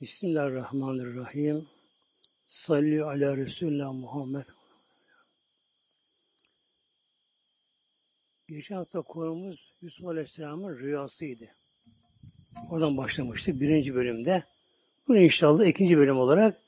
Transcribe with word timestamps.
Bismillahirrahmanirrahim. 0.00 1.68
Salli 2.44 3.04
ala 3.04 3.36
Resulullah 3.36 3.92
Muhammed. 3.92 4.44
Geçen 8.48 8.76
hafta 8.76 9.02
konumuz 9.02 9.74
Yusuf 9.82 10.06
Aleyhisselam'ın 10.06 10.78
rüyasıydı. 10.78 11.48
Oradan 12.70 12.96
başlamıştık 12.96 13.60
birinci 13.60 13.94
bölümde. 13.94 14.44
Bu 15.08 15.16
inşallah 15.16 15.66
ikinci 15.66 15.98
bölüm 15.98 16.18
olarak 16.18 16.60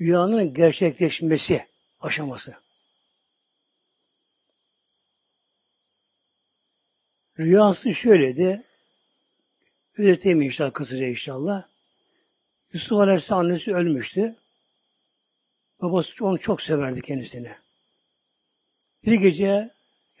rüyanın 0.00 0.54
gerçekleşmesi 0.54 1.66
aşaması. 2.00 2.54
Rüyası 7.38 7.94
şöyleydi. 7.94 8.62
Öğreteyim 9.98 10.42
inşallah 10.42 10.72
kısaca 10.72 11.06
inşallah. 11.06 11.69
Yusuf 12.72 12.98
Aleyhisselam 12.98 13.40
annesi 13.40 13.74
ölmüştü. 13.74 14.36
Babası 15.82 16.24
onu 16.24 16.38
çok 16.38 16.62
severdi 16.62 17.02
kendisini. 17.02 17.52
Bir 19.04 19.12
gece 19.12 19.70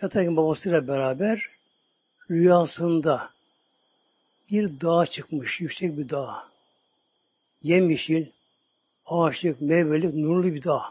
yatarken 0.02 0.36
babasıyla 0.36 0.88
beraber 0.88 1.48
rüyasında 2.30 3.30
bir 4.50 4.80
dağa 4.80 5.06
çıkmış, 5.06 5.60
yüksek 5.60 5.98
bir 5.98 6.08
dağ. 6.08 6.48
Yemyeşil, 7.62 8.26
ağaçlık, 9.06 9.60
meyvelik, 9.60 10.14
nurlu 10.14 10.54
bir 10.54 10.62
dağ. 10.62 10.84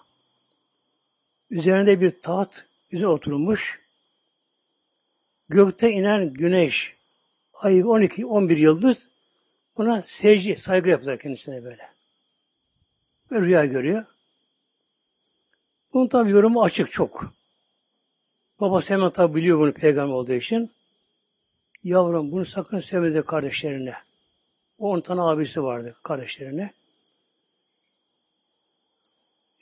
Üzerinde 1.50 2.02
bir 2.02 2.22
taht, 2.22 2.66
üzerine 2.92 3.08
oturmuş. 3.08 3.80
Gökte 5.50 5.92
inen 5.92 6.34
güneş, 6.34 6.96
ay 7.54 7.84
12, 7.84 8.26
11 8.26 8.58
yıldız 8.58 9.10
buna 9.80 10.02
secde, 10.02 10.56
saygı 10.56 10.90
yaptılar 10.90 11.20
kendisine 11.20 11.64
böyle. 11.64 11.90
Ve 13.32 13.42
rüya 13.42 13.66
görüyor. 13.66 14.06
Bunun 15.94 16.08
tabi 16.08 16.32
yorumu 16.32 16.64
açık 16.64 16.92
çok. 16.92 17.34
Babası 18.60 18.94
hemen 18.94 19.10
tabi 19.10 19.36
biliyor 19.36 19.60
bunu 19.60 19.74
peygamber 19.74 20.14
olduğu 20.14 20.34
için. 20.34 20.72
Yavrum 21.84 22.32
bunu 22.32 22.46
sakın 22.46 22.80
söyleme 22.80 23.22
kardeşlerine. 23.22 23.96
O 24.78 24.92
on 24.92 25.02
tane 25.02 25.22
abisi 25.22 25.64
vardı 25.64 25.98
kardeşlerine. 26.04 26.74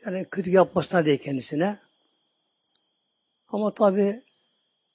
Yani 0.05 0.25
kötü 0.31 0.51
yapmasına 0.51 1.05
diye 1.05 1.17
kendisine. 1.17 1.79
Ama 3.47 3.73
tabi 3.73 4.23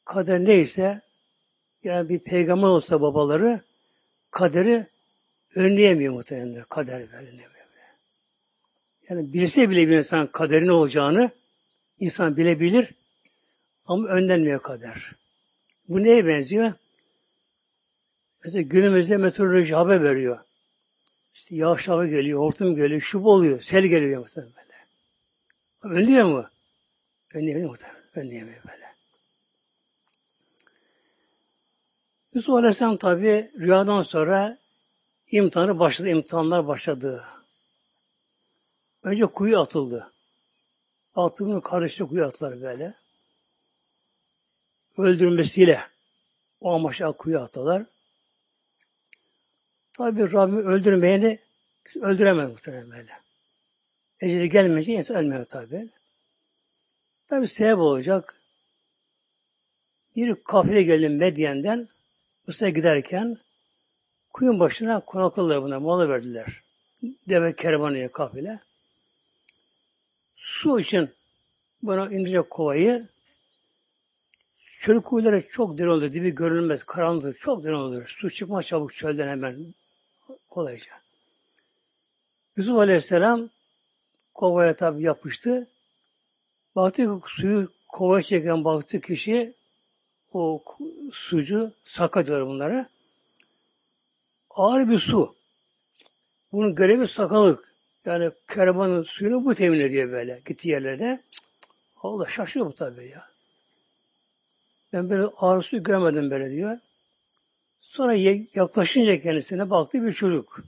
kader 0.04 0.44
neyse 0.44 1.00
yani 1.84 2.08
bir 2.08 2.18
peygamber 2.18 2.68
olsa 2.68 3.00
babaları 3.00 3.60
kaderi 4.30 4.91
önleyemiyor 5.54 6.12
muhtemelen 6.12 6.64
kader 6.68 7.00
önleyemiyor. 7.00 7.52
Yani 9.08 9.32
bilse 9.32 9.70
bile 9.70 9.88
bir 9.88 9.98
insan 9.98 10.26
kaderin 10.26 10.68
olacağını 10.68 11.30
insan 11.98 12.36
bilebilir 12.36 12.94
ama 13.86 14.08
önlenmiyor 14.08 14.62
kader. 14.62 15.12
Bu 15.88 16.02
neye 16.02 16.26
benziyor? 16.26 16.72
Mesela 18.44 18.62
günümüzde 18.62 19.16
meteoroloji 19.16 19.74
haber 19.74 20.02
veriyor. 20.02 20.38
İşte 21.34 21.56
yağış 21.56 21.88
hava 21.88 22.06
geliyor, 22.06 22.40
hortum 22.40 22.76
geliyor, 22.76 23.00
şu 23.00 23.18
oluyor, 23.18 23.60
sel 23.60 23.84
geliyor 23.84 24.22
mesela 24.22 24.46
böyle. 24.46 25.96
Önlüyor 25.96 26.24
mu? 26.24 26.50
Önleyemiyor 27.34 27.70
muhtemelen. 27.70 28.02
Önleyemiyor 28.14 28.62
böyle. 28.68 28.86
Yusuf 32.34 32.54
Aleyhisselam 32.54 32.96
tabi 32.96 33.50
rüyadan 33.58 34.02
sonra 34.02 34.58
imtihanı 35.32 35.78
başladı, 35.78 36.08
imtihanlar 36.08 36.66
başladı. 36.66 37.24
Önce 39.02 39.26
kuyu 39.26 39.60
atıldı. 39.60 40.12
Atımın 41.14 41.60
kardeşine 41.60 42.08
kuyu 42.08 42.24
attılar 42.24 42.62
böyle. 42.62 42.94
Öldürmesiyle 44.98 45.80
o 46.60 46.72
amaçla 46.72 47.12
kuyu 47.12 47.40
attılar. 47.40 47.84
Tabi 49.92 50.32
Rabbim 50.32 50.66
öldürmeyeni 50.66 51.38
öldüremez 51.94 52.50
muhtemelen 52.50 52.90
böyle. 52.90 53.12
Eceli 54.20 54.48
gelmeyince 54.48 54.92
insan 54.92 55.16
ölmüyor 55.16 55.46
tabi. 55.46 55.88
Tabi 57.28 57.48
sebep 57.48 57.78
olacak. 57.78 58.42
Bir 60.16 60.34
kafile 60.34 60.82
gelin 60.82 61.12
Medyen'den 61.12 61.88
Mısır'a 62.46 62.68
giderken 62.68 63.38
kuyun 64.32 64.60
başına 64.60 65.00
konakladılar 65.00 65.62
buna, 65.62 65.80
mola 65.80 66.08
verdiler. 66.08 66.62
Deve 67.28 67.56
kervanıya 67.56 68.12
kafile. 68.12 68.60
Su 70.36 70.80
için 70.80 71.10
buna 71.82 72.10
indirecek 72.10 72.50
kovayı 72.50 73.08
çöl 74.80 75.00
kuyuları 75.00 75.48
çok 75.48 75.78
derin 75.78 75.88
olur. 75.88 76.12
Dibi 76.12 76.30
görünmez, 76.30 76.84
karanlıktır. 76.84 77.32
Çok 77.34 77.64
derin 77.64 77.74
olur. 77.74 78.08
Su 78.08 78.30
çıkmaz 78.30 78.66
çabuk 78.66 78.94
çölden 78.94 79.28
hemen 79.28 79.74
kolayca. 80.48 80.92
Yusuf 82.56 82.78
Aleyhisselam 82.78 83.48
kovaya 84.34 84.76
tabi 84.76 85.02
yapıştı. 85.02 85.68
Baktı 86.76 87.20
ki 87.20 87.20
suyu 87.26 87.68
kovaya 87.88 88.22
çeken 88.22 88.64
baktı 88.64 89.00
kişi 89.00 89.54
o 90.32 90.64
sucu 91.12 91.72
saka 91.84 92.26
diyorlar 92.26 92.48
bunlara. 92.48 92.88
Ağır 94.54 94.88
bir 94.88 94.98
su. 94.98 95.36
Bunun 96.52 96.74
görevi 96.74 97.08
sakalık. 97.08 97.72
Yani 98.04 98.30
kervanın 98.48 99.02
suyunu 99.02 99.44
bu 99.44 99.54
temin 99.54 99.80
ediyor 99.80 100.12
böyle 100.12 100.42
gittiği 100.46 100.68
yerlerde. 100.68 101.22
Allah 102.02 102.28
şaşıyor 102.28 102.66
bu 102.66 102.72
tabi 102.72 103.08
ya. 103.08 103.28
Ben 104.92 105.10
böyle 105.10 105.22
ağır 105.22 105.62
su 105.62 105.82
görmedim 105.82 106.30
böyle 106.30 106.50
diyor. 106.50 106.78
Sonra 107.80 108.14
yaklaşınca 108.54 109.20
kendisine 109.20 109.70
baktı 109.70 110.04
bir 110.06 110.12
çocuk. 110.12 110.60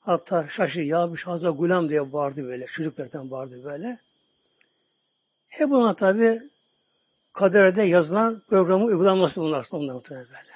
Hatta 0.00 0.48
şaşı 0.48 0.80
ya 0.80 1.12
bir 1.12 1.18
şahza 1.18 1.50
gulam 1.50 1.88
diye 1.88 2.12
bağırdı 2.12 2.44
böyle. 2.44 2.66
Çocuklardan 2.66 3.30
bağırdı 3.30 3.64
böyle. 3.64 3.98
Hep 5.48 5.70
buna 5.70 5.96
tabi 5.96 6.42
kaderde 7.32 7.82
yazılan 7.82 8.42
programın 8.48 8.86
uygulanması 8.86 9.40
bunlar 9.40 9.58
aslında 9.58 10.02
böyle. 10.10 10.53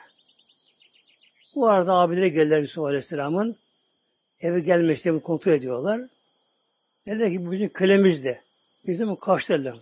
Bu 1.58 1.68
arada 1.68 1.92
abileri 1.92 2.32
geldiler 2.32 2.60
Yusuf 2.60 2.84
Aleyhisselam'ın. 2.84 3.56
Eve 4.40 4.60
gelmesini 4.60 5.22
kontrol 5.22 5.52
ediyorlar. 5.52 6.00
Dediler 7.06 7.30
ki 7.30 7.46
bu 7.46 7.52
bizim 7.52 7.68
kölemizdi. 7.68 8.40
Bizim 8.86 9.16
karşı 9.16 9.48
dediler. 9.48 9.74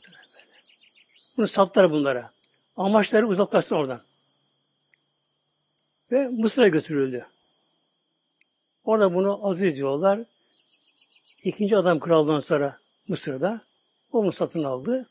Bunu 1.36 1.47
sattılar 1.47 1.91
bunlara. 1.91 2.31
Amaçları 2.76 3.28
uzaklaşsın 3.28 3.76
oradan. 3.76 4.00
Ve 6.12 6.28
Mısır'a 6.28 6.69
götürüldü. 6.69 7.26
Orada 8.84 9.15
bunu 9.15 9.48
aziz 9.48 9.76
diyorlar. 9.76 10.20
İkinci 11.42 11.76
adam 11.76 12.00
kraldan 12.00 12.41
sonra 12.41 12.78
Mısır'da. 13.09 13.60
Onu 14.12 14.32
satın 14.32 14.65
aldı. 14.65 15.09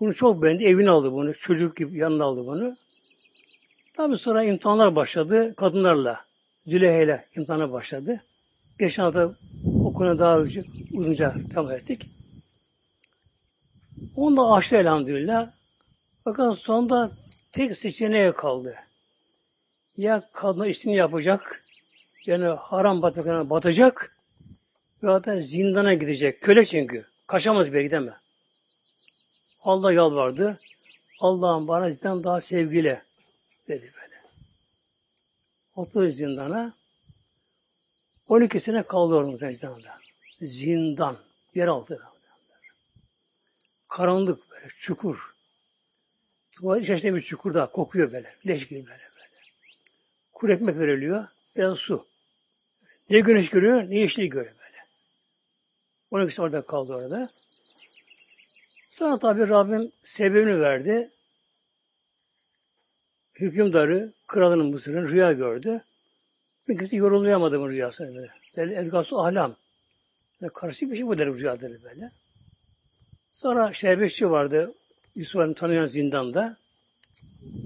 Bunu 0.00 0.14
çok 0.14 0.42
beğendi. 0.42 0.64
Evine 0.64 0.90
aldı 0.90 1.12
bunu. 1.12 1.34
Çocuk 1.34 1.76
gibi 1.76 1.98
yanına 1.98 2.24
aldı 2.24 2.46
bunu. 2.46 2.76
Tabi 3.98 4.16
sonra 4.16 4.44
imtihanlar 4.44 4.96
başladı. 4.96 5.54
Kadınlarla. 5.56 6.24
Züleyha 6.66 7.02
ile 7.02 7.26
imtihana 7.36 7.72
başladı. 7.72 8.24
Geçen 8.78 9.02
hafta 9.02 9.34
o 9.84 9.92
konuda 9.92 10.18
daha 10.18 10.38
uzunca 10.92 11.34
devam 11.54 11.70
ettik. 11.70 12.06
Onu 14.16 14.36
da 14.36 14.52
açtı 14.52 14.76
elhamdülillah. 14.76 15.50
Fakat 16.24 16.58
sonunda 16.58 17.10
tek 17.52 17.78
seçeneğe 17.78 18.32
kaldı. 18.32 18.74
Ya 19.96 20.22
kadına 20.32 20.66
işini 20.66 20.96
yapacak, 20.96 21.64
yani 22.26 22.44
haram 22.44 23.02
bataklarına 23.02 23.50
batacak, 23.50 24.16
ya 25.02 25.24
da 25.24 25.40
zindana 25.40 25.94
gidecek. 25.94 26.40
Köle 26.40 26.64
çünkü. 26.64 27.06
Kaçamaz 27.26 27.72
bir 27.72 27.80
gidemez. 27.80 28.14
Allah 29.62 29.92
yalvardı. 29.92 30.58
Allah'ım 31.20 31.68
bana 31.68 31.90
zindan 31.90 32.24
daha 32.24 32.40
sevgili 32.40 33.07
dedi 33.68 33.92
böyle. 34.02 34.22
Oturdu 35.74 36.10
zindana. 36.10 36.74
12 38.28 38.60
sene 38.60 38.82
kaldı 38.82 39.14
orada 39.14 39.52
zindanda. 39.52 39.98
Zindan. 40.40 41.16
Yeraltı. 41.54 42.02
Karanlık 43.88 44.50
böyle, 44.50 44.68
çukur. 44.78 45.34
Tuvalet 46.52 46.84
içerisinde 46.84 47.14
bir 47.14 47.20
çukur 47.20 47.54
daha 47.54 47.70
kokuyor 47.70 48.12
böyle. 48.12 48.36
Leş 48.46 48.68
gibi 48.68 48.86
böyle 48.86 49.08
böyle. 49.16 49.28
Kuru 50.32 50.52
ekmek 50.52 50.78
veriliyor. 50.78 51.26
Biraz 51.56 51.78
su. 51.78 52.06
Ne 53.10 53.20
güneş 53.20 53.50
görüyor, 53.50 53.90
ne 53.90 53.98
yeşil 53.98 54.24
görüyor 54.24 54.54
böyle. 54.54 54.78
12 56.10 56.42
orada 56.42 56.62
kaldı 56.62 56.94
orada. 56.94 57.30
Sonra 58.90 59.18
tabi 59.18 59.48
Rabbim 59.48 59.92
sebebini 60.04 60.60
verdi. 60.60 61.10
Hükümdarı, 63.38 64.12
kralının 64.26 64.66
Mısır'ın 64.66 65.08
rüya 65.08 65.32
gördü. 65.32 65.84
Bir 66.68 66.78
kimse 66.78 66.96
yorulmayamadı 66.96 67.60
bu 67.60 67.70
rüyasını 67.70 68.14
böyle. 68.14 68.32
Dedi 68.56 68.74
Edgasu 68.74 69.20
ahlam. 69.20 69.56
Böyle 70.40 70.52
karışık 70.52 70.90
bir 70.90 70.96
şey 70.96 71.06
bu 71.06 71.18
der 71.18 71.34
rüya 71.34 71.60
dedi 71.60 71.80
böyle. 71.84 72.10
Sonra 73.32 73.72
şerbetçi 73.72 74.30
vardı. 74.30 74.74
Yusuf 75.14 75.56
tanıyan 75.56 75.86
zindanda. 75.86 76.56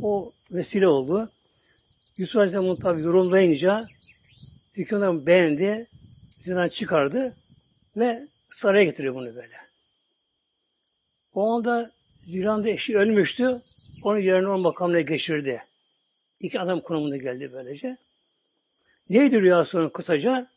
O 0.02 0.32
vesile 0.50 0.88
oldu. 0.88 1.30
Yusuf 2.16 2.36
Aleyhisselam 2.36 2.76
tabi 2.76 3.02
yorumlayınca 3.02 3.86
hükümdarı 4.74 5.26
beğendi. 5.26 5.86
Zindan 6.44 6.68
çıkardı 6.68 7.34
ve 7.96 8.28
saraya 8.50 8.84
getiriyor 8.84 9.14
bunu 9.14 9.36
böyle. 9.36 9.56
O 11.34 11.52
anda 11.52 11.92
Ziranda 12.26 12.68
eşi 12.68 12.98
ölmüştü. 12.98 13.62
Onu 14.02 14.18
yerine 14.18 14.48
o 14.48 14.58
makamına 14.58 15.00
geçirdi. 15.00 15.64
İki 16.40 16.60
adam 16.60 16.80
konumunda 16.80 17.16
geldi 17.16 17.52
böylece. 17.52 17.96
Neydi 19.08 19.40
rüyasının 19.40 19.88
kısaca? 19.88 20.50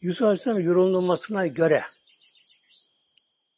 Yusuf 0.00 0.22
Aleyhisselam 0.22 0.60
yorumlanmasına 0.60 1.46
göre 1.46 1.82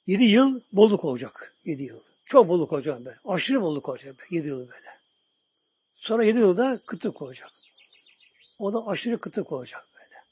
yedi 0.07 0.25
yıl 0.25 0.61
bolluk 0.73 1.05
olacak. 1.05 1.57
Yedi 1.65 1.83
yıl. 1.83 2.01
Çok 2.25 2.49
bolluk 2.49 2.73
olacak 2.73 3.05
böyle. 3.05 3.19
Aşırı 3.25 3.63
bolluk 3.63 3.89
olacak 3.89 4.17
böyle. 4.19 4.37
Yedi 4.37 4.49
yıl 4.49 4.59
böyle. 4.59 4.93
Sonra 5.97 6.25
yedi 6.25 6.39
yılda 6.39 6.81
kıtlık 6.87 7.23
olacak. 7.23 7.51
O 8.59 8.73
da 8.73 8.87
aşırı 8.87 9.21
kıtlık 9.21 9.53
olacak 9.53 9.89
böyle. 9.95 10.23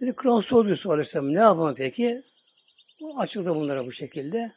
Dedi 0.00 0.16
Kral 0.16 0.40
sordu 0.40 0.68
Yusuf 0.68 0.90
Aleyhisselam 0.92 1.34
ne 1.34 1.38
yapalım 1.38 1.74
peki? 1.74 2.22
Açıldı 3.16 3.54
bunlara 3.54 3.86
bu 3.86 3.92
şekilde. 3.92 4.52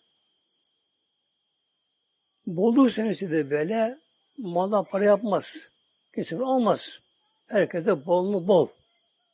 Bolluk 2.47 2.91
senesi 2.91 3.31
de 3.31 3.49
böyle 3.49 3.99
malda 4.37 4.83
para 4.83 5.03
yapmaz. 5.03 5.69
Kesin 6.15 6.39
olmaz. 6.39 6.99
Herkese 7.47 8.05
bol 8.05 8.23
mu 8.23 8.47
bol. 8.47 8.67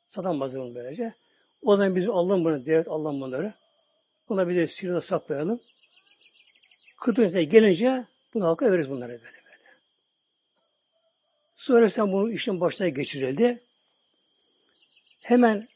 Satamaz 0.10 0.56
bunu 0.56 0.76
böylece. 0.76 1.14
O 1.62 1.78
zaman 1.78 1.96
biz 1.96 2.10
alalım 2.10 2.46
bunu, 2.46 2.66
devlet 2.66 2.88
alalım 2.88 3.22
bunları. 3.22 3.54
Buna 4.30 4.48
bir 4.48 4.56
de 4.56 4.68
sırada 4.68 5.02
saklayalım. 5.02 5.60
Kıtlık 6.98 7.52
gelince 7.52 8.06
bunu 8.34 8.46
halka 8.46 8.72
veririz 8.72 8.90
bunları 8.90 9.12
böyle 9.12 9.24
böyle. 9.24 9.78
Sonra 11.56 11.90
sen 11.90 12.12
bunu 12.12 12.32
işin 12.32 12.62
başına 12.62 12.90
geçirildi. 12.90 13.64
Hemen 15.22 15.68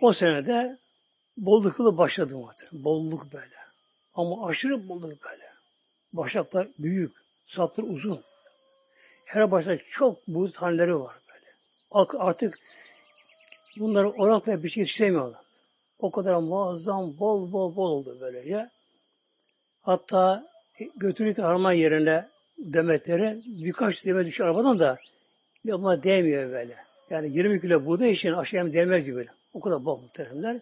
o 0.00 0.12
senede 0.12 0.78
bolluk 1.36 1.78
yılı 1.78 1.98
başladı 1.98 2.36
mı? 2.36 2.54
Bolluk 2.72 3.32
böyle. 3.32 3.56
Ama 4.14 4.46
aşırı 4.46 4.88
bolluk 4.88 5.24
böyle. 5.24 5.45
Başaklar 6.16 6.68
büyük, 6.78 7.16
saplar 7.46 7.84
uzun. 7.84 8.20
Her 9.24 9.50
başta 9.50 9.76
çok 9.76 10.28
buğz 10.28 10.56
haneleri 10.56 11.00
var 11.00 11.16
böyle. 11.28 11.46
Artık 12.18 12.58
bunları 13.76 14.10
orakla 14.10 14.62
bir 14.62 14.68
şey 14.68 14.82
istemiyorlar. 14.82 15.40
O 15.98 16.10
kadar 16.10 16.34
muazzam, 16.34 17.18
bol 17.18 17.52
bol 17.52 17.76
bol 17.76 17.90
oldu 17.90 18.16
böylece. 18.20 18.70
Hatta 19.82 20.48
götürürken 20.96 21.42
arama 21.42 21.72
yerine 21.72 22.28
demetleri 22.58 23.40
birkaç 23.46 24.04
demet 24.04 24.26
düşüyor 24.26 24.50
arabadan 24.50 24.78
da 24.78 24.98
yapma 25.64 26.02
değmiyor 26.02 26.50
böyle. 26.50 26.76
Yani 27.10 27.30
20 27.30 27.60
kilo 27.60 27.86
buğday 27.86 28.12
için 28.12 28.32
aşağıya 28.32 28.72
değmez 28.72 29.14
böyle. 29.14 29.30
O 29.54 29.60
kadar 29.60 29.84
bol 29.84 30.00
muhteremler. 30.00 30.60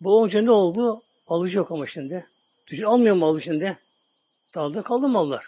Bu 0.00 0.18
olunca 0.18 0.42
ne 0.42 0.50
oldu? 0.50 1.02
Alıcı 1.26 1.58
yok 1.58 1.70
ama 1.70 1.86
şimdi. 1.86 2.26
Tüccar 2.66 2.86
almıyor 2.86 3.16
malı 3.16 3.42
şimdi. 3.42 3.78
Dağda 4.54 4.82
kaldı 4.82 5.08
mallar. 5.08 5.46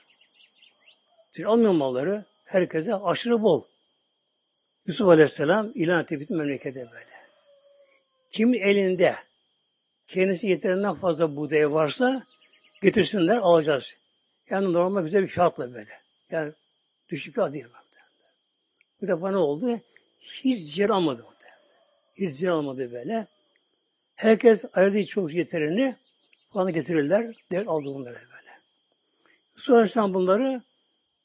Tüccar 1.33 1.49
almıyor 1.51 1.73
malları. 1.73 2.25
Herkese 2.45 2.95
aşırı 2.95 3.43
bol. 3.43 3.65
Yusuf 4.87 5.09
Aleyhisselam 5.09 5.73
ilan 5.75 6.03
etti 6.03 6.21
bütün 6.21 6.37
memlekete 6.37 6.91
böyle. 6.93 7.17
Kim 8.33 8.55
elinde 8.55 9.17
kendisi 10.07 10.47
yeterinden 10.47 10.95
fazla 10.95 11.37
buğday 11.37 11.73
varsa 11.73 12.23
getirsinler 12.83 13.37
alacağız. 13.37 13.97
Yani 14.51 14.73
normal 14.73 15.03
güzel 15.03 15.23
bir 15.23 15.29
fiyatla 15.29 15.75
böyle. 15.75 16.01
Yani 16.31 16.53
düşük 17.09 17.35
fiyat 17.35 17.53
değil. 17.53 17.67
Bu 19.01 19.09
defa 19.09 19.31
ne 19.31 19.37
oldu? 19.37 19.81
Hiç 20.21 20.75
cer 20.75 20.91
almadı. 20.91 21.27
Hiç 22.15 22.39
cer 22.39 22.49
almadı 22.49 22.93
böyle. 22.93 23.27
Herkes 24.15 24.65
ayırdığı 24.73 25.07
çok 25.07 25.35
yeterini 25.35 25.97
bana 26.57 26.71
getirirler. 26.71 27.35
Devlet 27.51 27.69
aldı 27.69 27.85
bunları 27.85 28.15
böyle. 28.15 28.51
Sonra 29.57 30.15
bunları 30.15 30.63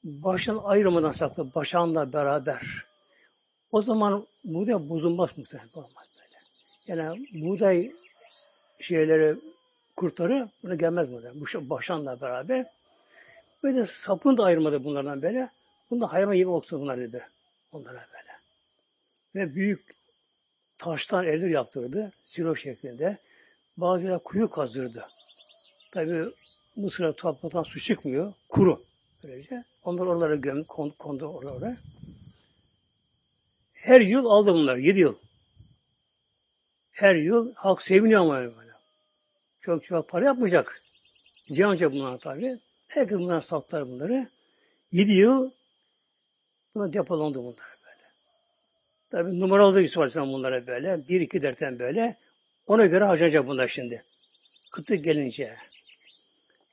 baştan 0.03 0.59
ayırmadan 0.63 1.11
saklı, 1.11 1.53
başanla 1.55 2.13
beraber. 2.13 2.85
O 3.71 3.81
zaman 3.81 4.27
buğday 4.43 4.89
bozulmaz 4.89 5.29
muhtemelen. 5.37 5.69
Olmaz 5.73 6.07
böyle. 6.15 6.37
Yani 6.87 7.27
buğday 7.33 7.91
şeyleri, 8.79 9.35
kurtları 9.95 10.49
buna 10.63 10.75
gelmez 10.75 11.11
burada. 11.11 11.31
Bu 11.35 11.69
başanla 11.69 12.21
beraber. 12.21 12.65
Böyle 13.63 13.85
sapını 13.85 14.37
da 14.37 14.43
ayırmadı 14.43 14.83
bunlardan 14.83 15.21
böyle. 15.21 15.49
Bunda 15.89 16.13
hayvan 16.13 16.35
gibi 16.35 16.49
olsun 16.49 16.81
bunlar 16.81 16.99
dedi. 16.99 17.27
Onlara 17.71 18.07
böyle. 18.13 18.31
Ve 19.35 19.55
büyük 19.55 19.95
taştan 20.77 21.25
evler 21.25 21.49
yaptırdı. 21.49 22.11
Silo 22.25 22.55
şeklinde. 22.55 23.17
Bazıları 23.77 24.19
kuyu 24.19 24.49
kazdırdı. 24.49 25.05
Tabi 25.91 26.25
Mısır'a 26.75 27.13
topraktan 27.13 27.63
su 27.63 27.79
çıkmıyor. 27.79 28.33
Kuru. 28.49 28.85
Böylece. 29.23 29.63
Onlar 29.83 30.05
oralara 30.05 30.35
göm, 30.35 30.63
kondu 30.63 31.25
oralara. 31.25 31.77
Her 33.73 34.01
yıl 34.01 34.25
aldı 34.25 34.53
bunlar. 34.53 34.77
Yedi 34.77 34.99
yıl. 34.99 35.15
Her 36.91 37.15
yıl 37.15 37.53
halk 37.55 37.81
seviniyor 37.81 38.21
ama 38.21 38.39
böyle. 38.39 38.71
Çok 39.61 39.85
çok 39.85 40.09
para 40.09 40.25
yapmayacak. 40.25 40.81
Ziyanca 41.49 41.91
bunlar 41.91 42.17
tabi. 42.17 42.59
Herkes 42.87 43.17
bundan 43.17 43.39
sattılar 43.39 43.87
bunları. 43.87 44.29
Yedi 44.91 45.11
yıl 45.11 45.51
buna 46.75 46.93
depolandı 46.93 47.39
bunlar 47.39 47.77
böyle. 47.85 48.11
Tabi 49.09 49.39
numaralı 49.39 49.81
Yusuf 49.81 49.97
Aleyhisselam 49.97 50.33
bunlara 50.33 50.67
böyle. 50.67 51.07
Bir 51.07 51.21
iki 51.21 51.41
derten 51.41 51.79
böyle. 51.79 52.17
Ona 52.67 52.85
göre 52.85 53.03
harcanacak 53.03 53.47
bunlar 53.47 53.67
şimdi. 53.67 54.03
Kıtlık 54.71 55.03
gelince. 55.03 55.57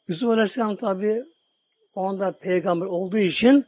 Yusuf 0.08 0.30
Aleyhisselam 0.30 0.76
tabi 0.76 1.24
o 1.94 2.04
anda 2.04 2.32
peygamber 2.32 2.86
olduğu 2.86 3.18
için 3.18 3.66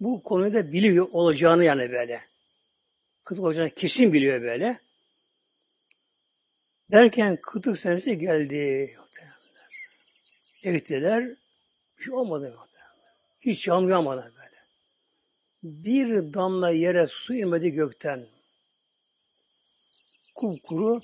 bu 0.00 0.22
konuyu 0.22 0.54
da 0.54 0.72
biliyor 0.72 1.08
olacağını 1.12 1.64
yani 1.64 1.92
böyle. 1.92 2.20
Kıtlık 3.24 3.44
olacağını 3.44 3.70
kesin 3.70 4.12
biliyor 4.12 4.42
böyle. 4.42 4.80
Derken 6.90 7.38
kıtlık 7.42 7.78
senesi 7.78 8.18
geldi. 8.18 8.96
Ektiler. 10.62 11.28
Bir 11.98 12.04
şey 12.04 12.14
olmadı. 12.14 12.56
Hiç 13.40 13.66
yağmur 13.66 13.90
yağmadı 13.90 14.32
böyle. 14.36 14.58
Bir 15.62 16.34
damla 16.34 16.70
yere 16.70 17.06
su 17.06 17.34
inmedi 17.34 17.70
gökten. 17.70 18.26
Kupkuru 20.34 21.00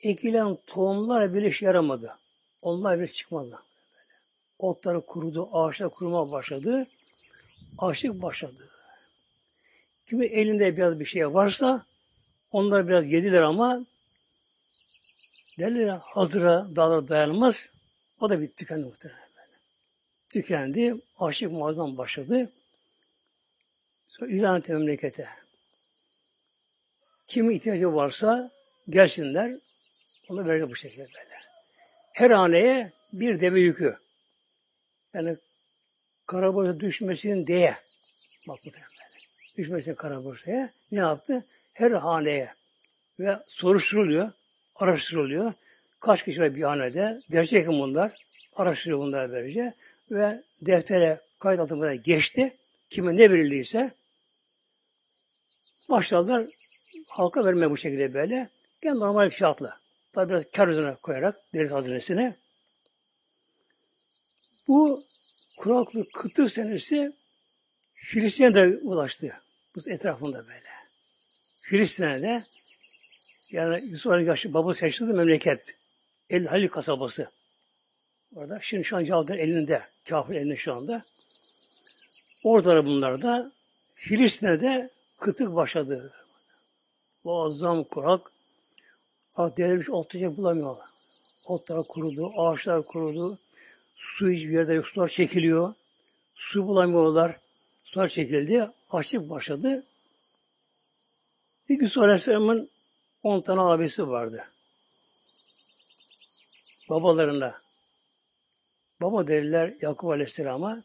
ekilen 0.00 0.58
tohumlar 0.66 1.34
bile 1.34 1.48
iş 1.48 1.62
yaramadı. 1.62 2.18
Onlar 2.62 2.98
bile 2.98 3.08
çıkmadı. 3.08 3.58
Otları 4.62 5.06
kurudu, 5.06 5.48
ağaçlar 5.52 5.90
kuruma 5.90 6.30
başladı. 6.30 6.86
Açlık 7.78 8.22
başladı. 8.22 8.68
Kimi 10.06 10.26
elinde 10.26 10.76
biraz 10.76 11.00
bir 11.00 11.04
şey 11.04 11.34
varsa 11.34 11.86
onlar 12.52 12.88
biraz 12.88 13.06
yediler 13.06 13.42
ama 13.42 13.86
derler 15.58 15.98
hazıra 16.02 16.66
dağlara 16.76 17.08
dayanmaz. 17.08 17.72
O 18.20 18.28
da 18.30 18.40
bir 18.40 18.46
tükendi 18.46 18.84
muhtemelen. 18.84 19.28
Tükendi. 20.30 20.94
Açlık 21.18 21.52
muazzam 21.52 21.98
başladı. 21.98 22.52
Sonra 24.08 24.30
ilan 24.30 24.60
etti 24.60 24.72
memlekete. 24.72 25.28
Kimi 27.26 27.54
ihtiyacı 27.54 27.94
varsa 27.94 28.50
gelsinler. 28.88 29.58
Onu 30.28 30.48
verecek 30.48 30.70
bu 30.70 30.76
şekilde 30.76 31.02
böyle. 31.02 31.40
Her 32.12 32.30
haneye 32.30 32.92
bir 33.12 33.40
deve 33.40 33.60
yükü. 33.60 34.01
Yani 35.14 35.36
karaborsa 36.26 36.80
düşmesin 36.80 37.46
diye. 37.46 37.74
Bak 38.48 38.58
bu 38.64 38.72
böyle. 38.72 38.84
Düşmesin 39.56 39.94
karaborsaya. 39.94 40.70
Ne 40.92 40.98
yaptı? 40.98 41.44
Her 41.72 41.90
haneye 41.90 42.54
ve 43.20 43.38
soruşturuluyor, 43.46 44.32
araştırılıyor. 44.74 45.52
Kaç 46.00 46.24
kişi 46.24 46.40
var 46.40 46.54
bir 46.54 46.62
hanede? 46.62 47.20
Gerçek 47.30 47.66
mi 47.66 47.72
bunlar? 47.72 48.26
Araştırıyor 48.56 48.98
bunlar 48.98 49.32
böylece. 49.32 49.74
Ve 50.10 50.42
deftere 50.60 51.20
kayıt 51.38 51.60
altına 51.60 51.94
geçti. 51.94 52.56
Kime 52.90 53.16
ne 53.16 53.30
verildiyse 53.30 53.90
başladılar 55.88 56.46
halka 57.08 57.44
vermeye 57.44 57.70
bu 57.70 57.76
şekilde 57.76 58.14
böyle. 58.14 58.48
Yani 58.82 59.00
normal 59.00 59.30
fiyatla. 59.30 59.76
Tabi 60.12 60.30
biraz 60.30 60.44
kar 60.52 60.68
üzerine 60.68 60.94
koyarak 60.94 61.40
devlet 61.54 61.72
hazinesine. 61.72 62.36
Bu 64.68 65.04
kuraklık 65.56 66.12
kıtlık 66.12 66.50
senesi 66.50 67.12
Filistin'e 67.94 68.54
de 68.54 68.78
ulaştı. 68.82 69.42
Bu 69.76 69.90
etrafında 69.90 70.46
böyle. 70.46 70.68
Filistin'e 71.60 72.22
de 72.22 72.44
yani 73.50 73.84
Yusuf 73.84 74.12
Aleyhisselam 74.12 74.54
babası 74.54 74.84
yaşadığı 74.84 75.14
memleket. 75.14 75.76
El 76.30 76.46
Halil 76.46 76.68
kasabası. 76.68 77.30
Orada. 78.34 78.60
Şimdi 78.60 78.84
şu 78.84 78.96
an 78.96 79.04
Cavd'ın 79.04 79.38
elinde. 79.38 79.82
Kafir 80.08 80.34
elinde 80.34 80.56
şu 80.56 80.74
anda. 80.74 81.02
Orada 82.44 82.86
bunlar 82.86 83.22
da 83.22 83.52
Filistin'e 83.94 84.60
de 84.60 84.90
kıtık 85.18 85.54
başladı. 85.54 86.12
Muazzam 87.24 87.84
kurak. 87.84 88.32
Ah 89.36 89.56
delirmiş 89.56 89.90
otlayacak 89.90 90.36
bulamıyorlar. 90.36 90.86
Otlar 91.44 91.88
kurudu, 91.88 92.32
ağaçlar 92.36 92.84
kurudu. 92.84 93.38
Su 94.02 94.30
hiçbir 94.30 94.50
yerde 94.50 94.74
yok. 94.74 94.86
Sular 94.86 95.08
çekiliyor. 95.08 95.74
Su 96.34 96.66
bulamıyorlar. 96.66 97.40
Sular 97.84 98.08
çekildi. 98.08 98.70
Açlık 98.90 99.30
başladı. 99.30 99.86
İlk 101.68 101.96
Aleyhisselam'ın 101.98 102.70
on 103.22 103.40
tane 103.40 103.60
abisi 103.60 104.08
vardı. 104.08 104.44
Babalarında. 106.88 107.54
Baba 109.00 109.26
derler 109.26 109.74
Yakup 109.80 110.10
Aleyhisselam'a. 110.10 110.82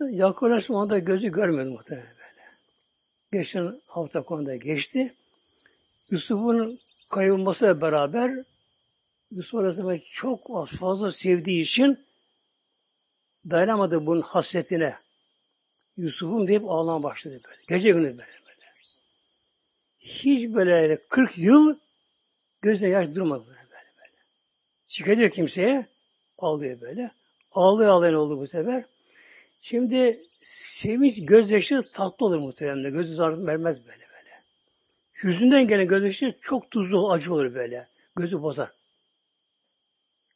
Yakup 0.00 0.42
Aleyhisselam 0.42 0.90
da 0.90 0.98
gözü 0.98 1.28
görmedi 1.28 1.70
muhtemelen 1.70 2.16
böyle. 2.16 2.42
Geçen 3.32 3.80
hafta 3.86 4.22
konuda 4.22 4.56
geçti. 4.56 5.14
Yusuf'un 6.10 6.78
kaybolmasıyla 7.10 7.80
beraber 7.80 8.44
Yusuf 9.36 9.54
Aleyhisselam'ı 9.54 10.00
çok 10.10 10.68
fazla 10.68 11.12
sevdiği 11.12 11.62
için 11.62 12.06
dayanamadı 13.50 14.06
bunun 14.06 14.20
hasretine. 14.20 14.96
Yusuf'um 15.96 16.48
deyip 16.48 16.64
ağlamaya 16.64 17.02
başladı 17.02 17.40
böyle. 17.44 17.62
Gece 17.68 17.90
günü 17.90 18.04
böyle 18.04 18.18
böyle. 18.18 18.32
Hiç 19.98 20.54
böyle 20.54 21.02
40 21.08 21.38
yıl 21.38 21.78
gözüne 22.62 22.88
yaş 22.88 23.14
durmadı 23.14 23.46
böyle 23.46 23.58
böyle. 23.58 23.92
böyle. 23.98 24.16
Şikayet 24.88 25.34
kimseye 25.34 25.86
ağlıyor 26.38 26.80
böyle. 26.80 27.10
Ağlıyor 27.52 27.90
ağlayan 27.90 28.14
oldu 28.14 28.40
bu 28.40 28.46
sefer. 28.46 28.84
Şimdi 29.62 30.26
sevinç 30.42 31.26
gözyaşı 31.26 31.84
tatlı 31.92 32.26
olur 32.26 32.38
muhtemelen. 32.38 32.92
Gözü 32.92 33.14
zarar 33.14 33.46
vermez 33.46 33.86
böyle 33.86 34.06
böyle. 34.16 34.42
Yüzünden 35.22 35.68
gelen 35.68 35.88
gözyaşı 35.88 36.34
çok 36.42 36.70
tuzlu, 36.70 37.12
acı 37.12 37.34
olur 37.34 37.54
böyle. 37.54 37.88
Gözü 38.16 38.42
bozar. 38.42 38.81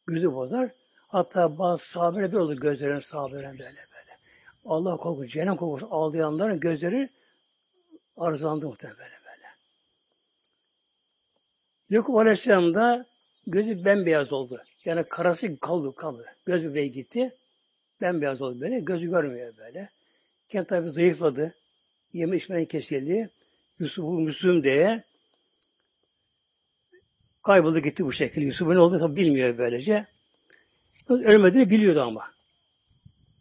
Gözü 0.06 0.34
bozar. 0.34 0.70
Hatta 1.08 1.58
bazı 1.58 1.84
sahabeler 1.84 2.32
bir 2.32 2.36
olur 2.36 2.56
gözlerin 2.56 3.00
sahabelerin 3.00 3.58
böyle 3.58 3.62
böyle. 3.62 4.18
Allah 4.64 4.96
korkusu, 4.96 5.26
cehennem 5.26 5.56
korkusu 5.56 5.86
ağlayanların 5.90 6.60
gözleri 6.60 7.10
arzulandı 8.16 8.66
muhtemelen 8.66 8.98
böyle 8.98 9.10
böyle. 9.10 9.46
Yakup 11.90 12.16
Aleyhisselam 12.16 12.74
da 12.74 13.06
gözü 13.46 13.84
bembeyaz 13.84 14.32
oldu. 14.32 14.62
Yani 14.84 15.04
karası 15.08 15.60
kaldı 15.60 15.94
kaldı. 15.94 16.26
Göz 16.46 16.64
bebeği 16.64 16.90
gitti. 16.90 17.36
Bembeyaz 18.00 18.42
oldu 18.42 18.60
böyle. 18.60 18.80
Gözü 18.80 19.10
görmüyor 19.10 19.56
böyle. 19.56 19.90
Kendi 20.48 20.66
tabi 20.66 20.90
zayıfladı. 20.90 21.54
Yeme 22.12 22.36
içmeden 22.36 22.64
kesildi. 22.64 23.30
Yusuf'u 23.78 24.12
Müslüm 24.12 24.64
diye 24.64 25.04
kayboldu 27.46 27.78
gitti 27.78 28.04
bu 28.04 28.12
şekilde. 28.12 28.44
Yusuf'un 28.44 28.74
ne 28.74 28.78
olduğunu 28.78 28.98
tabi 28.98 29.16
bilmiyor 29.16 29.58
böylece. 29.58 30.06
Ölmediğini 31.08 31.70
biliyordu 31.70 32.02
ama. 32.02 32.30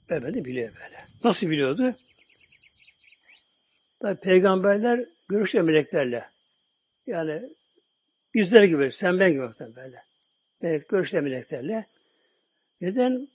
Ölmediğini 0.09 0.45
biliyor 0.45 0.74
böyle. 0.75 0.97
Nasıl 1.24 1.50
biliyordu? 1.50 1.95
Tabi 4.00 4.19
peygamberler 4.19 5.05
görüşüyor 5.29 5.63
meleklerle. 5.63 6.25
Yani 7.07 7.41
bizler 8.33 8.63
gibi, 8.63 8.91
sen 8.91 9.19
ben 9.19 9.31
gibi 9.31 9.75
böyle. 9.75 10.03
Melek 10.62 10.89
görüşüyor 10.89 11.24
meleklerle. 11.24 11.85
Neden? 12.81 13.27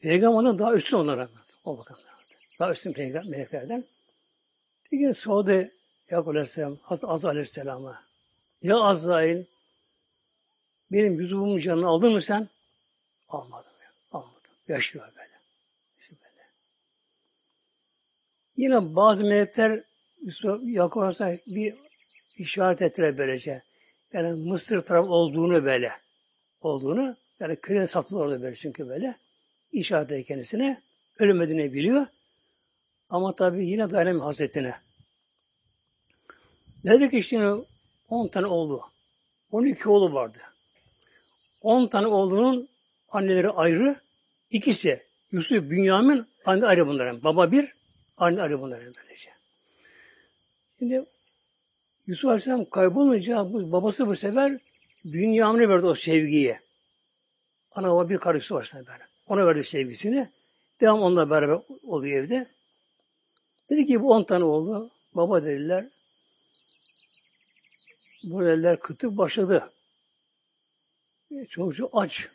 Peygamberden 0.00 0.58
daha 0.58 0.74
üstün 0.74 0.96
onlara. 0.96 1.28
O 1.64 1.78
bakımdan. 1.78 2.04
Daha 2.58 2.72
üstün 2.72 2.92
peygamber 2.92 3.30
meleklerden. 3.30 3.84
Bir 4.92 4.98
gün 4.98 5.12
sordu 5.12 5.68
Yakup 6.10 6.28
Aleyhisselam, 6.28 6.76
Hazreti 6.82 7.06
Azza 7.06 7.28
Aleyhisselam'a. 7.28 8.02
Ya 8.62 8.76
Azrail, 8.76 9.44
benim 10.94 11.20
yüzümün 11.20 11.58
canını 11.58 11.86
aldın 11.86 12.12
mı 12.12 12.22
sen? 12.22 12.48
Almadım. 13.28 13.72
Ya, 13.82 13.90
almadım. 14.12 14.50
Yaşıyor 14.68 15.08
böyle. 15.16 15.40
Yaşıyor 15.98 16.20
böyle. 16.22 16.46
Yine 18.56 18.96
bazı 18.96 19.24
melekler 19.24 19.84
Aleyhisselam 20.18 21.38
bir 21.46 21.74
işaret 22.36 22.82
ettiler 22.82 23.18
böylece. 23.18 23.62
Yani 24.12 24.32
Mısır 24.32 24.80
tarafı 24.80 25.08
olduğunu 25.08 25.64
böyle. 25.64 25.92
Olduğunu. 26.60 27.16
Yani 27.40 27.56
köle 27.56 27.86
satılır 27.86 28.20
orada 28.20 28.42
böyle 28.42 28.56
çünkü 28.56 28.88
böyle 28.88 29.16
işaret 29.72 30.12
ediyor 30.12 30.26
kendisine. 30.26 30.82
Ölmediğini 31.18 31.72
biliyor. 31.72 32.06
Ama 33.08 33.34
tabi 33.34 33.66
yine 33.66 33.90
dayanamıyor 33.90 34.24
Hazretine. 34.24 34.74
Dedi 36.84 37.10
ki 37.10 37.22
şimdi 37.22 37.66
10 38.08 38.28
tane 38.28 38.46
oğlu. 38.46 38.82
12 39.50 39.88
oğlu 39.88 40.14
vardı. 40.14 40.38
10 41.64 41.86
tane 41.86 42.06
oğlunun 42.06 42.68
anneleri 43.08 43.50
ayrı. 43.50 43.96
İkisi 44.50 45.02
Yusuf, 45.32 45.70
Bünyamin 45.70 46.26
anne 46.44 46.66
ayrı 46.66 46.86
bunların. 46.86 47.24
Baba 47.24 47.52
bir, 47.52 47.74
anne 48.16 48.42
ayrı 48.42 48.60
bunların 48.60 48.94
böylece. 49.02 49.30
Şimdi 50.78 51.04
Yusuf 52.06 52.24
Aleyhisselam 52.24 52.64
kaybolunca 52.64 53.52
bu, 53.52 53.72
babası 53.72 54.06
bu 54.06 54.16
sefer 54.16 54.58
Bünyamin'e 55.04 55.68
verdi 55.68 55.86
o 55.86 55.94
sevgiyi. 55.94 56.58
Ana 57.72 57.90
baba 57.90 58.08
bir 58.08 58.16
var 58.50 58.62
sana 58.62 58.86
böyle. 58.86 59.08
Ona 59.26 59.46
verdi 59.46 59.64
sevgisini. 59.64 60.28
Devam 60.80 61.02
onunla 61.02 61.30
beraber 61.30 61.58
oluyor 61.82 62.24
evde. 62.24 62.46
Dedi 63.70 63.86
ki 63.86 64.02
bu 64.02 64.10
on 64.10 64.24
tane 64.24 64.44
oldu. 64.44 64.90
Baba 65.14 65.44
dediler. 65.44 65.86
Bu 68.22 68.44
dediler 68.44 68.80
kıtık 68.80 69.16
başladı. 69.16 69.73
Çocuk 71.50 71.90
aç. 71.92 72.28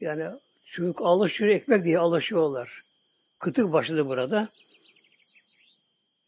Yani 0.00 0.24
çocuk 0.66 1.02
alışıyor 1.02 1.50
ekmek 1.50 1.84
diye 1.84 1.98
alışıyorlar. 1.98 2.84
Kıtık 3.38 3.72
başladı 3.72 4.06
burada. 4.06 4.48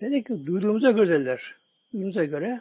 Dedi 0.00 0.24
ki 0.24 0.46
duyduğumuza 0.46 0.90
göre 0.90 1.10
dediler. 1.10 1.56
Duyduğumuza 1.92 2.24
göre 2.24 2.60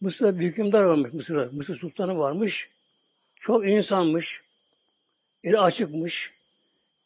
Mısır'da 0.00 0.40
bir 0.40 0.46
hükümdar 0.46 0.82
varmış 0.82 1.12
Mısır'da. 1.12 1.48
Mısır 1.52 1.76
sultanı 1.76 2.18
varmış. 2.18 2.70
Çok 3.40 3.68
insanmış. 3.68 4.42
Eli 5.44 5.58
açıkmış. 5.58 6.32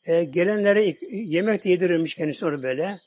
E, 0.05 0.25
gelenlere 0.25 0.97
yemek 1.11 1.65
de 1.65 1.71
yedirirmiş 1.71 2.15
kendisi 2.15 2.47
onu 2.47 2.63
böyle. 2.63 3.01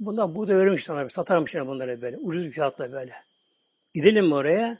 Bundan 0.00 0.34
buğday 0.34 0.56
verirmiş 0.56 0.84
sana. 0.84 1.08
Satarmış 1.08 1.54
bunları 1.54 2.02
böyle. 2.02 2.16
Ucuz 2.18 2.44
bir 2.44 2.50
fiyatla 2.50 2.92
böyle. 2.92 3.14
Gidelim 3.94 4.26
mi 4.26 4.34
oraya? 4.34 4.78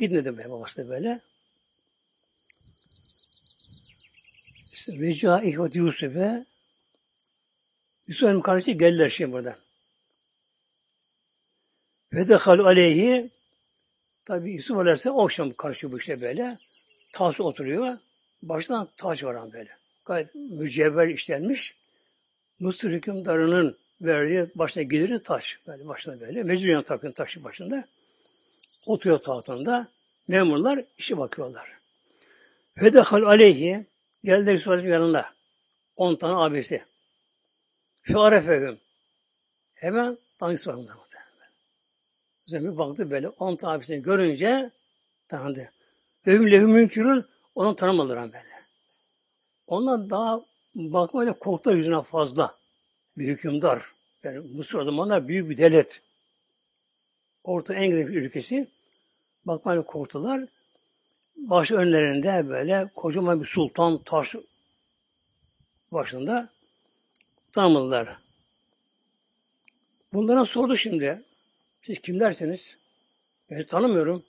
Gidin 0.00 0.14
dedim 0.14 0.38
ben 0.38 0.50
babası 0.50 0.84
da 0.84 0.88
böyle. 0.88 1.20
İşte 4.72 5.00
Veca 5.00 5.42
İhvat 5.42 5.74
Yusuf'e 5.74 6.46
Yusuf'un 8.06 8.40
kardeşi 8.40 8.78
geldiler 8.78 9.08
şimdi 9.08 9.32
buradan. 9.32 9.56
Ve 12.12 12.28
dehalu 12.28 12.66
aleyhi 12.66 13.30
tabi 14.24 14.52
Yusuf 14.52 14.78
Aleyhisselam 14.78 15.18
akşam 15.18 15.52
karşı 15.52 15.92
bu 15.92 15.98
işte 15.98 16.20
böyle. 16.20 16.58
Tas 17.12 17.40
oturuyor. 17.40 17.98
Baştan 18.42 18.88
taç 18.96 19.24
var 19.24 19.52
böyle. 19.52 19.70
Gayet 20.04 20.34
mücevher 20.34 21.08
işlenmiş. 21.08 21.74
Mısır 22.58 22.90
hükümdarının 22.90 23.78
verdiği 24.00 24.46
başına 24.54 24.82
geliri 24.82 25.22
taş. 25.22 25.60
Böyle 25.66 25.88
başına 25.88 26.20
böyle. 26.20 26.42
Mecburiyen 26.42 26.82
takın 26.82 27.12
taşı 27.12 27.44
başında. 27.44 27.88
Oturuyor 28.86 29.18
tahtında. 29.18 29.88
Memurlar 30.28 30.84
işe 30.98 31.18
bakıyorlar. 31.18 31.78
Fedehal 32.74 33.22
aleyhi 33.22 33.86
geldi 34.24 34.52
Resulü 34.52 34.88
yanında. 34.88 35.26
On 35.96 36.16
tane 36.16 36.34
abisi. 36.34 36.84
Fearefehüm. 38.02 38.78
Hemen 39.74 40.18
tanıştı 40.38 40.70
onunla. 40.70 41.00
Zemi 42.50 42.78
baktı 42.78 43.10
böyle 43.10 43.28
on 43.28 43.56
tane 43.56 43.76
abisini 43.76 44.02
görünce 44.02 44.70
tanıdı. 45.28 45.70
Övüm 46.26 46.50
lehü 46.50 46.66
münkürün 46.66 47.24
onu 47.54 47.76
tanımadılar 47.76 48.32
böyle. 48.32 48.64
Ondan 49.66 50.10
daha 50.10 50.40
bakmayla 50.74 51.32
korktular 51.32 51.74
yüzüne 51.74 52.02
fazla. 52.02 52.56
Bir 53.18 53.28
hükümdar. 53.28 53.82
Yani 54.22 54.38
Mısır 54.38 54.78
o 54.78 55.28
büyük 55.28 55.50
bir 55.50 55.56
devlet. 55.56 56.02
Orta 57.44 57.74
en 57.74 57.90
geniş 57.90 58.06
ülkesi. 58.06 58.68
Bakmayla 59.44 59.82
korktular. 59.82 60.48
Baş 61.36 61.70
önlerinde 61.72 62.48
böyle 62.48 62.90
kocaman 62.94 63.40
bir 63.40 63.46
sultan 63.46 64.02
taş 64.02 64.34
başında 65.92 66.48
tanımadılar. 67.52 68.16
Bunlara 70.12 70.44
sordu 70.44 70.76
şimdi. 70.76 71.22
Siz 71.82 72.00
kimlersiniz? 72.00 72.76
Ben 73.50 73.64
tanımıyorum. 73.64 74.24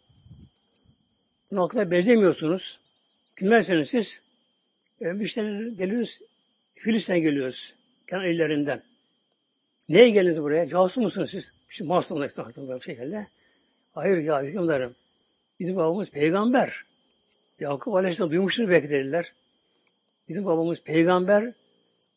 Bunun 1.51 1.61
hakkında 1.61 1.91
benzemiyorsunuz. 1.91 2.79
Kimlersiniz 3.39 3.89
siz? 3.89 4.21
E, 5.01 5.23
işte 5.23 5.41
geliyoruz, 5.77 6.19
Filistin'e 6.75 7.19
geliyoruz. 7.19 7.75
Kenan 8.09 8.25
illerinden. 8.25 8.83
Neye 9.89 10.09
geldiniz 10.09 10.41
buraya? 10.41 10.67
Casus 10.67 10.97
musunuz 10.97 11.31
siz? 11.31 11.53
İşte 11.71 11.83
Mars'tan 11.83 12.23
istasyonu 12.23 12.67
böyle 12.67 12.79
bir 12.79 12.85
şekilde. 12.85 13.27
Hayır 13.93 14.17
ya 14.17 14.43
hükümdarım. 14.43 14.95
Bizim 15.59 15.75
babamız 15.75 16.09
peygamber. 16.09 16.85
Yakup 17.59 17.95
Aleyhisselam 17.95 18.31
duymuştur 18.31 18.69
belki 18.69 18.89
dediler. 18.89 19.33
Bizim 20.29 20.45
babamız 20.45 20.81
peygamber. 20.81 21.53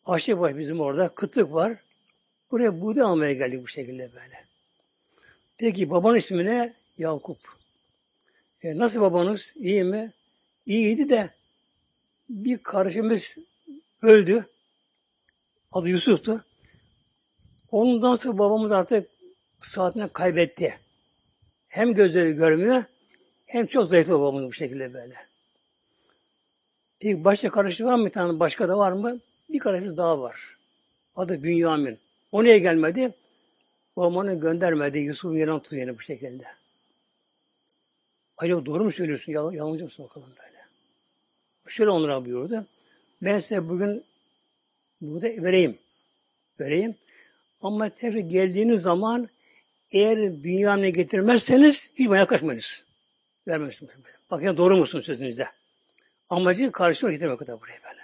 Açlık 0.07 0.39
var 0.39 0.59
bizim 0.59 0.81
orada. 0.81 1.09
Kıtlık 1.09 1.53
var. 1.53 1.77
Buraya 2.51 2.81
buğday 2.81 3.05
almaya 3.05 3.33
geldik 3.33 3.63
bu 3.63 3.69
şekilde 3.69 4.13
böyle. 4.13 4.45
Peki 5.59 5.91
babanın 5.91 6.17
ismi 6.17 6.45
ne? 6.45 6.73
Yakup. 6.99 7.39
E, 8.63 8.79
nasıl 8.79 9.01
babanız? 9.01 9.53
İyi 9.57 9.85
mi? 9.85 10.13
İyiydi 10.67 11.09
de 11.09 11.31
bir 12.29 12.59
kardeşimiz 12.59 13.37
öldü. 14.03 14.47
Adı 15.73 15.89
Yusuf'tu. 15.89 16.45
Ondan 17.71 18.17
sonra 18.17 18.39
babamız 18.39 18.73
artık 18.73 19.14
saatini 19.67 20.09
kaybetti. 20.09 20.75
Hem 21.69 21.95
gözleri 21.95 22.33
görmüyor, 22.33 22.85
hem 23.47 23.67
çok 23.67 23.89
zayıf 23.89 24.09
babamız 24.09 24.45
bu 24.45 24.53
şekilde 24.53 24.95
böyle. 24.95 25.15
Bir 27.03 27.25
başka 27.25 27.51
kardeşi 27.51 27.85
var 27.85 27.95
mı 27.95 28.07
bir 28.07 28.11
tane? 28.11 28.41
Başka 28.41 28.69
da 28.69 28.79
var 28.79 28.93
mı? 28.93 29.21
Bir 29.49 29.59
kardeşi 29.59 29.97
daha 29.97 30.21
var. 30.21 30.59
Adı 31.17 31.43
Bünyamin. 31.43 31.99
O 32.33 32.45
niye 32.45 32.59
gelmedi? 32.59 33.15
Babamın 33.97 34.41
göndermedi. 34.41 34.99
Yusuf'un 34.99 35.37
yerine 35.37 35.63
tutuyor 35.63 35.83
yine 35.83 35.99
bu 35.99 36.01
şekilde. 36.01 36.45
Acaba 38.37 38.67
doğru 38.67 38.85
mu 38.85 38.93
söylüyorsun? 38.93 39.33
Yalan, 39.33 39.53
yalancı 39.53 39.85
mısın 39.85 40.05
bakalım 40.05 40.29
böyle. 40.39 40.59
Şöyle 41.69 41.91
onlara 41.91 42.25
buyurdu. 42.25 42.67
Ben 43.23 43.39
size 43.39 43.69
bugün 43.69 44.05
burada 45.01 45.27
vereyim. 45.27 45.79
Vereyim. 46.61 46.95
Ama 47.63 47.89
tekrar 47.89 48.19
geldiğiniz 48.19 48.83
zaman 48.83 49.29
eğer 49.95 50.45
Bünyamin'e 50.45 50.91
getirmezseniz 50.91 51.91
hiç 51.95 52.09
bana 52.09 52.19
yaklaşmayınız. 52.19 52.85
Vermezsiniz. 53.49 53.93
Bakın 54.31 54.57
doğru 54.57 54.77
musun 54.77 55.01
sözünüzde? 55.01 55.49
Amacı 56.29 56.73
karşılığı 56.73 57.11
getirmek 57.11 57.39
kadar 57.39 57.61
buraya 57.61 57.81
böyle. 57.83 58.01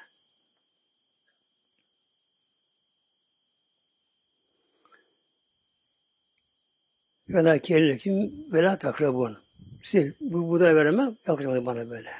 Ve 7.28 7.44
la 7.44 7.58
kellekim 7.58 8.46
ve 8.52 8.62
la 8.62 8.78
takrabun. 8.78 9.38
Size 9.82 10.12
bu 10.20 10.48
buğday 10.48 10.76
veremem, 10.76 11.16
yaklaşmayın 11.26 11.66
bana 11.66 11.90
böyle. 11.90 12.10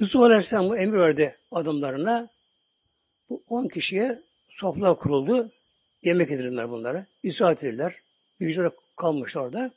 Yusuf 0.00 0.22
Aleyhisselam 0.22 0.68
bu 0.68 0.76
emir 0.76 0.98
verdi 0.98 1.38
adamlarına. 1.50 2.30
Bu 3.30 3.42
on 3.48 3.68
kişiye 3.68 4.22
sofralar 4.48 4.98
kuruldu. 4.98 5.52
Yemek 6.02 6.30
yedirdiler 6.30 6.70
bunlara. 6.70 7.06
İsraat 7.22 7.64
ettiler. 7.64 8.05
Bir 8.40 8.70
kalmış 8.96 9.36
orada. 9.36 9.70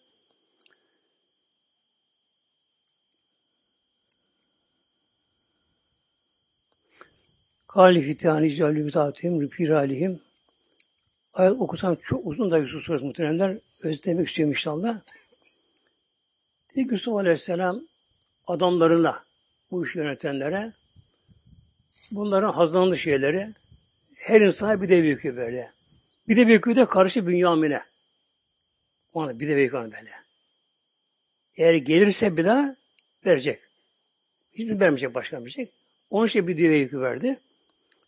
Kâli 7.68 8.02
fitâni 8.02 8.56
callü 8.56 8.84
mütâtihim 8.84 9.42
rüpîr 9.42 9.70
alihim. 9.70 10.22
Ayet 11.34 11.54
okusam 11.62 11.96
çok 11.96 12.28
uzun 12.28 12.52
da 12.52 12.58
Yusuf 12.58 12.84
Suresi 12.84 13.06
muhteremler. 13.06 13.58
Özlemek 13.82 14.28
istiyorum 14.28 14.52
inşallah. 14.52 15.02
Dedi 16.76 16.94
Yusuf 16.94 17.14
Aleyhisselam 17.14 17.82
adamlarına, 18.48 19.24
bu 19.72 19.86
işi 19.86 19.98
yönetenlere 19.98 20.74
bunların 22.12 22.52
hazırlandığı 22.52 22.98
şeyleri 22.98 23.54
her 24.16 24.42
insana 24.42 24.82
bir 24.82 24.90
de 24.90 25.04
büyük 25.04 25.24
böyle. 25.24 25.72
Bir 26.28 26.38
de 26.38 26.48
büyük 26.48 26.66
de 26.66 26.86
karşı 26.86 27.28
Bünyamin'e. 27.28 27.84
Ona 29.14 29.40
bir 29.40 29.48
de 29.48 29.56
büyük 29.56 29.74
böyle. 29.74 30.12
Eğer 31.56 31.74
gelirse 31.74 32.38
bir 32.38 32.46
daha 32.46 32.76
verecek. 33.26 33.60
Hiçbir 34.54 34.80
vermeyecek, 34.80 35.16
başka 35.16 35.36
vermeyecek. 35.36 35.74
Onun 36.10 36.28
için 36.28 36.48
bir 36.48 36.58
düve 36.58 36.76
yükü 36.76 37.02
verdi. 37.02 37.40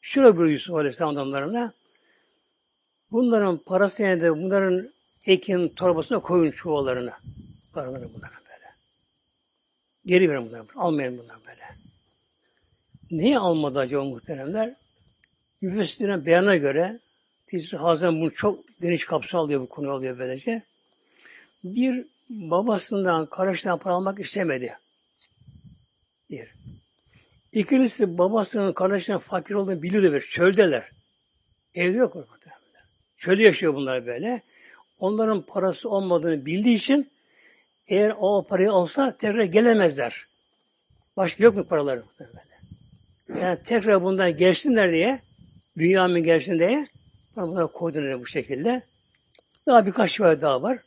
Şöyle 0.01 0.39
bir 0.39 0.45
Yusuf 0.45 0.75
Aleyhisselam 0.75 1.13
adamlarına 1.17 1.73
bunların 3.11 3.57
parası 3.57 4.03
de 4.03 4.31
bunların 4.31 4.93
ekin 5.25 5.69
torbasına 5.69 6.19
koyun 6.19 6.51
çuvallarına. 6.51 7.19
Paralarını 7.73 8.13
bunlara 8.13 8.31
böyle. 8.31 8.65
Geri 10.05 10.29
verin 10.29 10.45
bunları. 10.45 10.63
Almayın 10.75 11.17
bunları 11.17 11.39
böyle. 11.47 11.61
Neyi 13.11 13.37
almadı 13.37 13.79
acaba 13.79 14.03
muhteremler? 14.03 14.75
Müfessirlerin 15.61 16.25
beyana 16.25 16.55
göre 16.55 16.99
Tizri 17.47 17.77
Hazem 17.77 18.21
bunu 18.21 18.33
çok 18.33 18.63
geniş 18.81 19.05
kapsam 19.05 19.41
alıyor 19.41 19.61
bu 19.61 19.69
konu 19.69 19.91
alıyor 19.91 20.19
böylece. 20.19 20.63
Bir 21.63 22.05
babasından, 22.29 23.25
kardeşinden 23.25 23.77
para 23.77 23.93
almak 23.93 24.19
istemedi. 24.19 24.77
Bir. 26.29 26.55
İkincisi 27.51 28.17
babasının 28.17 28.73
kardeşinin 28.73 29.17
fakir 29.17 29.55
olduğunu 29.55 29.81
biliyordu 29.81 30.13
bir. 30.13 30.21
Çöldeler. 30.21 30.91
Evde 31.75 31.97
yok 31.97 32.15
orada. 32.15 32.31
Çölde 33.17 33.43
yaşıyor 33.43 33.73
bunlar 33.73 34.05
böyle. 34.05 34.41
Onların 34.99 35.41
parası 35.41 35.89
olmadığını 35.89 36.45
bildiği 36.45 36.75
için 36.75 37.11
eğer 37.87 38.13
o 38.17 38.47
parayı 38.47 38.71
alsa 38.71 39.17
tekrar 39.17 39.43
gelemezler. 39.43 40.27
Başka 41.17 41.43
yok 41.43 41.55
mu 41.55 41.67
paraları? 41.67 42.03
Böyle. 42.19 43.41
Yani 43.41 43.59
tekrar 43.63 44.03
bundan 44.03 44.37
gelsinler 44.37 44.91
diye 44.91 45.21
Bünyamin 45.77 46.23
gelsin 46.23 46.59
diye 46.59 46.87
bunlara 47.35 47.67
koydular 47.67 48.19
bu 48.19 48.27
şekilde. 48.27 48.83
Daha 49.67 49.85
birkaç 49.85 50.11
şey 50.11 50.41
daha 50.41 50.61
var. 50.61 50.79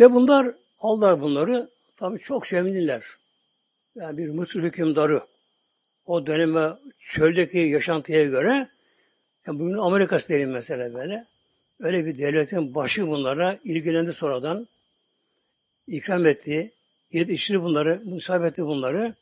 Ve 0.00 0.14
bunlar 0.14 0.54
aldılar 0.78 1.20
bunları. 1.20 1.70
Tabii 1.96 2.18
çok 2.18 2.46
sevindiler. 2.46 3.04
Yani 3.94 4.18
bir 4.18 4.28
Mısır 4.28 4.62
hükümdarı 4.62 5.22
o 6.06 6.26
döneme 6.26 6.72
çöldeki 6.98 7.58
yaşantıya 7.58 8.24
göre 8.24 8.68
yani 9.46 9.58
bugün 9.58 9.78
Amerika'sı 9.78 10.28
diyelim 10.28 10.50
mesela 10.50 10.94
böyle. 10.94 11.26
Öyle 11.80 12.06
bir 12.06 12.18
devletin 12.18 12.74
başı 12.74 13.06
bunlara 13.08 13.58
ilgilendi 13.64 14.12
sonradan. 14.12 14.68
ikram 15.86 16.26
etti. 16.26 16.72
Yetiştirdi 17.12 17.62
bunları, 17.62 18.02
etti 18.46 18.66
bunları. 18.66 19.14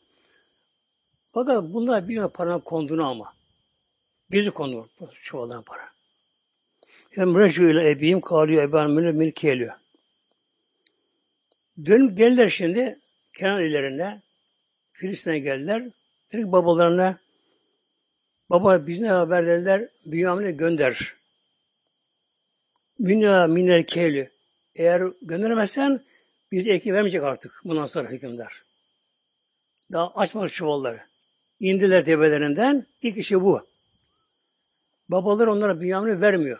Fakat 1.32 1.64
bunlar 1.64 2.08
bir 2.08 2.28
paranın 2.28 2.60
konduğunu 2.60 3.06
ama. 3.06 3.34
Bizi 4.30 4.50
konu 4.50 4.88
çuvaldan 5.22 5.62
para. 5.62 5.88
Hem 7.10 7.38
recu 7.38 7.70
ile 7.70 7.90
ebiyim 7.90 8.20
kalıyor 8.20 8.62
eban 8.62 8.90
mülü 8.90 9.12
milki 9.12 9.46
geliyor. 9.46 9.74
Dönüp 11.86 12.18
geldiler 12.18 12.48
şimdi 12.48 12.98
Kenan 13.32 13.62
illerine. 13.62 14.22
Filistin'e 14.92 15.38
geldiler. 15.38 15.90
Dedik 16.32 16.46
babalarına 16.46 17.18
baba 18.50 18.86
biz 18.86 19.00
ne 19.00 19.08
haber 19.08 19.46
dediler? 19.46 19.88
Bünyamin'e 20.06 20.50
gönder. 20.50 21.14
Minna 22.98 23.46
minel 23.46 23.86
kevli. 23.86 24.30
Eğer 24.74 25.02
göndermezsen 25.22 26.04
biz 26.52 26.66
eki 26.66 26.92
vermeyecek 26.92 27.22
artık 27.22 27.60
bundan 27.64 27.86
sonra 27.86 28.10
hükümdar. 28.10 28.62
Daha 29.92 30.14
açmadı 30.14 30.48
çuvalları. 30.48 31.00
İndiler 31.60 32.04
tepelerinden. 32.04 32.86
İlk 33.02 33.16
işi 33.16 33.40
bu. 33.40 33.66
Babalar 35.08 35.46
onlara 35.46 35.80
Bünyamin'i 35.80 36.20
vermiyor. 36.20 36.58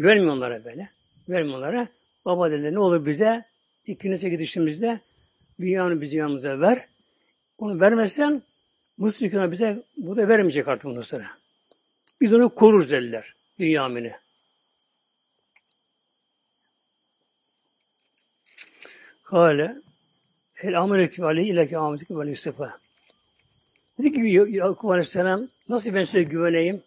Vermiyor 0.00 0.32
onlara 0.32 0.64
böyle. 0.64 0.88
Vermiyor 1.28 1.58
onlara. 1.58 1.88
Baba 2.24 2.50
dediler 2.50 2.72
ne 2.72 2.78
olur 2.78 3.06
bize 3.06 3.44
İkinci 3.86 4.30
gidişimizde 4.30 5.00
Bünyamin'i 5.60 6.00
bizi 6.00 6.16
yanımıza 6.16 6.60
ver. 6.60 6.88
Onu 7.58 7.80
vermezsen 7.80 8.42
Mısır 8.96 9.26
hükümdarı 9.26 9.52
bize 9.52 9.82
bu 9.96 10.16
da 10.16 10.28
vermeyecek 10.28 10.68
artık 10.68 10.84
bundan 10.84 11.02
sonra. 11.02 11.30
Biz 12.20 12.32
onu 12.34 12.54
koruruz 12.54 12.90
dediler. 12.90 13.34
Bünyamin'i. 13.58 14.12
Kale 19.22 19.76
El 20.62 20.80
amelekü 20.80 21.22
aleyhi 21.22 21.48
ileke 21.48 21.78
ametikü 21.78 22.18
vel 22.18 22.28
Yusuf'a. 22.28 22.78
Dedi 23.98 24.12
ki 24.12 24.20
Yakup 24.56 24.90
Aleyhisselam 24.90 25.48
nasıl 25.68 25.94
ben 25.94 26.04
size 26.04 26.22
güveneyim? 26.22 26.82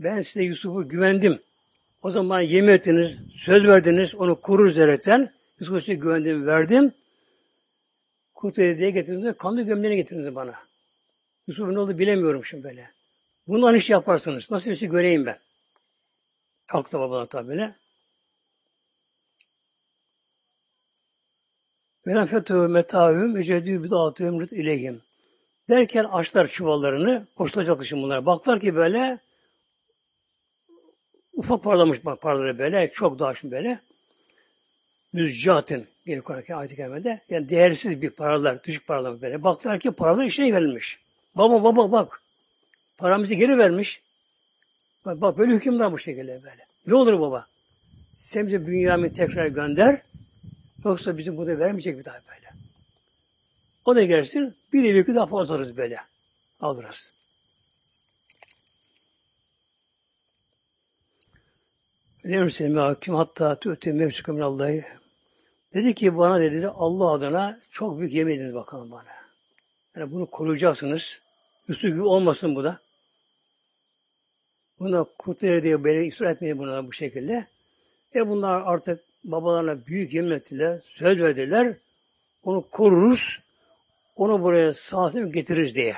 Ben 0.00 0.22
size 0.22 0.42
Yusuf'u 0.42 0.88
güvendim. 0.88 1.40
O 2.02 2.10
zaman 2.10 2.40
yemin 2.40 2.68
ettiniz, 2.68 3.18
söz 3.34 3.64
verdiniz, 3.64 4.14
onu 4.14 4.40
kurur 4.40 4.70
zeretten. 4.70 5.32
Size 5.64 5.94
güvendim, 5.94 6.46
verdim. 6.46 6.92
Kurt 8.34 8.56
diye 8.56 8.90
getirdiğinde 8.90 9.36
kanlı 9.36 9.62
gömleğini 9.62 9.96
getirdi 9.96 10.34
bana. 10.34 10.54
Yusuf'un 11.46 11.74
ne 11.74 11.78
oldu 11.78 11.98
bilemiyorum 11.98 12.44
şimdi 12.44 12.64
böyle. 12.64 12.90
Bundan 13.46 13.74
iş 13.74 13.90
yaparsınız. 13.90 14.50
Nasıl 14.50 14.70
bir 14.70 14.76
şey 14.76 14.88
göreyim 14.88 15.26
ben. 15.26 15.38
Haklı 16.66 16.98
babalar 16.98 17.26
tabi 17.26 17.48
böyle. 17.48 17.74
Velen 22.06 22.26
fetû 22.26 22.68
metâhüm 22.68 23.36
ecedû 23.36 23.82
bidâtü 23.82 24.24
emrit 24.24 24.52
ileyhim. 24.52 25.02
Derken 25.68 26.04
açtılar 26.04 26.48
çuvallarını, 26.48 27.26
koşturacak 27.36 27.84
için 27.84 28.02
bunlara. 28.02 28.26
Baktılar 28.26 28.60
ki 28.60 28.74
böyle 28.74 29.18
ufak 31.32 31.64
parlamış 31.64 32.00
paraları 32.00 32.58
böyle, 32.58 32.92
çok 32.92 33.18
daha 33.18 33.34
şimdi 33.34 33.54
böyle. 33.54 33.80
Müzcatin 35.14 35.86
geri 36.06 36.20
Kur'an-ı 36.20 36.56
ayet-i 36.56 36.76
kerimede. 36.76 37.20
Yani 37.30 37.48
değersiz 37.48 38.02
bir 38.02 38.10
paralar, 38.10 38.64
düşük 38.64 38.86
paralar 38.86 39.22
böyle. 39.22 39.42
Baktılar 39.42 39.80
ki 39.80 39.90
paralar 39.90 40.24
işine 40.24 40.52
verilmiş. 40.52 40.98
Baba 41.34 41.64
baba 41.64 41.92
bak. 41.92 42.22
Paramızı 42.98 43.34
geri 43.34 43.58
vermiş. 43.58 44.02
Bak, 45.04 45.20
bak 45.20 45.38
böyle 45.38 45.54
hükümler 45.54 45.92
bu 45.92 45.98
şekilde 45.98 46.42
böyle. 46.42 46.66
Ne 46.86 46.94
olur 46.94 47.20
baba? 47.20 47.46
Sen 48.14 48.46
bize 48.46 48.66
Bünyamin 48.66 49.10
tekrar 49.10 49.46
gönder. 49.46 50.02
Yoksa 50.84 51.18
bizim 51.18 51.36
burada 51.36 51.58
vermeyecek 51.58 51.98
bir 51.98 52.04
daha 52.04 52.20
böyle. 52.28 52.48
O 53.84 53.96
da 53.96 54.04
gelsin. 54.04 54.54
Bir 54.72 54.84
de 54.84 55.06
bir 55.06 55.14
daha 55.14 55.26
fazla 55.26 55.54
alırız 55.54 55.76
böyle. 55.76 55.98
Alırız. 56.60 57.12
Demişsin 62.24 62.76
hakim 62.76 63.14
hatta 63.14 63.58
tü'tü 63.58 63.92
mevsüküm 63.92 64.42
Allah'ı. 64.42 65.03
Dedi 65.74 65.94
ki 65.94 66.16
bana 66.16 66.40
dedi 66.40 66.68
Allah 66.68 67.10
adına 67.10 67.60
çok 67.70 67.98
büyük 67.98 68.12
yemin 68.12 68.34
ediniz 68.34 68.54
bakalım 68.54 68.90
bana. 68.90 69.04
Yani 69.96 70.12
bunu 70.12 70.26
koruyacaksınız. 70.26 71.22
Üstü 71.68 71.88
gibi 71.88 72.02
olmasın 72.02 72.56
bu 72.56 72.64
da. 72.64 72.80
Buna 74.78 75.04
kurtları 75.18 75.62
diye 75.62 75.84
böyle 75.84 76.06
israr 76.06 76.30
etmeyin 76.30 76.58
bunlara 76.58 76.86
bu 76.86 76.92
şekilde. 76.92 77.46
E 78.14 78.28
bunlar 78.28 78.62
artık 78.64 79.04
babalarına 79.24 79.86
büyük 79.86 80.14
yemin 80.14 80.30
ettiler, 80.30 80.80
söz 80.84 81.20
verdiler. 81.20 81.76
Onu 82.42 82.70
koruruz, 82.70 83.40
onu 84.16 84.42
buraya 84.42 84.72
sağ 84.72 85.10
getiririz 85.10 85.74
diye. 85.74 85.96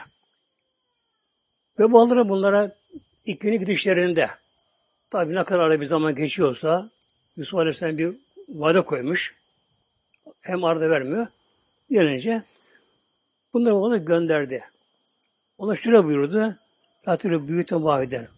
Ve 1.78 1.92
babaları 1.92 2.28
bunlara 2.28 2.76
ilk 3.24 3.40
günü 3.40 3.56
gidişlerinde 3.56 4.30
tabi 5.10 5.34
ne 5.34 5.44
kadar 5.44 5.80
bir 5.80 5.86
zaman 5.86 6.14
geçiyorsa 6.14 6.90
Yusuf 7.36 7.58
Aleyhisselam 7.58 7.98
bir 7.98 8.14
vade 8.48 8.80
koymuş. 8.80 9.34
Hem 10.40 10.64
arada 10.64 10.90
vermiyor. 10.90 11.26
Gelince 11.90 12.42
bunları 13.52 13.76
ona 13.76 13.96
gönderdi. 13.96 14.64
Ona 15.58 15.76
şöyle 15.76 16.04
buyurdu. 16.04 16.56
Yatırı 17.06 17.48
büyütün 17.48 17.84
vahiden. 17.84 18.28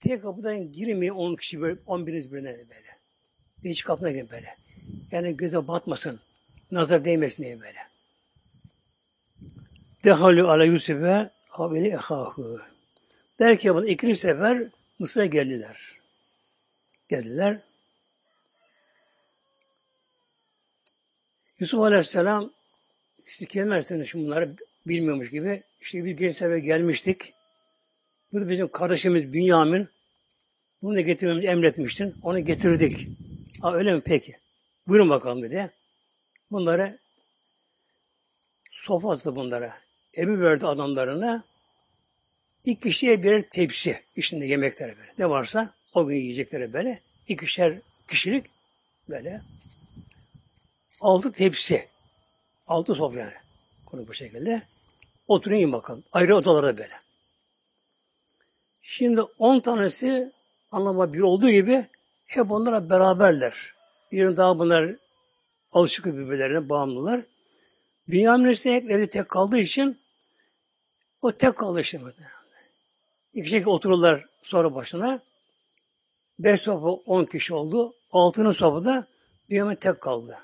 Tek 0.00 0.22
kapıdan 0.22 0.72
girmeyin 0.72 1.12
on 1.12 1.36
kişi 1.36 1.60
böyle, 1.60 1.80
on 1.86 2.06
biriniz 2.06 2.32
birine 2.32 2.46
böyle. 2.46 2.98
Hiç 3.64 3.84
kapına 3.84 4.10
girin 4.10 4.30
böyle. 4.30 4.56
Yani 5.10 5.36
göze 5.36 5.68
batmasın. 5.68 6.20
Nazar 6.70 7.04
değmesin 7.04 7.42
diye 7.42 7.60
böyle. 7.60 7.78
Dehalü 10.04 10.42
ala 10.42 10.64
Yusuf'e 10.64 11.30
haberi 11.48 11.88
ehahu. 11.88 12.60
Der 13.38 13.58
ki 13.58 13.74
bunu 13.74 13.86
ikinci 13.86 14.16
sefer 14.16 14.68
Mısır'a 14.98 15.26
geldiler. 15.26 15.98
Geldiler. 17.08 17.60
Yusuf 21.64 21.80
Aleyhisselam 21.80 22.52
siz 23.26 23.48
gelmezseniz 23.48 24.08
şimdi 24.08 24.26
bunları 24.26 24.56
bilmiyormuş 24.86 25.30
gibi 25.30 25.62
işte 25.80 26.04
biz 26.04 26.16
geçen 26.16 26.34
sefer 26.34 26.56
gelmiştik. 26.56 27.32
Bu 28.32 28.40
da 28.40 28.48
bizim 28.48 28.68
kardeşimiz 28.68 29.32
Bünyamin. 29.32 29.88
Bunu 30.82 30.96
da 30.96 31.00
getirmemizi 31.00 31.46
emretmiştin. 31.46 32.14
Onu 32.22 32.44
getirdik. 32.44 33.08
Ha 33.60 33.74
öyle 33.74 33.94
mi 33.94 34.02
peki? 34.04 34.36
Buyurun 34.86 35.10
bakalım 35.10 35.42
dedi. 35.42 35.70
Bunları 36.50 36.98
sofrası 38.70 39.36
bunlara. 39.36 39.74
Evi 40.14 40.40
verdi 40.40 40.66
adamlarına. 40.66 41.44
İki 42.64 42.80
kişiye 42.80 43.22
birer 43.22 43.42
tepsi 43.50 44.02
içinde 44.16 44.46
yemekleri 44.46 44.98
böyle. 44.98 45.12
Ne 45.18 45.30
varsa 45.30 45.74
o 45.94 46.06
gün 46.06 46.16
yiyecekleri 46.16 46.72
böyle. 46.72 47.00
İkişer 47.28 47.78
kişilik 48.08 48.44
böyle. 49.08 49.40
Altı 51.04 51.32
tepsi. 51.32 51.88
Altı 52.66 52.94
sofra 52.94 53.20
yani. 53.20 53.32
Konu 53.86 54.08
bu 54.08 54.14
şekilde. 54.14 54.62
Oturun 55.28 55.54
yiyin 55.54 55.72
bakalım. 55.72 56.04
Ayrı 56.12 56.36
odalarda 56.36 56.78
böyle. 56.78 56.94
Şimdi 58.82 59.20
on 59.20 59.60
tanesi 59.60 60.32
anlama 60.70 61.12
bir 61.12 61.20
olduğu 61.20 61.50
gibi 61.50 61.86
hep 62.26 62.50
onlara 62.50 62.90
beraberler. 62.90 63.74
Birini 64.12 64.36
daha 64.36 64.58
bunlar 64.58 64.96
alışık 65.72 66.06
birbirlerine 66.06 66.68
bağımlılar. 66.68 67.20
Bünyamin 68.08 68.50
ise 68.50 68.74
hep 68.74 68.90
evde 68.90 69.06
tek 69.06 69.28
kaldığı 69.28 69.58
için 69.58 70.00
o 71.22 71.32
tek 71.32 71.56
kaldı 71.56 71.80
işte. 71.80 72.00
İki 73.32 73.48
şekilde 73.48 73.70
otururlar 73.70 74.24
sonra 74.42 74.74
başına. 74.74 75.22
Beş 76.38 76.60
sofa 76.60 76.88
on 76.88 77.24
kişi 77.24 77.54
oldu. 77.54 77.94
Altının 78.12 78.52
sofada 78.52 79.06
Bünyamin 79.50 79.76
tek 79.76 80.00
kaldı. 80.00 80.38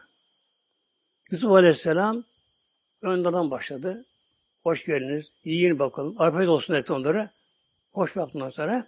Yusuf 1.30 1.52
Aleyhisselam 1.52 2.24
önden 3.02 3.50
başladı. 3.50 4.04
Hoş 4.62 4.84
geldiniz. 4.84 5.26
Yiyin 5.44 5.78
bakalım. 5.78 6.14
Afiyet 6.18 6.48
olsun 6.48 6.74
etti 6.74 6.92
onlara. 6.92 7.30
Hoş 7.92 8.16
baktıktan 8.16 8.50
sonra 8.50 8.86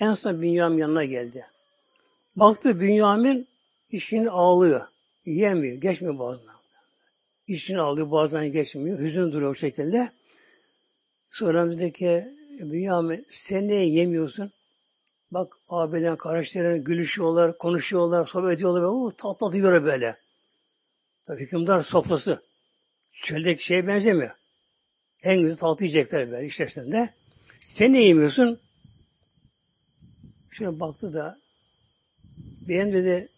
en 0.00 0.14
son 0.14 0.42
Bünyamin 0.42 0.78
yanına 0.78 1.04
geldi. 1.04 1.46
Baktı 2.36 2.80
Bünyamin 2.80 3.48
işini 3.90 4.30
ağlıyor. 4.30 4.86
Yiyemiyor. 5.24 5.76
Geçmiyor 5.76 6.18
boğazına. 6.18 6.52
İşini 7.46 7.80
ağlıyor. 7.80 8.10
Boğazdan 8.10 8.52
geçmiyor. 8.52 8.98
Hüzün 8.98 9.32
duruyor 9.32 9.50
o 9.50 9.54
şekilde. 9.54 10.12
Sonra 11.30 11.70
dedi 11.70 11.92
ki 11.92 12.24
Bünyamin 12.60 13.26
sen 13.30 13.68
niye 13.68 13.88
yemiyorsun? 13.88 14.52
Bak 15.30 15.56
abilerin, 15.68 16.16
kardeşlerin 16.16 16.84
gülüşüyorlar, 16.84 17.58
konuşuyorlar, 17.58 18.26
sohbet 18.26 18.56
ediyorlar. 18.56 19.12
Tatlı 19.16 19.38
tatlı 19.38 19.84
böyle. 19.84 20.27
Tabii 21.28 21.42
hükümdar 21.42 21.82
sofrası. 21.82 22.42
Çöldeki 23.12 23.64
şeye 23.64 23.86
benzemiyor. 23.86 24.30
En 25.22 25.40
güzel 25.40 25.58
tatlı 25.58 25.84
yiyecekler 25.84 26.30
böyle 26.30 26.46
içerisinde. 26.46 27.14
Sen 27.60 27.92
ne 27.92 28.02
yemiyorsun? 28.02 28.60
Şöyle 30.50 30.80
baktı 30.80 31.12
da 31.12 31.38
benim 32.68 32.92
dedi 32.92 33.28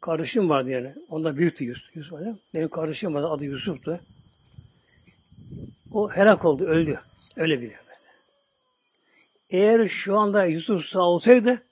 kardeşim 0.00 0.48
vardı 0.48 0.70
yani. 0.70 0.94
Onda 1.08 1.36
büyüktü 1.36 1.64
Yusuf. 1.64 1.96
Yusuf 1.96 2.18
öyle. 2.18 2.34
Benim 2.54 2.68
kardeşim 2.68 3.14
vardı. 3.14 3.28
Adı 3.28 3.44
Yusuf'tu. 3.44 4.00
O 5.92 6.10
helak 6.10 6.44
oldu. 6.44 6.64
Öldü. 6.64 7.00
Öyle 7.36 7.60
bile. 7.60 7.76
Eğer 9.50 9.88
şu 9.88 10.18
anda 10.18 10.44
Yusuf 10.44 10.84
sağ 10.84 11.00
olsaydı 11.00 11.62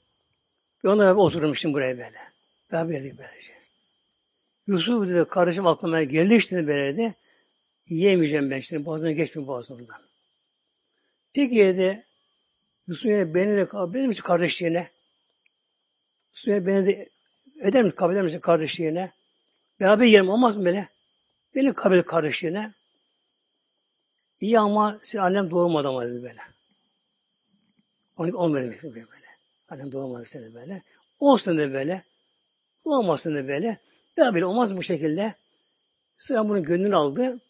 ben 0.85 0.89
ona 0.89 1.15
oturmuştum 1.15 1.73
buraya 1.73 1.99
böyle. 1.99 2.19
Ben 2.73 2.91
verdik 2.91 3.19
böylece. 3.19 3.60
Yusuf 4.71 5.09
dedi 5.09 5.29
kardeşim 5.29 5.67
aklıma 5.67 6.03
geldi 6.03 6.35
işte 6.35 6.67
dedi. 6.67 7.15
Yiyemeyeceğim 7.87 8.51
ben 8.51 8.61
şimdi. 8.61 8.85
Boğazına 8.85 9.13
geçmiyor 9.13 9.49
boğazımdan. 9.49 10.03
Peki 11.33 11.57
dedi 11.57 12.05
Yusuf'a 12.87 13.35
beni 13.35 13.57
de 13.57 13.67
kabul 13.67 13.95
eder 13.95 14.07
misin 14.07 14.23
kardeşliğine? 14.23 14.91
Yusuf'a 16.35 16.67
beni 16.67 16.87
de 16.87 17.09
eder 17.61 17.83
misin, 17.83 17.97
kabul 17.97 18.13
eder 18.13 18.23
misin 18.23 18.41
kardeşliğine? 18.41 19.13
Beraber 19.81 20.05
yerim 20.05 20.29
olmaz 20.29 20.57
mı 20.57 20.65
böyle? 20.65 20.89
Beni 21.55 21.75
kabul 21.75 22.03
kardeşliğine. 22.03 22.73
İyi 24.41 24.59
ama 24.59 25.01
senin 25.03 25.23
annem 25.23 25.51
doğurmadı 25.51 25.89
ama 25.89 26.07
dedi 26.07 26.23
böyle. 26.23 26.41
Onu 28.17 28.37
olmadı 28.37 28.63
demek 28.63 28.83
böyle. 28.95 29.27
Annem 29.69 29.93
doğurmadı 29.93 30.25
seni 30.25 30.55
böyle. 30.55 30.83
Olsun 31.21 31.59
da 31.59 31.73
böyle. 31.73 32.05
Doğmasın 32.85 33.35
da 33.35 33.49
böyle. 33.49 33.79
Daha 34.17 34.35
böyle 34.35 34.45
olmaz 34.45 34.77
bu 34.77 34.83
şekilde. 34.83 35.35
Sonra 36.19 36.49
bunun 36.49 36.63
gönlünü 36.63 36.97
aldı. 36.97 37.41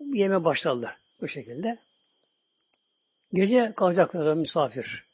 Yeme 0.00 0.44
başladılar 0.44 0.96
bu 1.20 1.28
şekilde. 1.28 1.78
Gece 3.32 3.72
kalacaklar 3.76 4.34
misafir. 4.34 5.04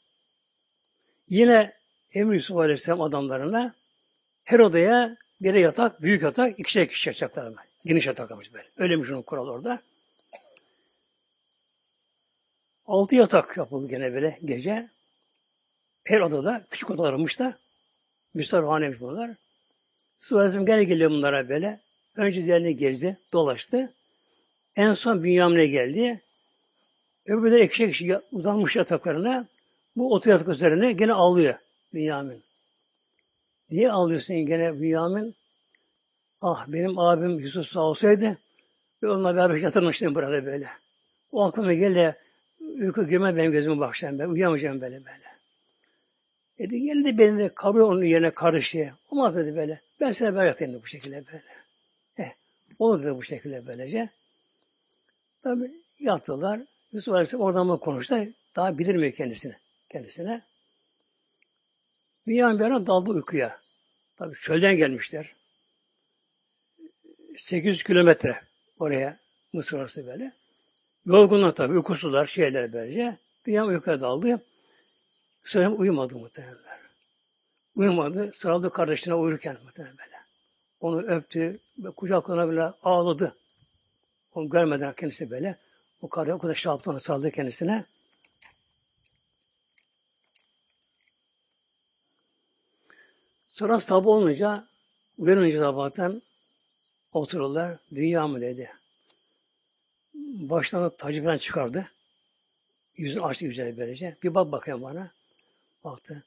Yine 1.29 1.73
Emir 2.13 2.35
Yusuf 2.35 2.57
Aleyhisselam 2.57 3.01
adamlarına 3.01 3.75
her 4.45 4.59
odaya 4.59 5.17
bir 5.41 5.55
yatak, 5.55 6.03
büyük 6.03 6.23
yatak, 6.23 6.59
ikişer 6.59 6.89
kişi 6.89 7.09
yatacaklar 7.09 7.47
ama. 7.47 7.65
Geniş 7.85 8.07
yatak 8.07 8.31
ama 8.31 8.43
böyle. 8.53 8.69
Öylemiş 8.77 9.11
onun 9.11 9.23
kural 9.23 9.49
orada. 9.49 9.83
Altı 12.87 13.15
yatak 13.15 13.57
yapıldı 13.57 13.89
gene 13.89 14.15
böyle 14.15 14.39
gece. 14.45 14.91
Her 16.05 16.21
odada, 16.21 16.65
küçük 16.71 16.91
odalarmış 16.91 17.39
da 17.39 17.59
misafirhaneymiş 18.35 19.01
bunlar. 19.01 19.31
Su 20.21 20.39
Aleyhisselam 20.39 20.67
gene 20.67 20.85
geliyor 20.85 21.11
bunlara 21.11 21.49
böyle. 21.49 21.81
Önce 22.17 22.45
diğerini 22.45 22.77
gezdi, 22.77 23.19
dolaştı. 23.33 23.93
En 24.77 24.93
son 24.93 25.23
Bünyamin'e 25.23 25.67
geldi. 25.67 26.21
Öbürleri 27.27 27.63
ekşi 27.63 27.85
ekşi 27.85 28.19
uzanmış 28.33 28.77
yataklarına. 28.77 29.47
Bu 29.97 30.15
otur 30.15 30.31
yatak 30.31 30.49
üzerine 30.49 30.93
gene 30.93 31.13
ağlıyor 31.13 31.55
Bünyamin. 31.93 32.43
Niye 33.71 33.93
ağlıyorsun 33.93 34.37
gene 34.37 34.81
Bünyamin? 34.81 35.35
Ah 36.41 36.67
benim 36.69 36.99
abim 36.99 37.39
Yusuf 37.39 37.67
sağ 37.67 37.81
olsaydı 37.81 38.39
ve 39.03 39.11
onunla 39.11 39.37
beraber 39.37 39.55
yatırmıştım 39.55 40.15
burada 40.15 40.47
böyle. 40.47 40.69
O 41.33 41.43
aklıma 41.43 41.75
geldi 41.75 42.17
uyku 42.61 43.07
girme 43.07 43.37
benim 43.37 43.53
gözüme 43.53 43.79
başlayan 43.79 44.19
ben 44.19 44.29
uyuyamayacağım 44.29 44.81
böyle 44.81 44.97
böyle. 44.97 45.31
Dedi 46.59 46.83
geldi 46.83 47.19
benim 47.19 47.39
de 47.39 47.49
kabri 47.49 47.83
onun 47.83 48.05
yerine 48.05 48.31
kardeşliğe. 48.31 48.93
Olmaz 49.11 49.37
dedi 49.37 49.57
böyle. 49.57 49.81
Ben 50.01 50.13
sana 50.13 50.45
yatayım 50.45 50.75
dedi 50.75 50.83
bu 50.83 50.87
şekilde 50.87 51.27
böyle. 51.27 51.43
Eh, 52.19 52.33
olur 52.79 53.03
dedi 53.03 53.15
bu 53.15 53.23
şekilde 53.23 53.67
böylece. 53.67 54.11
Tabi 55.43 55.73
yattılar. 55.99 56.61
Yusuf 56.93 57.15
Aleyhisselam 57.15 57.45
oradan 57.45 57.67
mı 57.67 57.81
konuştu? 57.81 58.27
Daha 58.57 58.79
bilirmiyor 58.79 59.13
kendisine. 59.13 59.59
Kendisine. 59.89 60.43
Bünyamin 62.27 62.59
bir 62.59 62.65
ara 62.65 62.87
daldı 62.87 63.11
uykuya. 63.11 63.61
Tabi 64.17 64.35
çölden 64.35 64.77
gelmişler. 64.77 65.35
800 67.39 67.83
kilometre 67.83 68.41
oraya 68.79 69.19
Mısır 69.53 69.79
orası 69.79 70.07
böyle. 70.07 70.33
Yorgunlar 71.07 71.55
tabi, 71.55 71.75
uykusuzlar, 71.75 72.27
şeyler 72.27 72.73
böylece. 72.73 73.19
Bünyamin 73.47 73.75
uykuya 73.75 74.01
daldı. 74.01 74.43
Sonra 75.45 75.71
uyumadı 75.71 76.17
muhtemelenler. 76.17 76.70
Uyumadı, 77.75 78.33
sarıldı 78.35 78.73
kardeşine 78.73 79.15
uyurken 79.15 79.59
böyle. 79.79 80.21
Onu 80.81 81.03
öptü, 81.03 81.61
kucaklarına 81.97 82.51
bile 82.51 82.63
ağladı. 82.63 83.37
Onu 84.35 84.49
görmeden 84.49 84.95
kendisi 84.95 85.31
böyle. 85.31 85.59
O 86.03 86.09
kardeş 86.09 86.35
o 86.35 86.39
kadar 86.39 86.55
şey 86.55 86.73
onu 86.87 87.01
sarıldı 87.01 87.31
kendisine. 87.31 87.85
Sonra 93.49 93.81
sabah 93.81 94.07
olunca, 94.07 94.67
uyanınca 95.19 95.59
sabahtan 95.59 96.23
otururlar. 97.13 97.79
Dünya 97.95 98.29
mı 98.29 98.41
dedi. 98.41 98.71
Baştan 100.15 100.97
tacı 100.97 101.25
falan 101.25 101.39
çıkardı. 101.39 101.91
Yüzünü 102.97 103.23
açtı 103.23 103.47
güzel 103.47 103.77
böylece. 103.77 104.17
Bir 104.23 104.35
bak 104.35 104.53
bakayım 104.53 104.83
bana. 104.83 105.13
Baktı. 105.85 106.25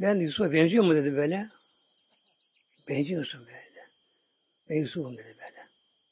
Ben 0.00 0.18
Yusuf'a 0.20 0.52
benziyor 0.52 0.84
mu 0.84 0.94
dedi 0.94 1.16
böyle. 1.16 1.48
Benziyorsun 2.88 3.46
böyle. 3.46 3.68
Ben 4.68 4.76
Yusuf'um 4.76 5.18
dedi 5.18 5.36
böyle. 5.38 5.68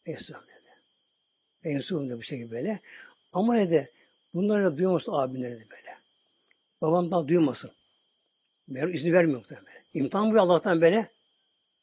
Ben 0.07 0.13
Yusuf'um 0.13 0.43
dedi. 0.43 0.71
Ben 1.65 1.71
Yusuf'um 1.71 2.09
dedi 2.09 2.19
bu 2.19 2.23
şekilde 2.23 2.51
böyle. 2.51 2.81
Ama 3.33 3.57
dedi 3.57 3.93
bunları 4.35 4.65
da 4.65 4.79
duymasın 4.79 5.13
abinler 5.13 5.51
dedi 5.51 5.67
böyle. 5.71 5.99
Babamdan 6.81 7.29
duymasın. 7.29 7.71
Ben 8.69 8.89
izni 8.89 9.13
vermiyor 9.13 9.39
muhtemelen. 9.39 9.83
İmtihan 9.95 10.35
bu 10.35 10.41
Allah'tan 10.41 10.81
böyle. 10.81 11.11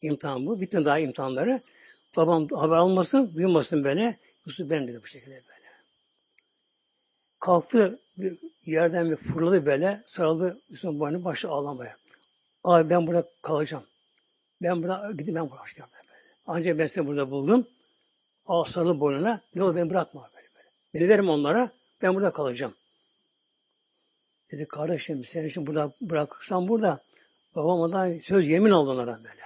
İmtihan 0.01 0.45
bu. 0.45 0.61
Bitti 0.61 0.85
daha 0.85 0.99
imtihanları. 0.99 1.61
Babam 2.15 2.47
haber 2.47 2.75
almasın, 2.75 3.35
duymasın 3.35 3.83
böyle. 3.83 4.19
Yusuf 4.45 4.69
ben 4.69 4.87
dedi 4.87 5.01
bu 5.03 5.07
şekilde 5.07 5.33
böyle. 5.35 5.69
Kalktı 7.39 7.99
bir 8.17 8.39
yerden 8.65 9.11
bir 9.11 9.15
fırladı 9.15 9.65
böyle, 9.65 10.03
sarıldı 10.05 10.61
Yusuf'un 10.69 10.99
boynuna 10.99 11.23
başı 11.25 11.49
ağlamaya. 11.49 11.97
Abi 12.63 12.89
ben 12.89 13.07
burada 13.07 13.29
kalacağım. 13.41 13.83
Ben 14.61 14.83
burada 14.83 15.11
gidip 15.11 15.35
ben 15.35 15.51
bırakacağım 15.51 15.89
böyle. 15.93 16.03
Ancak 16.47 16.79
ben 16.79 16.87
seni 16.87 17.07
burada 17.07 17.31
buldum. 17.31 17.67
Al 18.45 18.63
sarılı 18.63 18.99
boynuna. 18.99 19.41
Ne 19.55 19.63
olur 19.63 19.75
beni 19.75 19.89
bırakma 19.89 20.29
böyle 20.35 20.47
böyle. 20.55 20.69
Beni 20.93 21.09
verim 21.09 21.29
onlara. 21.29 21.71
Ben 22.01 22.15
burada 22.15 22.31
kalacağım. 22.31 22.73
Dedi 24.51 24.67
kardeşim 24.67 25.25
sen 25.25 25.45
için 25.45 25.67
burada 25.67 25.91
bırakırsan 26.01 26.67
burada 26.67 27.03
babam 27.55 27.79
ondan 27.79 28.19
söz 28.19 28.47
yemin 28.47 28.71
aldı 28.71 28.89
onlara 28.89 29.17
böyle. 29.17 29.43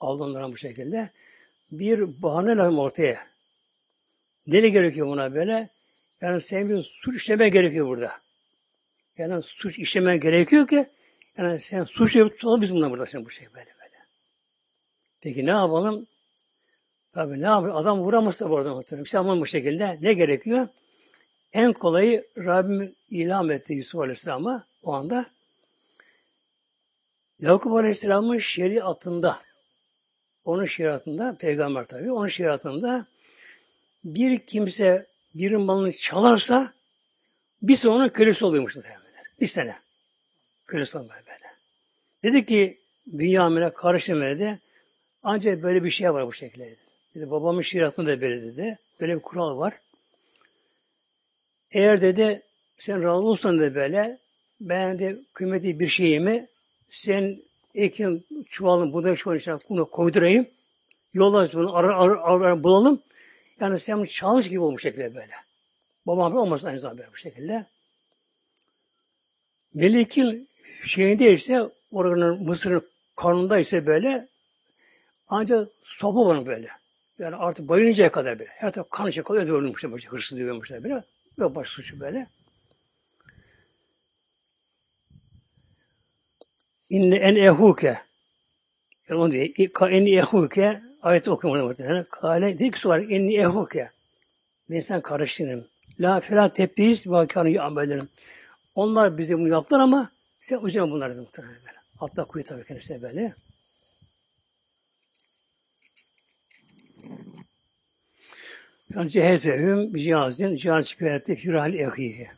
Aldı 0.00 0.24
onlara 0.24 0.52
bu 0.52 0.56
şekilde. 0.56 1.10
Bir 1.70 2.22
bahane 2.22 2.56
lazım 2.56 2.78
ortaya. 2.78 3.26
Nereye 4.46 4.68
gerekiyor 4.68 5.06
buna 5.06 5.34
böyle? 5.34 5.68
Yani 6.20 6.40
senin 6.40 6.68
bir 6.68 6.82
suç 6.82 7.16
işleme 7.16 7.48
gerekiyor 7.48 7.86
burada. 7.86 8.12
Yani 9.18 9.42
suç 9.42 9.78
işleme 9.78 10.16
gerekiyor 10.16 10.68
ki 10.68 10.86
yani 11.36 11.60
sen 11.60 11.84
suç 11.84 12.16
yapıp 12.16 12.38
tutalım 12.38 12.62
biz 12.62 12.74
bundan 12.74 12.90
burada 12.90 13.06
sen 13.06 13.24
bu 13.24 13.30
şey 13.30 13.46
böyle 13.46 13.70
böyle. 13.80 13.96
Peki 15.20 15.46
ne 15.46 15.50
yapalım? 15.50 16.06
Tabi 17.12 17.40
ne 17.40 17.46
yapalım? 17.46 17.76
Adam 17.76 18.00
vuramazsa 18.00 18.50
bu 18.50 18.56
arada 18.56 18.74
muhtemelen. 18.74 19.04
Bir 19.04 19.10
şey 19.10 19.20
bu 19.20 19.46
şekilde. 19.46 19.98
Ne 20.00 20.12
gerekiyor? 20.12 20.68
En 21.52 21.72
kolayı 21.72 22.26
Rabbim 22.38 22.94
ilham 23.10 23.50
etti 23.50 23.72
Yusuf 23.72 24.00
Aleyhisselam'a 24.00 24.66
o 24.82 24.92
anda. 24.94 25.26
Yakup 27.38 27.72
Aleyhisselam'ın 27.72 28.38
şeriatında 28.38 29.38
onun 30.44 30.66
şeriatında, 30.66 31.36
peygamber 31.38 31.86
tabi, 31.86 32.12
onun 32.12 32.28
şeriatında 32.28 33.06
bir 34.04 34.38
kimse 34.38 35.06
birinin 35.34 35.60
malını 35.60 35.92
çalarsa 35.92 36.72
bir 37.62 37.76
sene 37.76 37.92
onun 37.92 38.08
kölesi 38.08 38.44
oluyormuş 38.44 38.76
muhtemelenler. 38.76 39.24
Bir 39.40 39.46
sene. 39.46 39.76
Kölesi 40.66 40.98
olmuyor 40.98 41.22
böyle. 41.26 41.54
Dedi 42.22 42.46
ki 42.46 42.78
Bünyamin'e 43.06 43.72
karıştırma 43.72 44.24
dedi. 44.24 44.58
Ancak 45.22 45.62
böyle 45.62 45.84
bir 45.84 45.90
şey 45.90 46.14
var 46.14 46.26
bu 46.26 46.32
şekilde 46.32 46.64
dedi. 46.64 46.82
dedi 47.14 47.30
babamın 47.30 47.62
şeriatında 47.62 48.10
da 48.10 48.20
böyle 48.20 48.42
dedi. 48.42 48.78
Böyle 49.00 49.16
bir 49.16 49.20
kural 49.20 49.58
var. 49.58 49.80
Eğer 51.70 52.00
dedi 52.00 52.42
sen 52.78 53.02
razı 53.02 53.22
olsan 53.22 53.58
da 53.58 53.74
böyle 53.74 54.18
ben 54.60 54.98
de 54.98 55.18
kıymetli 55.32 55.80
bir 55.80 55.88
şeyimi 55.88 56.46
sen 56.88 57.42
ekin 57.74 58.26
çuvalın 58.50 58.92
buğday 58.92 59.16
çuvalın 59.16 59.38
içine 59.38 59.84
koydurayım. 59.84 60.46
Yollarız 61.14 61.54
bunu 61.54 61.76
arar, 61.76 61.88
arar, 61.88 62.18
arar, 62.22 62.62
bulalım. 62.64 63.02
Yani 63.60 63.80
sen 63.80 64.04
çalmış 64.04 64.48
gibi 64.48 64.60
olmuş 64.60 64.82
şekilde 64.82 65.14
böyle. 65.14 65.32
Babam 66.06 66.36
olmasın 66.36 66.68
aynı 66.68 66.80
zamanda 66.80 67.02
bu 67.12 67.16
şekilde. 67.16 67.66
Melik'in 69.74 70.48
şeyinde 70.84 71.32
ise 71.32 71.70
oranın 71.92 72.42
Mısır'ın 72.42 72.90
karnında 73.16 73.58
ise 73.58 73.86
böyle 73.86 74.28
ancak 75.28 75.68
sopa 75.82 76.26
var 76.26 76.46
böyle. 76.46 76.68
Yani 77.18 77.36
artık 77.36 77.68
bayılıncaya 77.68 78.12
kadar 78.12 78.38
böyle. 78.38 78.50
Her 78.50 78.72
taraf 78.72 78.90
kan 78.90 79.08
içe 79.08 79.22
kadar 79.22 79.42
öldürülmüşler 79.42 79.92
böyle. 79.92 80.06
Hırsız 80.06 80.38
dövülmüşler 80.38 80.84
böyle. 80.84 81.04
Yok 81.38 81.54
baş 81.54 81.68
suçu 81.68 82.00
böyle. 82.00 82.26
İnne 86.90 87.16
en 87.16 87.36
ehuke 87.36 88.00
yani 89.08 89.20
onu 89.20 89.32
diye 89.32 89.52
en 89.80 90.06
ehuke 90.06 90.82
ayet 91.02 91.28
okumadım 91.28 91.66
muhtemelen. 91.66 92.06
Kale 92.10 92.58
dedi 92.58 92.70
ki 92.70 92.80
sonra 92.80 93.02
en 93.02 93.28
ehuke 93.28 93.90
ben 94.70 94.80
sen 94.80 95.00
karıştırırım. 95.00 95.66
La 96.00 96.20
filan 96.20 96.52
teptiyiz 96.52 97.06
vakanı 97.06 97.62
amellerim. 97.62 98.08
Onlar 98.74 99.18
bize 99.18 99.38
bunu 99.38 99.48
yaptılar 99.48 99.80
ama 99.80 100.10
sen 100.40 100.66
üzerine 100.66 100.90
bunları 100.90 101.16
da 101.16 101.20
muhtemelen 101.20 101.56
böyle. 101.66 101.78
Hatta 101.96 102.24
kuyu 102.24 102.44
tabii 102.44 102.64
kendisine 102.64 103.02
böyle. 103.02 103.34
Yani 108.94 109.10
cehezehüm 109.10 109.94
cihazin 109.94 110.56
cihan 110.56 110.82
şikayeti 110.82 111.36
firahil 111.36 111.74
ehiye. 111.74 112.30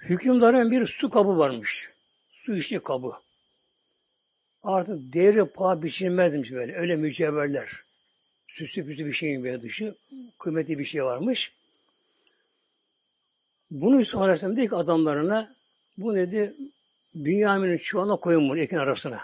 Hükümdarın 0.00 0.70
bir 0.70 0.86
su 0.86 1.10
kabı 1.10 1.38
varmış. 1.38 1.90
Su 2.30 2.56
içli 2.56 2.82
kabı. 2.82 3.12
Artık 4.62 5.12
değeri 5.12 5.44
paha 5.44 5.82
biçilmezmiş 5.82 6.52
böyle. 6.52 6.76
Öyle 6.76 6.96
mücevherler. 6.96 7.70
Süslü 8.48 8.86
püslü 8.86 9.06
bir 9.06 9.12
şeyin 9.12 9.44
bir 9.44 9.62
dışı. 9.62 9.94
Kıymetli 10.38 10.78
bir 10.78 10.84
şey 10.84 11.04
varmış. 11.04 11.52
Bunu 13.70 13.98
Yusuf 13.98 14.20
Aleyhisselam 14.20 14.56
dedi 14.56 14.68
ki 14.68 14.74
adamlarına 14.74 15.54
bu 15.98 16.14
dedi 16.14 16.54
Bünyamin'in 17.14 17.76
çuvalına 17.76 18.16
koyun 18.16 18.48
bunu 18.48 18.58
ekin 18.58 18.76
arasına. 18.76 19.20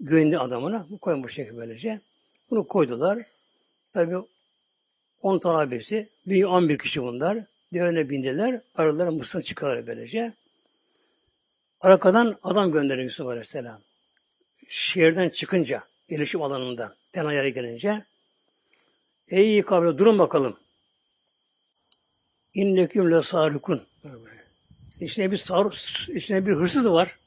Güvendi 0.00 0.38
adamına. 0.38 0.86
Bu 0.90 0.98
koyun 0.98 1.24
bu 1.24 1.28
şekilde 1.28 1.56
böylece. 1.56 2.00
Bunu 2.50 2.66
koydular. 2.66 3.26
Tabi 3.92 4.16
10 5.22 5.38
tane 5.38 5.70
birisi. 5.70 6.08
Bir 6.26 6.44
11 6.44 6.78
kişi 6.78 7.02
bunlar. 7.02 7.38
Devene 7.72 8.10
bindiler. 8.10 8.60
Aralarına 8.74 9.10
Mısır'a 9.10 9.42
çıkarlar 9.42 9.86
böylece. 9.86 10.32
Arkadan 11.82 12.38
adam 12.42 12.72
gönderiyor 12.72 13.04
Yusuf 13.04 13.26
Aleyhisselam. 13.26 13.80
Şehirden 14.68 15.28
çıkınca, 15.28 15.84
erişim 16.10 16.42
alanında, 16.42 16.96
tenayara 17.12 17.48
gelince, 17.48 18.04
Ey 19.28 19.62
kabile 19.62 19.98
durun 19.98 20.18
bakalım. 20.18 20.56
İnneküm 22.54 23.12
le 23.12 23.22
sarikun. 23.22 23.82
İçine 25.00 25.30
bir 25.30 25.36
sar, 25.36 25.66
içine 26.14 26.46
bir 26.46 26.52
hırsız 26.52 26.84
var. 26.84 27.18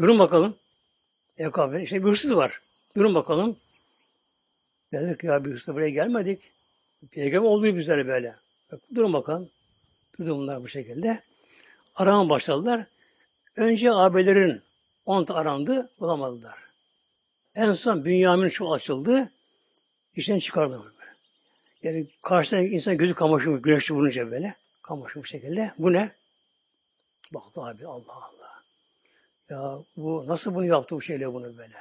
Durun 0.00 0.18
bakalım. 0.18 0.56
Ey 1.38 1.50
kabile, 1.50 1.82
içine 1.82 2.04
bir 2.04 2.08
hırsız 2.08 2.36
var. 2.36 2.60
Durun 2.96 3.14
bakalım. 3.14 3.56
Dedik 4.92 5.24
ya 5.24 5.44
bir 5.44 5.54
usta 5.54 5.74
buraya 5.74 5.90
gelmedik. 5.90 6.52
Peygamber 7.10 7.48
olduğu 7.48 7.76
bizlere 7.76 8.06
böyle. 8.06 8.36
Durun 8.94 9.12
bakalım. 9.12 9.50
Durdu 10.18 10.38
bunlar 10.38 10.62
bu 10.62 10.68
şekilde. 10.68 11.22
Arama 11.94 12.30
başladılar. 12.30 12.86
Önce 13.56 13.92
abilerin 13.92 14.62
on 15.06 15.26
arandı, 15.28 15.90
bulamadılar. 16.00 16.58
En 17.54 17.72
son 17.72 18.04
Bünyamin 18.04 18.48
şu 18.48 18.72
açıldı. 18.72 19.32
İşten 20.14 20.38
çıkardı. 20.38 20.82
Böyle. 20.84 20.92
Yani 21.82 22.06
karşıdan 22.22 22.64
insan 22.64 22.96
gözü 22.96 23.14
kamaşmış, 23.14 23.62
güneşli 23.62 23.94
vurunca 23.94 24.30
böyle. 24.30 24.54
Kamaşmış 24.82 25.30
şekilde. 25.30 25.72
Bu 25.78 25.92
ne? 25.92 26.12
Baktı 27.34 27.62
abi 27.62 27.86
Allah 27.86 28.14
Allah. 28.14 28.62
Ya 29.50 29.78
bu 29.96 30.24
nasıl 30.26 30.54
bunu 30.54 30.66
yaptı 30.66 30.96
bu 30.96 31.02
şeyle 31.02 31.32
bunu 31.32 31.56
böyle? 31.56 31.76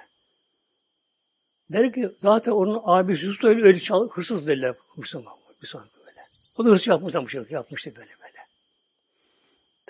Der 1.70 1.94
ki 1.94 2.12
zaten 2.20 2.52
onun 2.52 2.82
abisi 2.84 3.26
Yusuf 3.26 3.44
öyle, 3.44 3.64
öyle 3.64 3.80
çal, 3.80 4.10
hırsız 4.10 4.48
derler. 4.48 4.76
Hırsız 4.96 5.24
mı? 5.24 5.30
Sonraki 5.64 6.00
böyle. 6.06 6.28
O 6.58 6.66
da 6.66 6.70
hırsız 6.70 6.88
yapmış, 6.88 7.36
yapmıştı 7.50 7.96
böyle 7.96 8.12
böyle. 8.22 8.41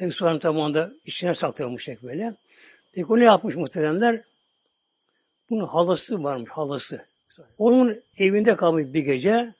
Tabi 0.02 0.12
sonra 0.12 0.40
tam 0.40 0.60
anda 0.60 0.92
içine 1.06 1.36
saklıyormuş 1.36 1.88
böyle. 1.88 2.36
Peki 2.92 3.06
o 3.06 3.20
ne 3.20 3.24
yapmış 3.24 3.56
muhteremler? 3.56 4.22
Bunun 5.50 5.66
halası 5.66 6.24
varmış, 6.24 6.50
halası. 6.50 7.06
Onun 7.58 8.04
evinde 8.18 8.56
kalmış 8.56 8.86
bir 8.94 9.04
gece. 9.04 9.54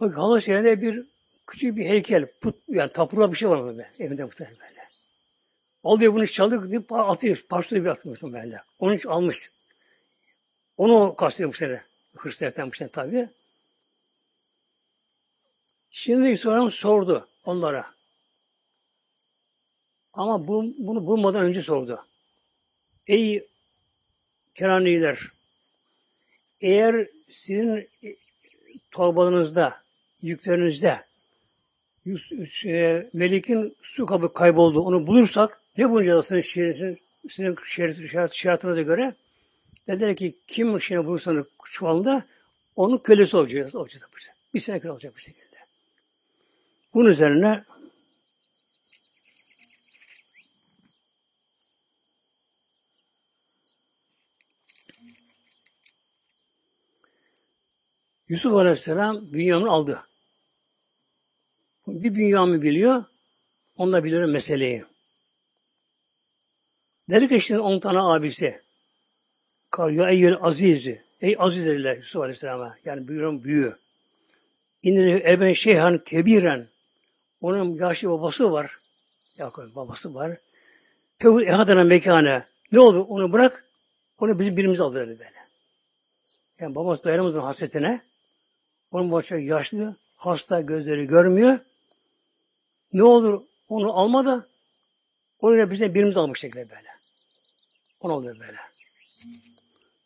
Bak 0.00 0.16
halası 0.18 0.50
yerinde 0.50 0.82
bir 0.82 1.06
küçük 1.46 1.76
bir 1.76 1.86
heykel, 1.86 2.26
put, 2.40 2.56
yani 2.68 2.92
tapırla 2.92 3.32
bir 3.32 3.36
şey 3.36 3.48
var 3.48 3.64
böyle 3.64 3.90
evinde 3.98 4.24
muhtemelen 4.24 4.58
böyle. 4.58 4.88
Alıyor 5.84 6.14
bunu 6.14 6.26
çalıyor, 6.26 6.70
deyip 6.70 6.92
atıyor, 6.92 7.44
parçalıyor 7.48 7.84
bir 7.84 7.90
atıyor 7.90 8.32
böyle. 8.32 8.62
Onu 8.78 8.98
almış. 9.06 9.50
Onu 10.76 11.14
kastediyor 11.16 11.52
bu 11.52 11.56
sene. 11.56 11.82
Sene 12.30 12.88
tabi. 12.88 13.28
Şimdi 15.90 16.28
İsmail 16.28 16.70
sordu 16.70 17.28
onlara. 17.44 17.94
Ama 20.14 20.48
bu, 20.48 20.74
bunu 20.78 21.06
bulmadan 21.06 21.44
önce 21.44 21.62
sordu. 21.62 21.98
Ey 23.06 23.46
Keraniler, 24.54 25.18
eğer 26.60 27.08
sizin 27.30 27.88
torbalarınızda, 28.90 29.74
yüklerinizde 30.22 31.04
e, 32.66 33.06
Melik'in 33.12 33.76
su 33.82 34.06
kabı 34.06 34.32
kayboldu, 34.32 34.80
onu 34.80 35.06
bulursak 35.06 35.60
ne 35.78 35.90
bulacağız 35.90 36.26
sizin 36.26 36.40
şehrinizin, 36.40 36.98
sizin 37.30 37.56
şehir, 37.66 38.28
şeriatınıza 38.32 38.82
göre? 38.82 39.14
Dediler 39.86 40.16
ki 40.16 40.34
kim 40.46 40.80
şimdi 40.80 41.06
bulursanız 41.06 41.46
çuvalında 41.64 42.24
onun 42.76 42.98
kölesi 42.98 43.36
olacağız. 43.36 43.74
olacağız 43.74 44.04
bir 44.54 44.60
sene 44.60 44.80
köle 44.80 44.92
olacak 44.92 45.14
bu 45.16 45.18
şekilde. 45.18 45.56
Bunun 46.94 47.10
üzerine 47.10 47.64
Yusuf 58.28 58.54
Aleyhisselam 58.54 59.32
Bünyamin'i 59.32 59.70
aldı. 59.70 60.06
Bir 61.86 62.14
Bünyamin 62.14 62.62
biliyor, 62.62 63.04
onunla 63.76 64.04
biliyor 64.04 64.24
meseleyi. 64.24 64.84
Dedi 67.10 67.28
ki 67.28 67.36
işte 67.36 67.58
on 67.58 67.80
tane 67.80 68.00
abisi. 68.00 68.60
Kalıyor 69.70 70.08
ey 70.08 70.34
azizi. 70.40 71.02
Ey 71.20 71.36
aziz 71.38 71.66
dediler 71.66 71.96
Yusuf 71.96 72.22
Aleyhisselam'a. 72.22 72.76
Yani 72.84 73.08
büyüğün 73.08 73.44
büyüğü. 73.44 73.76
İnne 74.82 75.12
eben 75.12 75.52
şeyhan 75.52 75.98
kebiren. 75.98 76.68
Onun 77.40 77.74
yaşlı 77.74 78.10
babası 78.10 78.52
var. 78.52 78.78
Yakın 79.38 79.74
babası 79.74 80.14
var. 80.14 80.38
Fehu 81.18 81.42
ehadana 81.42 81.84
mekane. 81.84 82.46
Ne 82.72 82.80
oldu? 82.80 83.02
Onu 83.02 83.32
bırak. 83.32 83.64
Onu 84.18 84.38
bizim 84.38 84.56
birimiz 84.56 84.80
aldı 84.80 85.06
dedi 85.06 85.18
böyle. 85.18 85.44
Yani 86.60 86.74
babası 86.74 87.04
dayanamadı 87.04 87.38
hasretine. 87.38 88.02
Onun 88.94 89.12
başı 89.12 89.34
yaşlı, 89.34 89.96
hasta, 90.16 90.60
gözleri 90.60 91.06
görmüyor. 91.06 91.58
Ne 92.92 93.02
olur 93.02 93.42
onu 93.68 93.92
alma 93.98 94.24
da 94.24 94.46
onu 95.40 95.70
bize 95.70 95.94
birimiz 95.94 96.16
almış 96.16 96.40
şekilde 96.40 96.70
böyle. 96.70 96.88
Onu 98.00 98.12
oluyor 98.12 98.38
böyle. 98.40 98.56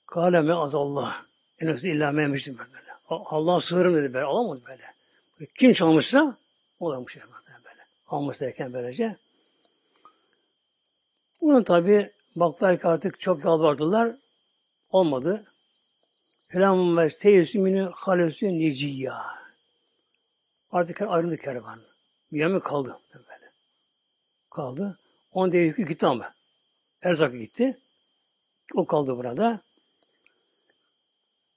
Kâle 0.06 0.40
me 0.40 0.54
azallah. 0.54 1.24
Enesi 1.58 1.90
illa 1.90 2.12
memiştim 2.12 2.58
böyle. 2.58 2.92
Allah 3.08 3.60
sığırım 3.60 3.94
dedi 3.94 4.14
böyle. 4.14 4.24
Alamadı 4.24 4.62
böyle. 4.66 4.82
Kim 5.54 5.72
çalmışsa 5.72 6.36
o 6.80 6.92
da 6.92 7.10
şey 7.10 7.22
böyle. 7.64 7.82
Almış 8.08 8.40
derken 8.40 8.72
böylece. 8.72 9.16
Bunun 11.40 11.62
tabi 11.62 12.12
baktılar 12.36 12.80
ki 12.80 12.86
artık 12.86 13.20
çok 13.20 13.44
yalvardılar. 13.44 14.16
Olmadı. 14.90 15.44
Felam 16.48 16.96
ve 16.96 17.08
teyyüsümünü 17.08 17.90
halüsü 17.94 18.58
neciyya. 18.58 19.24
Artık 20.72 21.02
ayrıldı 21.02 21.36
kervan. 21.36 21.80
Yemek 22.30 22.64
kaldı. 22.64 23.00
Böyle. 23.14 23.52
Kaldı. 24.50 24.98
On 25.32 25.52
dev 25.52 25.64
yükü 25.64 25.86
gitti 25.86 26.06
ama. 26.06 26.34
Erzak 27.02 27.32
gitti. 27.32 27.78
O 28.74 28.86
kaldı 28.86 29.16
burada. 29.16 29.60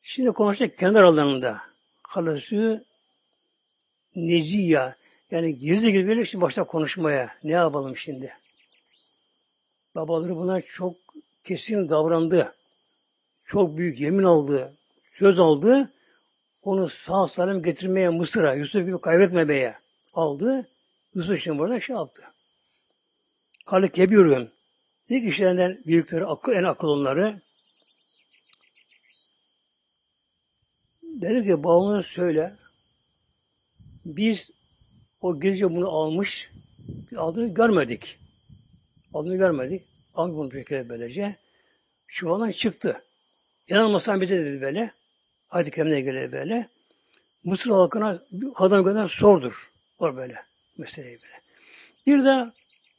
Şimdi 0.02 0.32
konuşacak 0.32 0.78
kendi 0.78 1.00
aralarında. 1.00 1.62
Halüsü 2.04 2.86
neciyya. 4.16 4.96
Yani 5.32 5.60
gizli 5.60 5.92
gibi 5.92 6.08
böyle 6.08 6.26
şimdi 6.26 6.42
başta 6.42 6.64
konuşmaya. 6.64 7.36
Ne 7.44 7.52
yapalım 7.52 7.98
şimdi? 7.98 8.34
Babaları 9.96 10.36
buna 10.36 10.62
çok 10.62 10.96
kesin 11.44 11.90
davrandı. 11.90 12.56
Çok 13.46 13.78
büyük 13.78 14.00
yemin 14.00 14.24
aldı 14.24 14.78
söz 15.22 15.40
aldı. 15.40 15.94
Onu 16.62 16.90
sağ 16.90 17.28
salim 17.28 17.64
getirmeye 17.64 18.10
Mısır'a, 18.10 18.54
Yusuf 18.54 18.86
gibi 18.86 19.02
kaybetmemeye 19.02 19.74
aldı. 20.14 20.68
Yusuf 21.16 21.40
için 21.40 21.60
burada 21.60 21.80
şey 21.80 21.96
yaptı. 21.96 22.24
Kalik 23.66 23.94
Kebir'ün 23.94 24.50
ilk 25.10 25.28
işlerinden 25.28 25.82
büyükleri, 25.86 26.26
akıl, 26.26 26.52
en 26.52 26.64
akıl 26.64 26.88
onları 26.88 27.42
dedi 31.04 31.44
ki 31.44 31.64
babamız 31.64 32.06
söyle 32.06 32.56
biz 34.06 34.52
o 35.22 35.40
gece 35.40 35.72
bunu 35.72 35.90
almış 35.90 36.52
aldığını 37.18 37.54
görmedik. 37.54 38.20
Aldığını 39.14 39.36
görmedik. 39.36 39.84
Almış 40.14 40.36
bunu 40.36 40.50
peki 40.50 40.86
böylece. 40.90 41.36
Şu 42.08 42.34
an 42.34 42.52
çıktı. 42.52 43.04
İnanmasan 43.68 44.22
bize 44.22 44.46
dedi 44.46 44.62
böyle. 44.62 45.01
Ayet-i 45.52 45.72
Kerime'ne 45.72 46.02
göre 46.02 46.32
böyle. 46.32 46.70
Mısır 47.44 47.72
halkına 47.72 48.24
adam 48.56 48.84
gönderen 48.84 49.06
sordur. 49.06 49.72
O 50.00 50.16
böyle. 50.16 50.36
Meseleyi 50.78 51.20
böyle. 51.22 51.42
Bir 52.08 52.26
de 52.26 52.52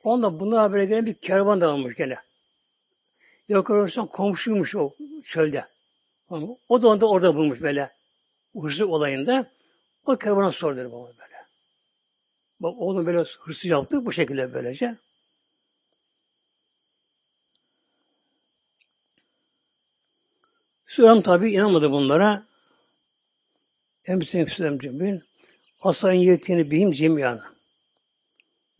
onda 0.04 0.40
buna 0.40 0.62
habere 0.62 0.84
gelen 0.84 1.06
bir 1.06 1.14
kervan 1.14 1.60
dağılmış 1.60 1.96
gene. 1.96 2.16
Yok 3.48 3.70
olursan 3.70 4.06
komşuymuş 4.06 4.74
o 4.76 4.94
çölde. 5.24 5.64
O 6.68 6.82
da 6.82 6.88
onda 6.88 7.08
orada 7.08 7.36
bulmuş 7.36 7.62
böyle. 7.62 7.90
Hırsız 8.60 8.80
olayında. 8.80 9.50
O 10.06 10.16
kervana 10.16 10.52
sor 10.52 10.76
dedi 10.76 10.92
baba 10.92 11.06
böyle. 11.06 11.36
Bak 12.60 12.74
oğlum 12.78 13.06
böyle 13.06 13.18
hırsız 13.18 13.64
yaptı 13.64 14.06
bu 14.06 14.12
şekilde 14.12 14.54
böylece. 14.54 14.96
Süleyman 20.92 21.22
tabi 21.22 21.52
inanmadı 21.52 21.90
bunlara. 21.92 22.46
Emsin 24.04 24.46
Süleyman 24.46 24.78
Cemil. 24.78 25.20
Asan 25.80 26.12
yetini 26.12 26.70
bihim 26.70 26.92
cemiyan. 26.92 27.40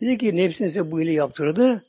Dedi 0.01 0.19
ki 0.19 0.37
nefsinize 0.37 0.91
bu 0.91 1.03
ili 1.03 1.13
yaptırdı. 1.13 1.85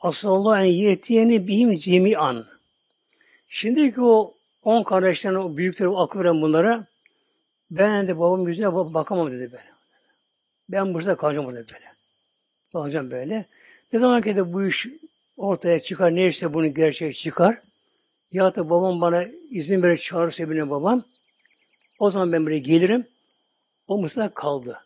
Asallahu 0.00 0.56
en 0.56 0.64
yetiyeni 0.64 1.46
bihim 1.46 1.76
cemiyan. 1.76 2.46
Şimdiki 3.48 4.00
o 4.00 4.34
on 4.62 4.82
kardeşlerin 4.82 5.34
o 5.34 5.56
büyükleri 5.56 5.88
o 5.88 6.00
akıl 6.00 6.20
veren 6.20 6.42
bunlara 6.42 6.86
ben 7.70 8.08
de 8.08 8.18
babam 8.18 8.48
yüzüne 8.48 8.74
bakamam 8.74 9.32
dedi 9.32 9.52
böyle. 9.52 9.72
Ben 10.68 10.94
burada 10.94 11.16
kalacağım 11.16 11.46
burada 11.46 11.58
böyle. 11.58 11.92
Kalacağım 12.72 13.10
böyle. 13.10 13.46
Ne 13.92 13.98
zaman 13.98 14.22
ki 14.22 14.36
de 14.36 14.52
bu 14.52 14.66
iş 14.66 14.86
ortaya 15.36 15.80
çıkar, 15.80 16.14
neyse 16.14 16.54
bunun 16.54 16.74
gerçeği 16.74 17.14
çıkar. 17.14 17.62
Ya 18.32 18.54
da 18.54 18.70
babam 18.70 19.00
bana 19.00 19.24
izin 19.50 19.82
verir 19.82 19.96
çağırırsa 19.96 20.50
beni 20.50 20.70
babam. 20.70 21.04
O 21.98 22.10
zaman 22.10 22.32
ben 22.32 22.46
buraya 22.46 22.58
gelirim. 22.58 23.06
O 23.86 23.98
Mısır'da 23.98 24.34
kaldı. 24.34 24.80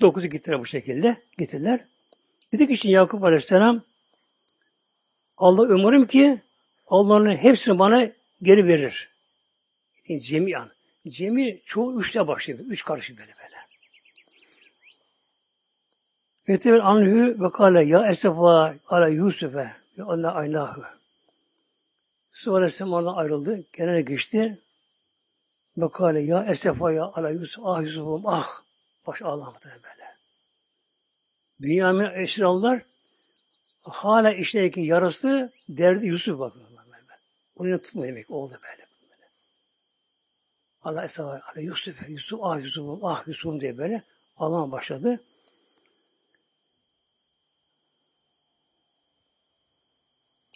Dokuzu 0.00 0.26
gittiler 0.26 0.60
bu 0.60 0.66
şekilde. 0.66 1.22
Gittiler. 1.38 1.84
Dedik 2.52 2.80
ki 2.80 2.90
Yakup 2.90 3.24
Aleyhisselam 3.24 3.82
Allah 5.36 5.62
umarım 5.62 6.06
ki 6.06 6.40
Allah'ın 6.86 7.36
hepsini 7.36 7.78
bana 7.78 8.10
geri 8.42 8.66
verir. 8.66 9.08
Cemiyan. 10.18 10.70
Cemi 11.08 11.60
çoğu 11.64 12.00
üçte 12.00 12.26
başlıyor. 12.26 12.58
Üç 12.58 12.84
karşı 12.84 13.16
böyle 13.16 13.34
böyle. 13.42 13.53
Ve 16.48 16.82
anhü 16.82 17.40
ve 17.40 17.50
kale 17.50 17.84
ya 17.84 18.06
esefa 18.06 18.74
ala 18.88 19.08
Yusuf'e 19.08 19.74
ve 19.98 20.02
Allah 20.02 20.34
aynahü. 20.34 20.82
Sonra 22.32 22.56
Aleyhisselam 22.56 22.92
oradan 22.92 23.14
ayrıldı. 23.14 23.64
Kenara 23.72 24.00
geçti. 24.00 24.62
Ve 25.76 25.88
kale 25.88 26.20
ya 26.20 26.44
esefa 26.44 26.92
ya 26.92 27.04
ala 27.04 27.30
Yusuf. 27.30 27.64
Ah 27.66 27.82
Yusuf'um 27.82 28.22
ah. 28.26 28.62
Baş 29.06 29.22
ağlamadı 29.22 29.64
böyle. 29.64 30.14
Dünyamin 31.62 32.04
esrarlar 32.04 32.82
hala 33.82 34.32
işteki 34.32 34.80
yarası 34.80 35.52
derdi 35.68 36.06
Yusuf 36.06 36.38
bakıyor. 36.38 36.64
Bunu 37.58 37.82
tutma 37.82 38.02
demek 38.02 38.30
oldu 38.30 38.52
böyle. 38.52 38.86
böyle. 39.02 39.28
Allah 40.82 41.04
esra 41.04 41.24
Allah 41.24 41.60
Yusuf, 41.60 42.08
Yusuf, 42.08 42.40
ah 42.42 42.58
Yusuf'um, 42.58 43.04
ah 43.04 43.26
Yusuf'um 43.26 43.60
diye 43.60 43.78
böyle 43.78 44.02
ağlamaya 44.36 44.72
başladı. 44.72 45.20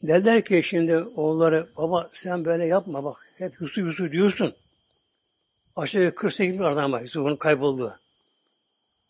Dediler 0.03 0.45
ki 0.45 0.63
şimdi 0.63 0.97
oğulları, 0.97 1.69
baba 1.77 2.11
sen 2.15 2.45
böyle 2.45 2.67
yapma 2.67 3.05
bak. 3.05 3.29
Hep 3.39 3.61
Yusuf 3.61 3.85
Yusuf 3.85 4.13
diyorsun. 4.13 4.55
Aşağı 5.77 6.15
48 6.15 6.59
bin 6.59 6.65
adam 6.65 7.03
Yusuf'un 7.03 7.37
kaybolduğu. 7.37 7.99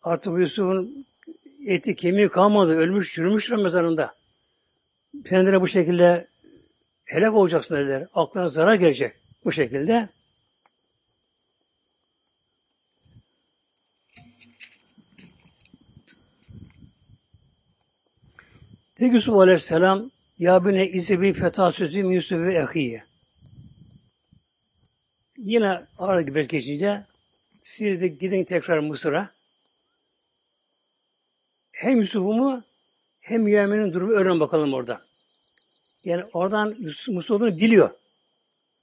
Artık 0.03 0.39
Yusuf'un 0.39 1.07
eti 1.67 1.97
kemiği 1.97 2.29
kalmadı. 2.29 2.77
Ölmüş, 2.77 3.13
çürümüş 3.13 3.51
mezarında. 3.51 4.15
Kendine 5.29 5.61
bu 5.61 5.69
şekilde 5.69 6.29
helak 7.05 7.35
olacaksın 7.35 7.77
dediler. 7.77 8.07
Aklına 8.15 8.49
zarar 8.49 8.75
gelecek 8.75 9.13
bu 9.45 9.53
şekilde. 9.53 10.09
Peki 18.95 19.15
Yusuf 19.15 19.35
Aleyhisselam 19.35 20.11
Ya 20.39 20.65
bine 20.65 20.89
izebi 20.89 21.33
feta 21.33 21.73
sözü 21.73 22.01
Yusuf 22.01 22.39
ve 22.39 22.55
ehiye. 22.55 23.05
Yine 25.37 25.87
arada 25.99 26.23
gibi 26.23 26.49
geçince 26.49 27.05
siz 27.65 28.01
de 28.01 28.09
gidin 28.09 28.45
tekrar 28.45 28.79
Mısır'a. 28.79 29.31
Hem 31.73 32.01
Yusuf'umu 32.01 32.65
hem 33.21 33.49
Yemen'in 33.49 33.93
durumu 33.93 34.13
öğren 34.13 34.41
bakalım 34.41 34.75
orada. 34.75 35.03
Yani 36.05 36.25
oradan 36.33 36.77
olduğunu 37.19 37.59
biliyor. 37.59 37.91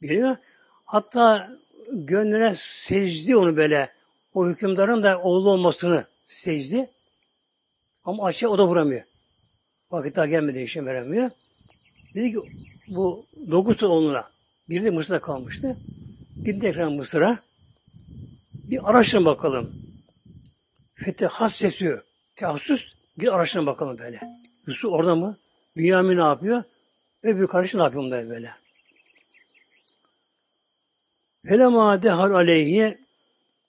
Biliyor. 0.02 0.38
Hatta 0.86 1.52
gönlüne 1.92 2.54
secdi 2.56 3.36
onu 3.36 3.58
böyle. 3.58 3.94
O 4.34 4.48
hükümdarın 4.48 5.04
da 5.04 5.22
oğlu 5.22 5.50
olmasını 5.50 6.06
secdi. 6.28 6.90
Ama 8.04 8.26
aşağı 8.26 8.50
o 8.50 8.58
da 8.58 8.68
vuramıyor. 8.68 9.04
Vakit 9.92 10.16
daha 10.16 10.26
gelmedi 10.26 10.60
işe 10.62 10.86
veremiyor. 10.86 11.32
Dedi 12.16 12.32
ki 12.32 12.40
bu 12.88 13.26
dokuz 13.52 13.84
oğluna 13.84 14.32
biri 14.70 14.84
de 14.84 14.90
Mısır'da 14.90 15.22
kalmıştı. 15.22 15.78
Gidin 16.44 16.60
tekrar 16.60 16.88
Mısır'a. 16.88 17.40
Bir 18.54 18.90
araştırın 18.90 19.26
bakalım. 19.26 19.76
Fethi 20.96 21.26
has 21.26 21.56
sesi, 21.56 22.00
tehassüs, 22.36 22.96
bir 23.18 23.36
araştırın 23.36 23.66
bakalım 23.66 23.98
böyle. 23.98 24.20
Yusuf 24.68 24.92
orada 24.92 25.16
mı? 25.16 25.38
Bünyamin 25.78 26.18
ne 26.18 26.22
yapıyor? 26.22 26.64
Öbür 27.24 27.48
kardeşi 27.48 27.78
ne 27.78 27.84
yapıyor 27.84 28.04
bunlar 28.04 28.30
böyle? 28.30 28.52
Felema 31.46 32.04
dehal 32.04 32.32
aleyhi 32.32 32.98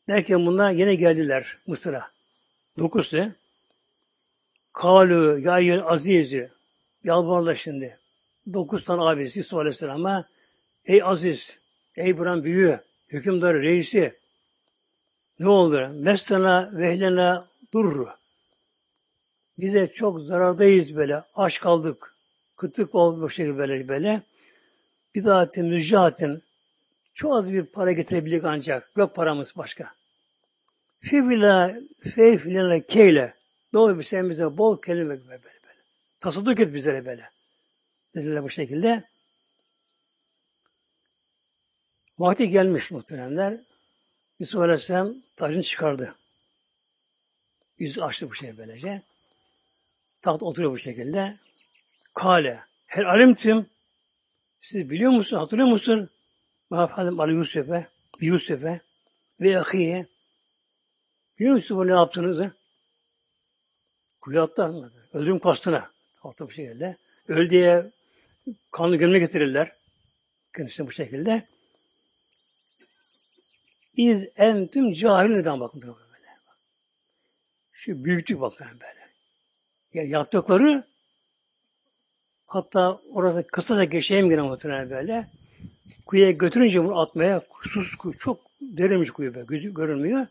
derken 0.09 0.47
bunlar 0.47 0.70
yine 0.70 0.94
geldiler 0.94 1.59
Mısır'a. 1.66 2.11
Dokuzdu. 2.78 3.32
Kalu 4.72 5.38
ya 5.38 5.84
azizi 5.84 6.51
yalvarırlar 7.05 7.55
şimdi. 7.55 7.99
Dokuz 8.53 8.84
tane 8.84 9.03
abisi 9.03 9.38
Yusuf 9.38 9.59
Aleyhisselam'a 9.59 10.28
ey 10.84 11.03
aziz, 11.03 11.59
ey 11.97 12.18
buran 12.18 12.44
büyüğü, 12.44 12.80
hükümdarı, 13.09 13.62
reisi 13.62 14.18
ne 15.38 15.49
oldu? 15.49 15.88
Mestana 15.94 16.70
vehlena 16.72 17.49
durru. 17.74 18.09
Bize 19.59 19.86
çok 19.86 20.20
zarardayız 20.20 20.97
böyle. 20.97 21.22
Aç 21.34 21.61
kaldık 21.61 22.16
kıtlık 22.57 22.94
olmuş 22.94 23.34
şekilde 23.34 23.59
böyle 23.59 23.88
böyle. 23.88 24.22
Bir 25.14 25.24
daha 25.24 25.49
mücahatin 25.57 26.42
çok 27.14 27.36
az 27.36 27.53
bir 27.53 27.66
para 27.66 27.92
getirebilir 27.92 28.44
ancak. 28.44 28.90
Yok 28.97 29.14
paramız 29.14 29.53
başka. 29.57 29.94
Fivila 31.01 31.76
feyfilene 32.14 32.86
keyle. 32.86 33.34
Doğru 33.74 33.99
bir 33.99 34.03
sen 34.03 34.30
bize 34.30 34.59
bol 34.59 34.82
kelime 34.82 35.09
böyle. 35.09 35.28
böyle. 35.28 35.76
Tasadduk 36.20 36.61
et 36.61 36.74
bizlere 36.74 37.07
böyle. 37.07 37.36
Dediler 38.16 38.42
bu 38.42 38.50
şekilde. 38.50 39.04
Vakti 42.18 42.50
gelmiş 42.50 42.90
muhteremler. 42.90 43.58
Yusuf 44.38 44.60
Aleyhisselam 44.60 45.14
tacını 45.36 45.62
çıkardı. 45.62 46.14
Yüzü 47.78 48.00
açtı 48.00 48.30
bu 48.30 48.34
şey 48.34 48.58
böylece. 48.58 49.02
Taht 50.22 50.42
oturuyor 50.42 50.72
bu 50.72 50.78
şekilde. 50.78 51.36
Kale. 52.14 52.60
Her 52.86 53.04
alimtüm. 53.04 53.66
Siz 54.60 54.90
biliyor 54.90 55.12
musun, 55.12 55.36
hatırlıyor 55.36 55.68
musun? 55.68 56.10
Mahfadım 56.70 57.20
Ali 57.20 57.32
Yusuf'e, 57.32 57.86
Yusuf'e 58.20 58.80
ve 59.40 59.60
ahiye. 59.60 60.06
Biliyor 61.38 61.54
musun 61.54 61.86
ne 61.86 61.92
yaptığınızı? 61.92 62.52
Kuyu 64.20 64.42
attı 64.42 64.64
anladı. 64.64 65.08
Öldürüm 65.12 65.38
kastına. 65.38 65.90
Altta 66.22 66.46
bu 66.46 66.50
şekilde. 66.50 66.96
Öl 67.28 67.50
kanlı 68.70 68.97
gömle 68.97 69.18
getirirler. 69.18 69.72
Kendisine 70.57 70.86
bu 70.86 70.92
şekilde. 70.92 71.49
İz 73.97 74.24
entüm 74.36 74.92
cahil 74.92 75.30
neden 75.30 75.61
bakın 75.61 75.82
böyle. 75.82 75.97
Şu 77.72 78.05
büyüklük 78.05 78.40
bakın 78.40 78.66
böyle. 78.80 79.07
Ya 79.94 80.03
yaptıkları 80.03 80.84
Hatta 82.47 83.01
orası 83.12 83.47
kısa 83.47 83.76
da 83.76 83.84
geçeyim 83.84 84.30
yine 84.30 84.42
muhtemelen 84.42 84.90
böyle. 84.90 85.26
Kuyuya 86.07 86.30
götürünce 86.30 86.84
bunu 86.84 87.01
atmaya 87.01 87.42
sus 87.62 87.92
çok 88.18 88.40
derinmiş 88.61 89.11
kuyu 89.11 89.34
böyle 89.34 89.47
gözü 89.47 89.74
görünmüyor. 89.74 90.26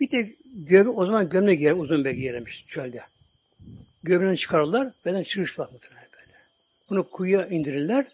Bir 0.00 0.10
tek 0.10 0.36
göbe, 0.54 0.88
o 0.88 1.06
zaman 1.06 1.28
gömlek 1.28 1.58
giyer, 1.58 1.72
uzun 1.72 2.04
bek 2.04 2.16
giyermiş 2.16 2.66
çölde. 2.66 3.02
Gömleğini 4.02 4.36
çıkarırlar, 4.38 4.92
beden 5.04 5.22
çırış 5.22 5.58
var 5.58 5.68
muhtemelen. 5.72 6.07
Bunu 6.90 7.10
kuyuya 7.10 7.46
indirirler. 7.46 8.06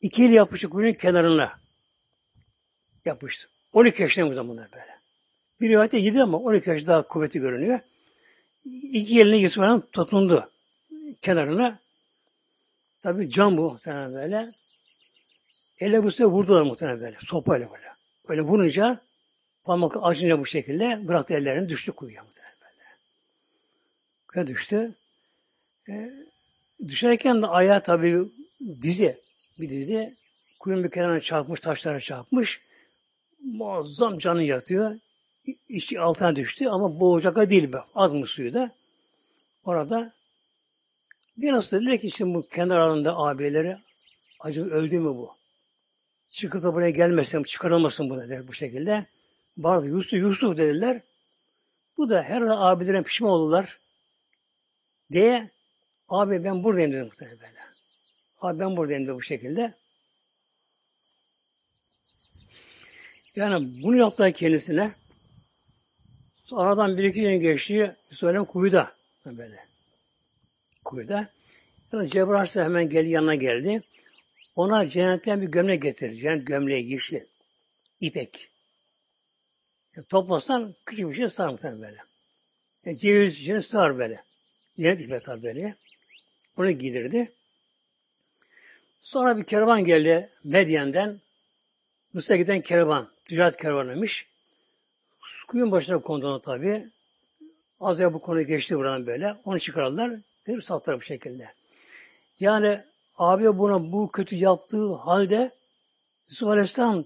İki 0.00 0.24
el 0.24 0.30
yapışık 0.30 0.72
kuyunun 0.72 0.92
kenarına 0.92 1.60
yapıştı. 3.04 3.48
12 3.72 4.02
yaşında 4.02 4.30
bu 4.30 4.34
zamanlar 4.34 4.72
böyle. 4.72 4.96
Bir 5.60 5.68
rivayette 5.68 5.98
7 5.98 6.22
ama 6.22 6.38
12 6.38 6.70
yaş 6.70 6.86
daha 6.86 7.08
kuvveti 7.08 7.38
görünüyor. 7.38 7.80
İki 8.64 9.20
eline 9.20 9.36
Yusuf'un 9.36 9.80
tutundu 9.92 10.50
kenarına. 11.22 11.78
Tabi 13.02 13.30
cam 13.30 13.56
bu 13.56 13.70
muhtemelen 13.70 14.14
böyle. 14.14 14.52
Elle 15.78 16.04
bu 16.04 16.10
sefer 16.10 16.30
vurdular 16.30 16.62
muhtemelen 16.62 17.00
böyle. 17.00 17.16
Sopayla 17.20 17.70
böyle. 17.72 17.86
Öyle 18.28 18.42
vurunca 18.42 19.00
parmak 19.64 19.96
acınca 20.02 20.40
bu 20.40 20.46
şekilde 20.46 21.08
bıraktı 21.08 21.34
ellerini 21.34 21.68
düştü 21.68 21.92
kuyuya 21.92 22.24
muhtemelen 22.24 22.56
böyle. 22.60 22.84
Kuyuya 24.28 24.46
düştü. 24.46 24.94
E, 25.88 26.10
düşerken 26.88 27.42
de 27.42 27.46
ayağı 27.46 27.82
tabi 27.82 28.28
dizi. 28.82 29.20
Bir 29.58 29.68
dizi. 29.68 30.16
Kuyunun 30.60 30.84
bir 30.84 30.90
kenarına 30.90 31.20
çarpmış, 31.20 31.60
taşlara 31.60 32.00
çarpmış. 32.00 32.60
Muazzam 33.44 34.18
canı 34.18 34.42
yatıyor. 34.42 34.98
İçi 35.68 36.00
altına 36.00 36.36
düştü 36.36 36.66
ama 36.66 37.00
boğacak 37.00 37.50
değil 37.50 37.72
be. 37.72 37.78
Az 37.94 38.12
mı 38.12 38.26
suyu 38.26 38.54
da. 38.54 38.70
Orada 39.64 40.16
Biraz 41.36 41.72
da 41.72 41.76
dediler 41.76 42.00
ki 42.00 42.06
işte 42.06 42.24
bu 42.34 42.48
alanında 42.56 43.16
abileri 43.16 43.78
acaba 44.40 44.66
öldü 44.66 44.98
mü 44.98 45.08
bu? 45.08 45.36
Çıkıp 46.30 46.62
da 46.62 46.74
buraya 46.74 46.90
gelmesin, 46.90 47.42
çıkarılmasın 47.42 48.10
bu 48.10 48.20
dediler 48.20 48.48
bu 48.48 48.52
şekilde. 48.52 49.06
Bazı 49.56 49.86
Yusuf, 49.86 50.12
Yusuf 50.12 50.58
dediler. 50.58 51.02
Bu 51.96 52.10
da 52.10 52.22
her 52.22 52.42
abilerin 52.42 53.02
pişman 53.02 53.30
oldular 53.30 53.78
diye 55.12 55.50
abi 56.08 56.44
ben 56.44 56.64
buradayım 56.64 56.92
dedim 56.92 57.04
muhtemelen 57.04 57.38
böyle. 57.38 57.60
Abi 58.40 58.58
ben 58.60 58.76
buradayım 58.76 59.06
dedi 59.06 59.14
bu 59.14 59.22
şekilde. 59.22 59.74
Yani 63.36 63.82
bunu 63.82 63.96
yaptılar 63.96 64.32
kendisine. 64.32 64.94
Aradan 66.52 66.96
bir 66.96 67.04
iki 67.04 67.20
gün 67.20 67.40
geçti. 67.40 67.96
Söylem 68.10 68.44
kuyuda 68.44 68.96
böyle 69.26 69.66
kuyuda. 70.84 71.28
Yani 71.92 72.08
Cebrail 72.08 72.64
hemen 72.64 72.88
geldi, 72.88 73.08
yanına 73.08 73.34
geldi. 73.34 73.82
Ona 74.56 74.88
cennetten 74.88 75.42
bir 75.42 75.46
gömlek 75.46 75.82
getirdi. 75.82 76.16
Cennet 76.16 76.46
gömleği 76.46 76.90
yeşil. 76.90 77.20
ipek. 78.00 78.50
Yani 79.96 80.06
toplasan 80.06 80.74
küçük 80.86 81.08
bir 81.08 81.14
şey 81.14 81.28
sığar 81.28 81.48
muhtemelen 81.48 81.82
böyle. 81.82 81.98
Yani 82.84 82.98
ceviz 82.98 83.40
içine 83.40 83.62
sığar 83.62 83.98
böyle. 83.98 84.24
Cennet 84.76 85.00
ipek 85.00 85.24
tabi 85.24 85.42
böyle. 85.42 85.76
Onu 86.56 86.70
giydirdi. 86.70 87.32
Sonra 89.00 89.36
bir 89.36 89.44
kervan 89.44 89.84
geldi 89.84 90.30
Medyen'den. 90.44 91.20
Mısır'a 92.12 92.36
giden 92.36 92.60
kervan. 92.60 93.08
Ticaret 93.24 93.56
kervanıymış. 93.56 94.26
Kuyun 95.48 95.72
başına 95.72 95.98
kondu 95.98 96.28
ona 96.28 96.40
tabi. 96.40 96.90
Az 97.80 97.98
ya 97.98 98.14
bu 98.14 98.20
konu 98.20 98.42
geçti 98.42 98.76
buradan 98.76 99.06
böyle. 99.06 99.36
Onu 99.44 99.60
çıkardılar. 99.60 100.20
Bir 100.46 100.60
sattılar 100.60 100.98
bu 100.98 101.02
şekilde. 101.02 101.52
Yani 102.40 102.84
abi 103.18 103.58
buna 103.58 103.92
bu 103.92 104.12
kötü 104.12 104.36
yaptığı 104.36 104.94
halde 104.94 105.50
Yusuf 106.28 106.48
Aleyhisselam 106.48 107.04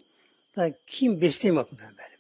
da 0.57 0.73
kim 0.87 1.21
besleyeyim 1.21 1.57
bak 1.57 1.73
muhtemelen 1.73 1.99
böyle. 1.99 2.11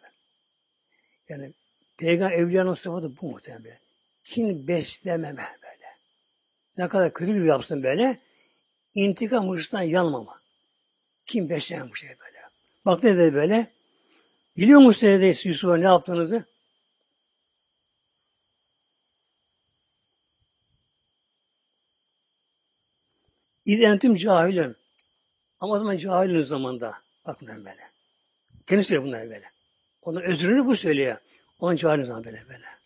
Yani 1.28 1.52
Peygamber 1.96 2.36
evliyanın 2.36 2.74
sıfatı 2.74 3.16
bu 3.20 3.30
muhtemelen. 3.30 3.78
Kim 4.24 4.68
beslememe. 4.68 5.59
Ne 6.80 6.88
kadar 6.88 7.12
kötü 7.12 7.34
bir 7.34 7.44
yapsın 7.44 7.82
böyle. 7.82 8.20
İntikam 8.94 9.48
hırsından 9.50 9.82
yanmama. 9.82 10.40
Kim 11.26 11.48
beslemem 11.48 11.90
bu 11.90 11.96
şey 11.96 12.08
böyle. 12.08 12.38
Bak 12.86 13.02
ne 13.02 13.16
dedi 13.16 13.34
böyle. 13.34 13.72
Biliyor 14.56 14.80
musun 14.80 15.08
dedi 15.08 15.48
Yusuf'a 15.48 15.76
ne 15.76 15.84
yaptığınızı? 15.84 16.44
İz 23.64 23.80
entüm 23.80 24.14
cahilün. 24.14 24.76
Ama 25.60 25.74
o 25.74 25.78
zaman 25.78 25.96
cahilin 25.96 26.42
zamanda. 26.42 26.94
Bakın 27.26 27.48
böyle. 27.48 27.90
Kendisi 28.66 28.88
söylüyor 28.88 29.06
bunları 29.06 29.30
böyle. 29.30 29.50
Onun 30.02 30.20
özrünü 30.20 30.66
bu 30.66 30.76
söylüyor. 30.76 31.16
Onun 31.58 31.76
cahilin 31.76 32.04
zaman 32.04 32.24
böyle 32.24 32.48
böyle. 32.48 32.79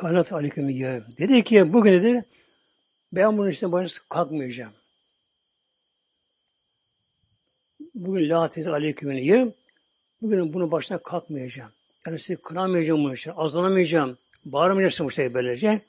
Kanat 0.00 0.32
aleyküm 0.32 0.68
yevm. 0.68 1.02
Dedi 1.18 1.44
ki 1.44 1.72
bugün 1.72 1.92
dedi 1.92 2.24
ben 3.12 3.38
bunun 3.38 3.48
üstüne 3.48 3.72
başına 3.72 4.04
kalkmayacağım. 4.08 4.72
Bugün 7.94 8.30
la 8.30 8.50
tez 8.50 8.66
aleyküm 8.66 9.12
yevm. 9.12 9.50
Bugün 10.22 10.52
bunun 10.52 10.70
başına 10.70 10.98
kalkmayacağım. 11.02 11.72
Yani 12.06 12.18
sizi 12.18 12.36
kınamayacağım 12.36 13.04
bu 13.04 13.14
işler, 13.14 13.34
azlanamayacağım, 13.36 14.18
bağırmayacaksın 14.44 15.06
bu 15.06 15.10
şey 15.10 15.34
böylece. 15.34 15.82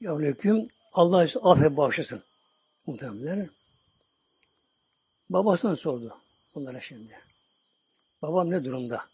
Ya 0.00 0.12
aleyküm, 0.12 0.68
Allah 0.92 1.26
size 1.26 1.40
affet 1.40 1.76
bağışlasın. 1.76 2.22
Muhtemelen. 2.86 3.50
Babasını 5.30 5.76
sordu 5.76 6.18
bunlara 6.54 6.80
şimdi. 6.80 7.18
Babam 8.22 8.50
ne 8.50 8.64
durumda? 8.64 9.13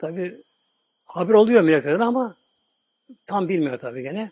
Tabi 0.00 0.42
haber 1.04 1.34
oluyor 1.34 1.62
meleklerden 1.62 2.00
ama 2.00 2.36
tam 3.26 3.48
bilmiyor 3.48 3.78
tabi 3.78 4.02
gene. 4.02 4.30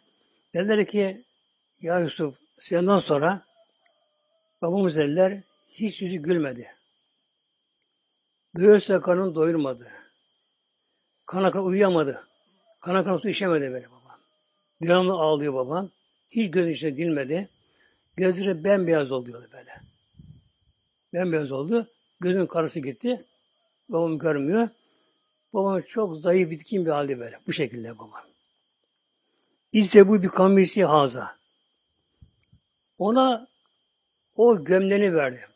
Dediler 0.54 0.86
ki 0.86 1.24
ya 1.80 2.00
Yusuf 2.00 2.36
senden 2.60 2.98
sonra 2.98 3.42
babamız 4.62 4.96
dediler 4.96 5.42
hiç 5.68 6.02
yüzü 6.02 6.16
gülmedi. 6.16 6.74
Doyursa 8.56 9.00
karnını 9.00 9.34
doyurmadı. 9.34 9.88
Kana 11.26 11.50
kana 11.50 11.62
uyuyamadı. 11.62 12.26
Kana 12.80 13.04
kana 13.04 13.18
su 13.18 13.28
içemedi 13.28 13.72
böyle 13.72 13.90
babam. 13.90 14.18
Devamlı 14.82 15.12
ağlıyor 15.12 15.54
babam. 15.54 15.90
Hiç 16.30 16.50
gözün 16.50 16.70
içine 16.70 16.96
dilmedi. 16.96 17.48
Gözleri 18.16 18.64
bembeyaz 18.64 19.12
oldu 19.12 19.48
böyle. 19.52 19.80
Bembeyaz 21.12 21.52
oldu. 21.52 21.90
Gözünün 22.20 22.46
karısı 22.46 22.80
gitti. 22.80 23.24
Babam 23.88 24.18
görmüyor. 24.18 24.68
Babam 25.55 25.82
çok 25.82 26.16
zayıf, 26.16 26.51
bitkin 26.51 26.86
bir 26.86 26.90
halde 26.90 27.18
böyle. 27.18 27.38
Bu 27.46 27.53
şekilde 27.53 27.99
babam. 27.99 28.24
İşte 29.72 30.09
bu 30.09 30.22
bir 30.22 30.28
kamisi 30.28 30.84
haza. 30.84 31.36
Ona 32.99 33.49
o 34.36 34.64
gömleğini 34.64 35.14
verdi. 35.14 35.49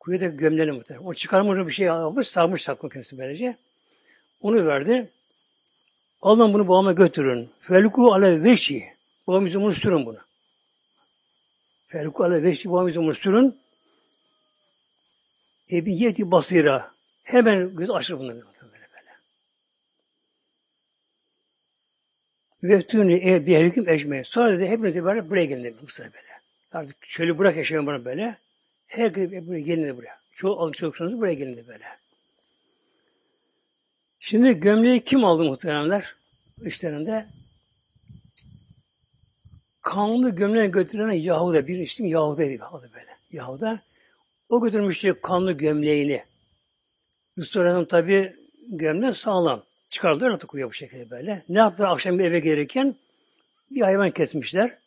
Kuyuda 0.00 0.26
gömleğini 0.26 0.72
muhtemelen. 0.72 1.06
O 1.06 1.14
çıkarmış 1.14 1.66
bir 1.66 1.72
şey 1.72 1.88
almış, 1.88 2.28
sarmış 2.28 2.62
saklı 2.62 2.90
kendisi 2.90 3.18
böylece. 3.18 3.56
Onu 4.40 4.66
verdi. 4.66 5.10
Alın 6.22 6.54
bunu 6.54 6.68
babama 6.68 6.92
götürün. 6.92 7.50
Felku 7.60 8.12
ale 8.14 8.42
veşi. 8.42 8.84
Babamızı 9.26 9.60
bunu 9.60 9.74
sürün 9.74 10.06
bunu. 10.06 10.18
Felku 11.88 12.24
ale 12.24 12.42
veşi 12.42 12.70
babamızı 12.70 13.00
bunu 13.00 13.14
sürün. 13.14 13.58
Ebiyeti 15.70 16.30
basira. 16.30 16.97
Hemen 17.28 17.76
göz 17.76 17.90
açır 17.90 18.18
bunları. 18.18 18.36
Böyle 18.36 18.72
böyle. 18.72 19.12
Veftuni 22.62 23.30
e 23.30 23.46
bir 23.46 23.58
hüküm 23.58 23.88
ecme. 23.88 24.24
Sonra 24.24 24.52
dedi 24.52 24.66
hepinize 24.66 25.04
böyle 25.04 25.30
buraya 25.30 25.44
gelin 25.44 25.64
dedi. 25.64 25.76
Bu 25.82 25.88
sıra 25.88 26.06
böyle. 26.06 26.26
Artık 26.72 27.02
çölü 27.02 27.38
bırak 27.38 27.56
yaşayan 27.56 27.86
bana 27.86 28.04
böyle. 28.04 28.38
Her 28.86 29.06
gün 29.06 29.46
buraya 29.46 29.60
gelin 29.60 29.96
buraya. 29.96 30.18
Çoğu 30.32 30.72
çocuklarınız 30.72 31.20
buraya 31.20 31.34
gelin 31.34 31.66
böyle. 31.66 31.84
Şimdi 34.20 34.60
gömleği 34.60 35.04
kim 35.04 35.24
aldı 35.24 35.44
muhteremler? 35.44 36.14
İşlerinde 36.64 37.26
kanlı 39.82 40.30
gömleği 40.30 40.70
götüren 40.70 41.12
Yahuda 41.12 41.66
bir 41.66 41.78
işim 41.78 42.06
Yahuda'ydı 42.06 42.64
aldı 42.64 42.90
böyle. 42.94 43.16
Yahuda 43.30 43.82
o 44.48 44.60
götürmüştü 44.60 45.20
kanlı 45.22 45.52
gömleğini. 45.52 46.24
Yusuf 47.38 47.56
Aleyhisselam 47.56 47.84
tabi 47.84 48.36
gömleği 48.68 49.14
sağlam. 49.14 49.62
Çıkardılar 49.88 50.30
artık 50.30 50.54
uyuyor 50.54 50.70
bu 50.70 50.74
şekilde 50.74 51.10
böyle. 51.10 51.42
Ne 51.48 51.58
yaptılar 51.58 51.88
akşam 51.88 52.18
bir 52.18 52.24
eve 52.24 52.40
gelirken? 52.40 52.94
Bir 53.70 53.80
hayvan 53.80 54.10
kesmişler. 54.10 54.78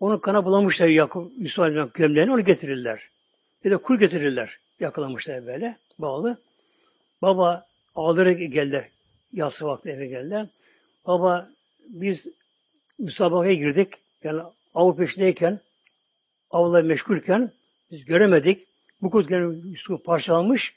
Onu 0.00 0.20
kana 0.20 0.44
bulamışlar 0.44 0.88
Yakup 0.88 1.32
Yusuf 1.38 1.58
Aleyhisselam 1.58 1.90
gömleğini 1.94 2.32
onu 2.32 2.44
getirirler. 2.44 3.08
Bir 3.64 3.70
de 3.70 3.76
kul 3.76 3.98
getirirler. 3.98 4.58
Yakalamışlar 4.80 5.46
böyle 5.46 5.76
bağlı. 5.98 6.38
Baba 7.22 7.66
ağlayarak 7.94 8.38
geldiler. 8.38 8.88
Yatsı 9.32 9.66
vakti 9.66 9.88
eve 9.88 10.06
geldiler. 10.06 10.46
Baba 11.06 11.50
biz 11.88 12.28
müsabakaya 12.98 13.54
girdik. 13.54 13.88
Yani 14.24 14.42
av 14.74 14.96
peşindeyken 14.96 15.60
avla 16.50 16.82
meşgulken 16.82 17.52
biz 17.90 18.04
göremedik. 18.04 18.66
Bu 19.02 19.10
kurt 19.10 19.28
gene 19.28 19.54
Yusuf 19.70 20.04
parçalanmış. 20.04 20.74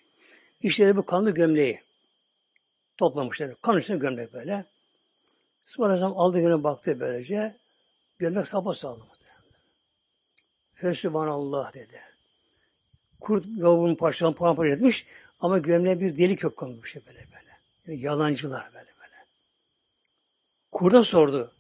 İşte 0.62 0.98
bu 0.98 1.06
kanlı 1.06 1.32
gömleği 1.32 1.82
toplamışlar. 2.98 3.62
Kan 3.62 3.78
üstüne 3.78 3.98
gömlek 3.98 4.34
böyle. 4.34 4.66
Sonra 5.66 6.06
aldı 6.06 6.40
gene 6.40 6.64
baktı 6.64 7.00
böylece. 7.00 7.58
Gömlek 8.20 8.48
sapa 8.48 8.74
sağlam. 8.74 9.08
Fesübhanallah 10.82 11.74
dedi. 11.74 12.02
Kurt 13.20 13.46
yavrunun 13.46 13.96
parçalan 13.96 14.34
paramparça 14.34 14.76
etmiş 14.76 15.06
ama 15.40 15.58
gömleğe 15.58 16.00
bir 16.00 16.18
delik 16.18 16.44
yok 16.44 16.58
konmuş 16.58 16.92
şey 16.92 17.02
böyle 17.08 17.20
böyle. 17.20 17.58
Yani 17.88 18.00
yalancılar 18.00 18.66
böyle 18.74 18.90
böyle. 19.02 19.26
Kurda 20.72 21.04
sordu. 21.04 21.52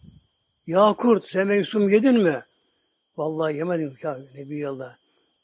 Ya 0.68 0.94
kurt 0.94 1.26
sen 1.26 1.50
benim 1.50 1.66
sumu 1.66 1.92
yedin 1.92 2.20
mi? 2.20 2.44
Vallahi 3.18 3.58
yemedim 3.58 3.98
ya 4.04 4.20
Nebiyallah. 4.36 4.98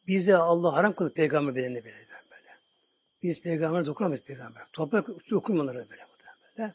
Bize 0.08 0.38
Allah 0.38 0.74
haram 0.74 0.94
kıldı 0.94 1.14
peygamber 1.14 1.56
bedenine 1.56 1.84
böyle. 1.84 2.15
Biz 3.26 3.42
peygamber 3.42 3.86
dokunamayız 3.86 4.24
peygamber. 4.24 4.64
Toprak 4.74 5.08
dokunmaları 5.30 5.78
böyle 5.90 6.06
böyle. 6.58 6.74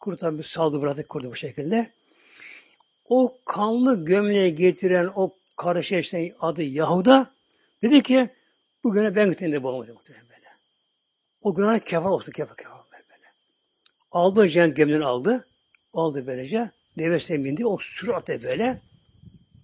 Kurt 0.00 0.20
tabi 0.20 0.42
saldı 0.42 0.82
bıraktık 0.82 1.08
kurdu 1.08 1.30
bu 1.30 1.36
şekilde. 1.36 1.90
O 3.08 3.38
kanlı 3.44 4.04
gömleği 4.04 4.54
getiren 4.54 5.10
o 5.14 5.34
kardeşe 5.56 6.34
adı 6.40 6.62
Yahuda 6.62 7.30
dedi 7.82 8.02
ki 8.02 8.28
bu 8.84 8.92
güne 8.92 9.16
ben 9.16 9.28
götüreyim 9.28 9.52
de 9.52 9.62
babamı 9.62 9.92
muhtemelen 9.92 10.28
böyle. 10.28 10.48
O 11.42 11.54
güne 11.54 11.80
kefa 11.80 12.10
olsun 12.10 12.32
kefa 12.32 12.56
kefa 12.56 12.84
böyle. 12.92 13.32
Aldı 14.12 14.48
cennet 14.48 14.76
gemini 14.76 15.04
aldı. 15.04 15.48
Aldı 15.94 16.26
böylece. 16.26 16.70
Devesine 16.98 17.44
bindi. 17.44 17.66
O 17.66 17.78
süratle 17.78 18.42
böyle 18.42 18.80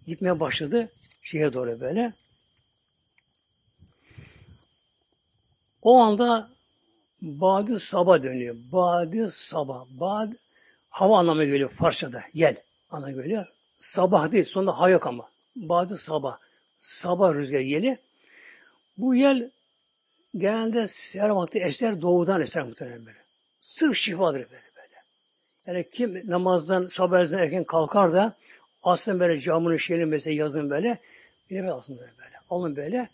gitmeye 0.06 0.40
başladı. 0.40 0.92
Şeye 1.22 1.52
doğru 1.52 1.80
böyle. 1.80 2.12
O 5.82 5.98
anda 5.98 6.50
Badi 7.22 7.80
Sabah 7.80 8.22
dönüyor. 8.22 8.56
Badi 8.72 9.30
Sabah. 9.30 9.86
Badi 9.90 10.36
hava 10.90 11.18
anlamına 11.18 11.44
geliyor 11.44 11.70
Farsçada. 11.70 12.22
Yel 12.34 12.56
anlamına 12.90 13.22
geliyor. 13.22 13.46
Sabah 13.78 14.32
değil. 14.32 14.44
Sonunda 14.44 14.80
ha 14.80 14.90
yok 14.90 15.06
ama. 15.06 15.30
Badi 15.56 15.98
Sabah. 15.98 16.38
Sabah 16.78 17.34
rüzgar 17.34 17.60
yeli. 17.60 17.98
Bu 18.98 19.14
yel 19.14 19.50
genelde 20.36 20.88
seher 20.88 21.28
vakti 21.28 21.58
eser 21.58 22.02
doğudan 22.02 22.40
eser 22.40 22.62
muhtemelen 22.62 23.06
böyle. 23.06 23.18
Sırf 23.60 23.96
şifadır 23.96 24.38
böyle 24.38 24.70
böyle. 24.76 24.94
Yani 25.66 25.90
kim 25.90 26.30
namazdan 26.30 26.86
sabah 26.86 27.32
erken 27.32 27.64
kalkar 27.64 28.12
da 28.12 28.36
aslında 28.82 29.20
böyle 29.20 29.40
camının 29.40 29.76
şeyini 29.76 30.06
mesela 30.06 30.34
yazın 30.34 30.70
böyle 30.70 30.98
bir 31.50 31.62
de 31.62 31.72
aslında 31.72 32.00
böyle. 32.00 32.36
Alın 32.50 32.76
böyle 32.76 33.08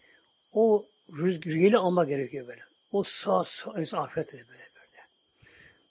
o 0.52 0.86
rüzgarıyla 1.12 1.80
almak 1.80 2.08
gerekiyor 2.08 2.48
böyle. 2.48 2.62
O 2.92 3.02
sağ, 3.02 3.44
sağ 3.44 3.80
insan 3.80 3.98
afiyettir 3.98 4.38
böyle 4.48 4.68
böyle. 4.74 5.02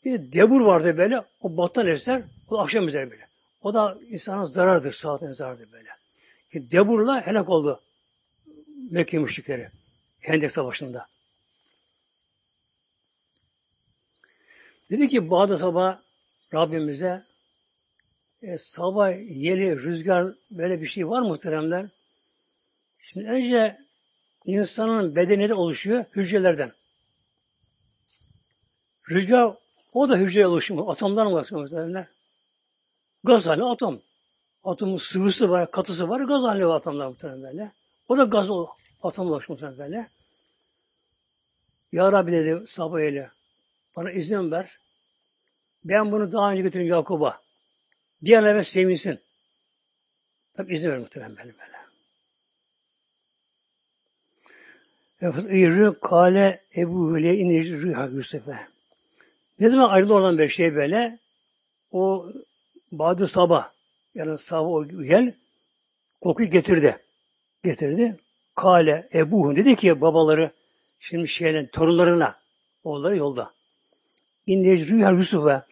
Bir 0.06 0.14
de 0.14 0.34
debur 0.34 0.62
vardı 0.62 0.98
böyle. 0.98 1.24
O 1.42 1.58
battan 1.58 1.88
eser. 1.88 2.24
O 2.50 2.58
da 2.58 2.62
akşam 2.62 2.88
üzeri 2.88 3.12
böyle. 3.12 3.28
O 3.62 3.74
da 3.74 3.98
insana 4.10 4.46
zarardır. 4.46 4.94
Saatin 4.94 5.34
zarardır 5.34 5.72
böyle. 5.72 5.90
ki 6.52 6.72
deburla 6.72 7.28
helak 7.28 7.50
oldu. 7.50 7.82
Mekke 8.92 9.20
müşrikleri. 9.20 9.70
Hendek 10.20 10.52
Savaşı'nda. 10.52 11.08
Dedi 14.90 15.10
ki 15.10 15.30
Bağda 15.30 15.58
sabah 15.58 16.00
Rabbimize 16.54 17.24
e, 18.42 18.58
sabah 18.58 19.12
yeli, 19.30 19.80
rüzgar 19.84 20.34
böyle 20.52 20.82
bir 20.82 20.88
şey 20.88 21.10
var 21.10 21.22
mı 21.22 21.28
muhteremler? 21.28 21.86
Şimdi 23.00 23.28
önce 23.28 23.85
insanın 24.46 25.16
bedeni 25.16 25.50
de 25.50 25.54
oluşuyor 25.54 26.06
hücrelerden. 26.16 26.72
Rüzgar 29.10 29.58
o 29.94 30.10
da 30.10 30.18
hücre 30.18 30.48
oluşumu. 30.48 30.92
Atomdan 30.92 31.34
bahsediyor 31.34 31.62
muhteremler. 31.62 32.08
Gaz 33.24 33.46
hali 33.46 33.64
atom. 33.64 34.02
Atomun 34.64 34.98
sıvısı 34.98 35.50
var, 35.50 35.72
katısı 35.72 36.10
var, 36.10 36.22
gaz 36.22 36.44
hali 36.44 36.68
var 36.68 36.76
atomlar 36.76 37.08
muhteremlerle. 37.08 37.72
O 38.08 38.18
da 38.18 38.24
gaz 38.24 38.50
atom 39.04 39.28
oluşmuş 39.28 39.50
muhteremlerle. 39.50 40.10
Ya 41.92 42.12
Rabbi 42.12 42.32
dedi 42.32 42.68
sabah 42.68 43.00
ile 43.02 43.32
bana 43.96 44.12
izin 44.12 44.52
ver. 44.52 44.80
Ben 45.84 46.12
bunu 46.12 46.32
daha 46.32 46.52
önce 46.52 46.62
götürün 46.62 46.86
Yakub'a. 46.86 47.42
Bir 48.22 48.38
an 48.38 48.46
evvel 48.46 48.64
sevinsin. 48.64 49.20
Tabi 50.54 50.74
izin 50.74 50.90
ver 50.90 50.98
muhtemelen 50.98 51.38
böyle 51.38 51.75
İrri 55.22 56.00
kale 56.00 56.62
Ebu 56.76 57.16
Hüle 57.16 57.38
inir 57.38 57.82
rüha 57.82 58.06
Yusuf'e. 58.06 58.58
Ne 59.60 59.70
zaman 59.70 59.90
ayrılı 59.90 60.14
olan 60.14 60.38
bir 60.38 60.50
şey 60.50 60.76
böyle 60.76 61.20
o 61.92 62.32
Badı 62.92 63.28
sabah 63.28 63.72
yani 64.16 64.38
sabah 64.38 64.70
o 64.70 64.88
gel 64.88 65.34
kokuyu 66.22 66.50
getirdi. 66.50 66.98
Getirdi. 67.64 68.18
Kale 68.56 69.10
Ebu 69.14 69.56
dedi 69.56 69.76
ki 69.76 70.02
babaları 70.02 70.52
şimdi 71.00 71.28
şeyle 71.28 71.70
torunlarına 71.70 72.40
oğulları 72.84 73.18
yolda. 73.18 73.54
İndir 74.48 74.88
rüya 74.88 75.10
Yusuf'a. 75.10 75.68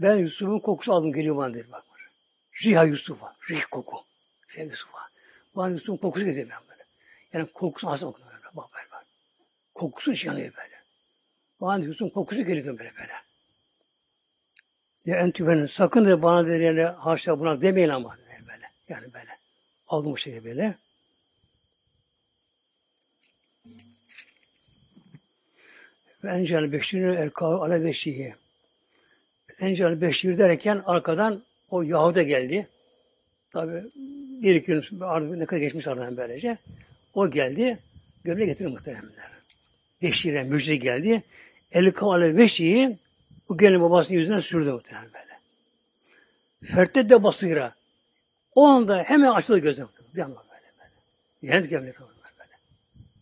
Ben 0.00 0.16
Yusuf'un 0.16 0.58
kokusu 0.58 0.92
aldım 0.92 1.12
geliyor 1.12 1.36
bana 1.36 1.54
dedi 1.54 1.66
bak. 1.72 1.84
Rüya 2.64 2.84
Yusuf'a. 2.84 3.36
Rih 3.50 3.62
koku. 3.70 3.96
Rüya 4.54 4.64
Yusuf'a. 4.64 4.98
Bana 5.56 5.70
Yusuf'un 5.70 5.96
kokusu 5.96 6.24
geliyor 6.24 6.48
ben 6.50 6.58
böyle. 6.70 6.84
Yani 7.32 7.46
kokusu 7.52 7.86
okuyor 7.88 8.26
böyle. 8.26 8.29
Bak 8.56 8.70
böyle 8.74 8.90
bak. 8.90 9.06
Kokusu 9.74 10.26
yanıyor 10.26 10.52
böyle. 10.56 10.80
Bana 11.60 11.84
Yusuf'un 11.84 12.08
kokusu 12.08 12.42
geliyor 12.42 12.78
böyle 12.78 12.92
böyle. 12.98 13.12
Ya 15.06 15.16
entübenin 15.16 15.66
sakın 15.66 16.04
da 16.04 16.22
bana 16.22 16.48
dedi 16.48 16.62
yani 16.62 16.82
haşa 16.82 17.40
buna 17.40 17.60
demeyin 17.60 17.88
ama 17.88 18.16
dedi 18.16 18.46
böyle. 18.46 18.66
Yani 18.88 19.14
böyle. 19.14 19.30
Aldım 19.88 20.12
o 20.12 20.16
şekilde 20.16 20.44
böyle. 20.44 20.74
Ve 26.24 26.30
encel 26.30 26.72
beşirini 26.72 27.16
erkav 27.16 27.60
ale 27.60 27.84
beşihi. 27.84 28.34
Encel 29.60 30.00
beşir 30.00 30.38
derken 30.38 30.82
arkadan 30.86 31.42
o 31.70 31.82
Yahuda 31.82 32.22
geldi. 32.22 32.68
Tabi 33.50 33.84
bir 34.42 34.54
iki 34.54 34.66
gün 34.66 35.40
ne 35.40 35.46
kadar 35.46 35.60
geçmiş 35.60 35.86
aradan 35.86 36.16
böylece. 36.16 36.58
O 37.14 37.30
geldi. 37.30 37.78
Gömle 38.24 38.46
getirir 38.46 38.68
muhteremler. 38.68 39.30
Beşire 40.02 40.42
müjde 40.42 40.76
geldi. 40.76 41.22
El 41.72 41.92
kavale 41.92 42.36
beşiği 42.36 42.98
bu 43.48 43.58
gelin 43.58 43.80
babasının 43.80 44.18
yüzüne 44.18 44.40
sürdü 44.40 44.72
muhtemelen 44.72 45.10
böyle. 45.12 45.38
Fertte 46.74 47.10
de 47.10 47.22
basıyra. 47.22 47.74
O 48.54 48.66
anda 48.66 49.02
hemen 49.02 49.30
açıldı 49.30 49.58
gözü 49.58 49.86
Bir 50.14 50.20
anda 50.20 50.36
böyle 50.36 50.72
böyle. 50.78 51.52
Cennet 51.52 51.70
gömleği 51.70 51.92
böyle. 52.38 52.50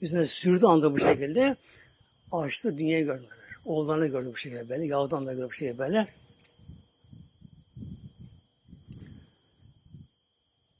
Yüzüne 0.00 0.26
sürdü 0.26 0.66
anda 0.66 0.92
bu 0.92 0.98
şekilde. 0.98 1.56
Açtı 2.32 2.78
dünyayı 2.78 3.04
gördü. 3.04 3.26
Oğullarını 3.64 4.06
gördü 4.06 4.28
bu 4.32 4.36
şekilde 4.36 4.68
böyle. 4.68 4.86
Yahudan 4.86 5.26
da 5.26 5.32
gördü 5.32 5.48
bu 5.48 5.52
şekilde 5.52 5.78
böyle. 5.78 6.08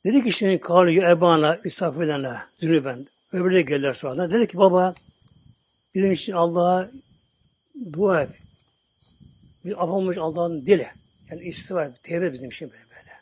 Dedi 0.05 0.23
ki 0.23 0.33
şimdi 0.33 0.61
kalıyor 0.61 1.11
ebana 1.11 1.61
isafilene 1.64 2.37
zürüben. 2.61 3.07
Öbürleri 3.33 3.66
geldiler 3.66 3.95
sonra. 3.95 4.31
Dedi 4.31 4.47
ki 4.49 4.59
baba 4.59 4.95
bizim 5.95 6.12
için 6.12 6.33
Allah'a 6.33 6.91
dua 7.93 8.22
et. 8.22 8.41
Biz 9.64 9.72
af 9.72 9.89
olmuş 9.89 10.18
Allah'ın 10.18 10.66
dili. 10.66 10.89
Yani 11.31 11.43
istifa, 11.43 11.95
tevbe 12.03 12.33
bizim 12.33 12.51
için 12.51 12.70
böyle 12.70 12.83
böyle. 12.83 13.12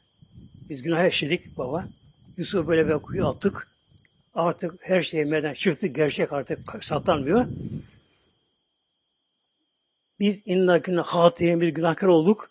Biz 0.69 0.83
günah 0.83 1.07
işledik 1.07 1.59
baba. 1.59 1.89
Yusuf 2.37 2.69
böyle 2.69 2.89
bir 2.89 3.03
kuyu 3.03 3.27
attık. 3.27 3.69
Artık 4.35 4.75
her 4.81 5.03
şey 5.03 5.25
meden 5.25 5.55
çıktı. 5.55 5.87
Gerçek 5.87 6.33
artık 6.33 6.85
saklanmıyor. 6.85 7.47
Biz 10.21 10.43
inna 10.47 10.79
günah 10.79 11.05
hatiyen 11.05 11.61
bir 11.61 11.69
günahkar 11.69 12.07
olduk. 12.07 12.51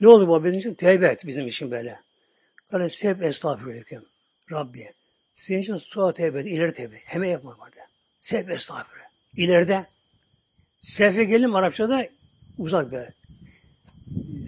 Ne 0.00 0.08
oldu 0.08 0.28
bu 0.28 0.44
bizim 0.44 0.58
için? 0.58 0.74
Tevbe 0.74 1.06
et 1.06 1.26
bizim 1.26 1.46
için 1.46 1.70
böyle. 1.70 2.00
Böyle 2.72 2.90
seb 2.90 3.20
estağfurullah. 3.20 4.02
Rabbi. 4.50 4.99
Senin 5.40 5.60
için 5.62 5.76
suğa 5.76 6.12
tevbe 6.12 6.42
ileri 6.42 6.72
tevbe. 6.72 6.96
Hemen 7.04 7.28
yapma 7.28 7.58
vardı. 7.58 7.76
Seb 8.20 8.48
estağfurullah. 8.48 9.04
İleride. 9.36 9.86
Sefe 10.80 11.24
gelin 11.24 11.52
Arapçada 11.52 12.08
uzak 12.58 12.92
be. 12.92 13.12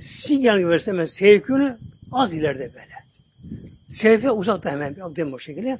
Sinyal 0.03 0.59
gibi 0.59 0.69
versem 0.69 1.09
sevkünü 1.09 1.79
az 2.13 2.35
ileride 2.35 2.75
böyle. 2.75 2.95
Sefe 3.89 4.31
uzakta 4.31 4.71
hemen 4.71 4.97
bir 4.97 5.33
o 5.33 5.39
şekilde. 5.39 5.79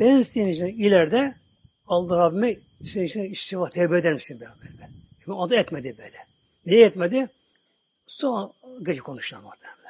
Ben 0.00 0.22
senin 0.22 0.52
için 0.52 0.66
ileride 0.66 1.34
Allah 1.86 2.18
Rabbime 2.18 2.56
senin 2.84 3.04
için 3.04 3.20
istiva 3.20 3.70
tevbe 3.70 3.98
eder 3.98 4.14
misin 4.14 4.40
beraber? 4.40 4.68
O 5.26 5.50
da 5.50 5.56
etmedi 5.56 5.94
böyle. 5.98 6.18
Niye 6.66 6.86
etmedi? 6.86 7.28
Sonra 8.06 8.52
gece 8.82 9.00
konuşacağım 9.00 9.44
orada. 9.44 9.85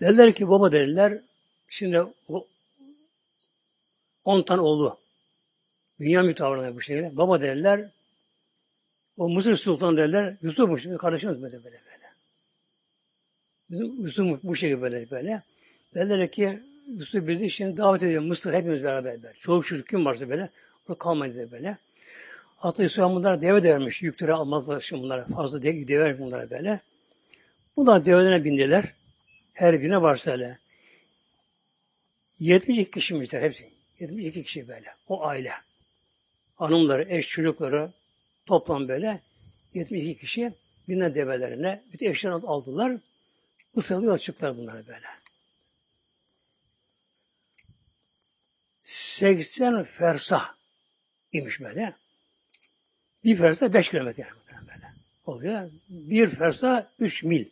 Dediler 0.00 0.32
ki 0.32 0.48
baba 0.48 0.72
dediler 0.72 1.20
şimdi 1.68 2.04
o 2.28 2.46
on 4.24 4.42
tane 4.42 4.60
oğlu 4.60 4.98
dünya 6.00 6.22
mütavırına 6.22 6.76
bu 6.76 6.80
şekilde. 6.80 7.16
Baba 7.16 7.40
dediler 7.40 7.90
o 9.16 9.28
Mısır 9.28 9.56
Sultan 9.56 9.96
dediler 9.96 10.36
Yusuf'muş 10.42 10.86
kardeşimiz 10.98 11.42
böyle 11.42 11.64
böyle 11.64 11.80
böyle. 11.86 12.10
Bizim 13.70 14.02
Yusuf 14.02 14.42
bu 14.42 14.56
şekilde 14.56 14.82
böyle 14.82 15.10
böyle. 15.10 15.42
Dediler 15.94 16.32
ki 16.32 16.60
Yusuf 16.86 17.26
bizi 17.28 17.50
şimdi 17.50 17.76
davet 17.76 18.02
ediyor 18.02 18.22
Mısır 18.22 18.52
hepimiz 18.52 18.82
beraber. 18.82 19.22
böyle. 19.22 19.34
Çoğu 19.34 19.62
çocuk 19.62 19.88
kim 19.88 20.04
varsa 20.04 20.28
böyle 20.28 20.50
Burada 20.88 20.98
kalmayın 20.98 21.34
dedi 21.34 21.50
böyle. 21.50 21.78
Hatta 22.56 22.82
Yusuf 22.82 23.04
bunlara 23.04 23.40
deve 23.40 23.62
de 23.62 23.70
vermiş. 23.70 24.02
Yükleri 24.02 24.32
almazlar 24.32 24.80
şimdi 24.80 25.02
bunlara. 25.02 25.24
Fazla 25.24 25.62
deve, 25.62 25.88
deve 25.88 26.18
bunlara 26.18 26.50
böyle. 26.50 26.80
Bunlar 27.76 28.04
develerine 28.04 28.44
bindiler. 28.44 28.94
Her 29.60 29.80
birine 29.80 30.02
varsa 30.02 30.30
öyle. 30.30 30.58
72 32.38 32.90
kişiymişler 32.90 33.42
hepsi. 33.42 33.70
72 33.98 34.44
kişi 34.44 34.68
böyle. 34.68 34.94
O 35.08 35.26
aile. 35.26 35.52
Hanımları, 36.54 37.06
eş 37.08 37.28
çocukları 37.28 37.92
toplam 38.46 38.88
böyle 38.88 39.20
72 39.74 40.20
kişi 40.20 40.52
binler 40.88 41.14
develerine 41.14 41.82
bütün 41.92 42.10
eşlerini 42.10 42.46
aldılar. 42.46 42.96
Mısır'da 43.74 44.06
yol 44.06 44.18
çıktılar 44.18 44.56
bunlara 44.56 44.86
böyle. 44.86 45.06
80 48.84 49.84
fersah 49.84 50.54
imiş 51.32 51.60
böyle. 51.60 51.96
Bir 53.24 53.36
fersa 53.36 53.72
beş 53.72 53.90
kilometre 53.90 54.22
yani 54.22 54.66
böyle. 54.68 54.92
Oluyor. 55.26 55.70
Bir 55.88 56.28
fersa 56.28 56.92
üç 56.98 57.22
mil. 57.22 57.46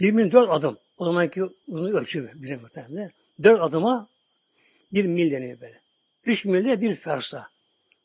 Bir 0.00 0.12
mil 0.12 0.32
dört 0.32 0.50
adım. 0.50 0.78
O 0.98 1.04
zamanki 1.04 1.42
uzun 1.68 1.92
ölçü 1.92 2.30
bir 2.34 2.56
muhtemelen. 2.60 3.10
Dört 3.42 3.60
adıma 3.60 4.08
bir 4.92 5.04
mil 5.04 5.30
deniyor 5.30 5.60
böyle. 5.60 5.80
Üç 6.24 6.44
milde 6.44 6.80
bir 6.80 6.94
fersa. 6.94 7.48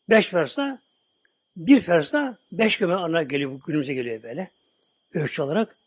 Beş 0.10 0.28
fersa 0.28 0.82
bir 1.58 1.82
fersa 1.82 2.38
beş 2.52 2.78
kilometre 2.78 3.02
ana 3.02 3.24
geliyor. 3.24 3.60
Günümüze 3.68 3.94
geliyor 3.94 4.24
böyle. 4.24 4.52
Ölçü 5.14 5.42
olarak. 5.42 5.78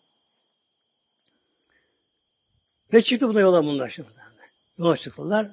Ve 2.92 3.02
çıktı 3.02 3.28
buna 3.28 3.40
yola 3.40 3.64
bunlar 3.64 3.88
şimdi. 3.88 4.09
Yola 4.78 4.96
çıktılar. 4.96 5.50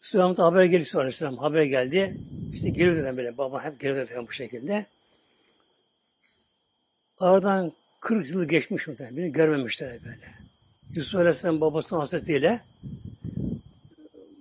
Süleyman'da 0.00 0.44
haber 0.44 0.64
geldi 0.64 0.84
sonra 0.84 1.02
Aleyhisselam 1.02 1.36
haber 1.36 1.62
geldi. 1.62 2.16
İşte 2.52 2.70
geliyor 2.70 2.96
dedim 2.96 3.16
böyle. 3.16 3.38
Baba 3.38 3.64
hep 3.64 3.80
geliyor 3.80 4.08
dedim 4.08 4.26
bu 4.26 4.32
şekilde. 4.32 4.86
Aradan 7.20 7.72
40 8.00 8.30
yıl 8.30 8.44
geçmiş 8.44 8.86
muhtemelen. 8.86 9.16
Beni 9.16 9.32
görmemişler 9.32 10.04
böyle. 10.04 10.34
Yusuf 10.94 11.20
Aleyhisselam 11.20 11.60
babasının 11.60 12.00
hasretiyle 12.00 12.60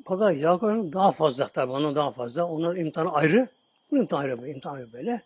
fakat 0.05 0.37
Yakup'un 0.37 0.93
daha 0.93 1.11
fazla 1.11 1.47
tabi 1.47 1.71
onun 1.71 1.95
daha 1.95 2.11
fazla. 2.11 2.45
Onun 2.45 2.75
imtihanı 2.75 3.13
ayrı. 3.13 3.47
Bu 3.91 3.97
imtihan 3.97 4.21
ayrı, 4.21 4.37
bu 4.37 4.47
imtihan 4.47 4.75
ayrı 4.75 4.93
böyle. 4.93 5.21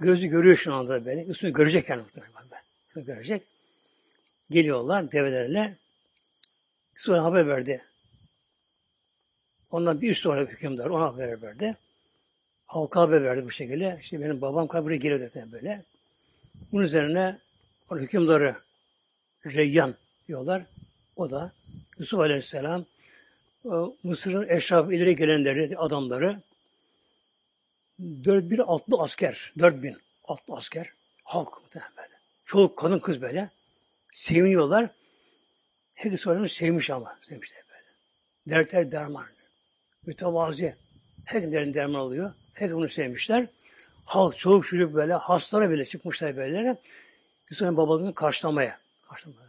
Gözü 0.00 0.26
görüyor 0.26 0.56
şu 0.56 0.74
anda 0.74 1.04
böyle. 1.04 1.24
Üstünü 1.24 1.52
görecek 1.52 1.88
yani 1.88 2.02
muhtemelen. 2.02 2.32
Üstünü 2.88 3.04
görecek. 3.04 3.42
Geliyorlar 4.50 5.12
develerle. 5.12 5.76
Sonra 6.96 7.24
haber 7.24 7.48
verdi. 7.48 7.84
Ondan 9.70 10.00
bir 10.00 10.14
sonra 10.14 10.40
hükümdar 10.40 10.86
ona 10.86 11.04
haber 11.04 11.42
verdi. 11.42 11.76
Halka 12.66 13.00
haber 13.00 13.24
verdi 13.24 13.44
bu 13.44 13.50
şekilde. 13.50 13.98
İşte 14.00 14.20
benim 14.20 14.40
babam 14.40 14.68
kabire 14.68 14.96
geliyor 14.96 15.20
dedi 15.20 15.44
böyle. 15.52 15.84
Bunun 16.74 16.84
üzerine 16.84 17.38
o 17.90 17.98
hükümdarı 17.98 18.56
Reyyan 19.46 19.94
diyorlar. 20.28 20.62
O 21.16 21.30
da 21.30 21.52
Yusuf 21.98 22.20
Aleyhisselam 22.20 22.84
Mısır'ın 24.02 24.48
eşrafı 24.48 24.94
ileri 24.94 25.16
gelenleri, 25.16 25.78
adamları 25.78 26.40
dört 28.00 28.50
bin 28.50 28.58
atlı 28.66 28.96
asker, 28.98 29.52
dört 29.58 29.82
bin 29.82 29.96
atlı 30.24 30.54
asker, 30.54 30.92
halk 31.24 31.52
böyle. 31.74 32.14
Çoğu 32.44 32.74
kadın 32.74 32.98
kız 32.98 33.20
böyle. 33.22 33.50
Seviniyorlar. 34.12 34.90
Herkes 35.94 36.20
sonra 36.20 36.48
sevmiş 36.48 36.90
ama. 36.90 37.18
Sevmişler 37.28 37.62
böyle. 37.70 38.58
Dertler 38.58 38.92
derman. 38.92 39.26
Mütevazi. 40.06 40.76
Herkesin 41.24 41.74
derman 41.74 42.00
oluyor. 42.00 42.32
Herkes 42.54 42.76
bunu 42.76 42.88
sevmişler. 42.88 43.46
Halk, 44.04 44.36
çoğu 44.38 44.62
çocuk 44.62 44.94
böyle, 44.94 45.14
hastalara 45.14 45.70
bile 45.70 45.84
çıkmışlar 45.84 46.36
böyle. 46.36 46.76
Sonra 47.52 47.76
babalarını 47.76 48.14
karşılamaya. 48.14 48.80
Karşılamaya 49.08 49.44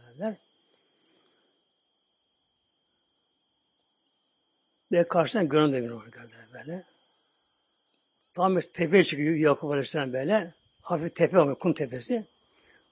Ve 4.92 5.08
karşıdan 5.08 5.48
görün 5.48 5.72
de 5.72 5.82
bir 5.82 5.88
gördüler 5.88 6.52
böyle. 6.52 6.84
Tam 8.34 8.56
bir 8.56 8.62
tepeye 8.62 9.04
çıkıyor 9.04 9.34
Yakup 9.34 9.70
Aleyhisselam 9.70 10.12
böyle. 10.12 10.54
Hafif 10.82 11.14
tepe 11.14 11.38
ama 11.38 11.54
kum 11.54 11.74
tepesi. 11.74 12.26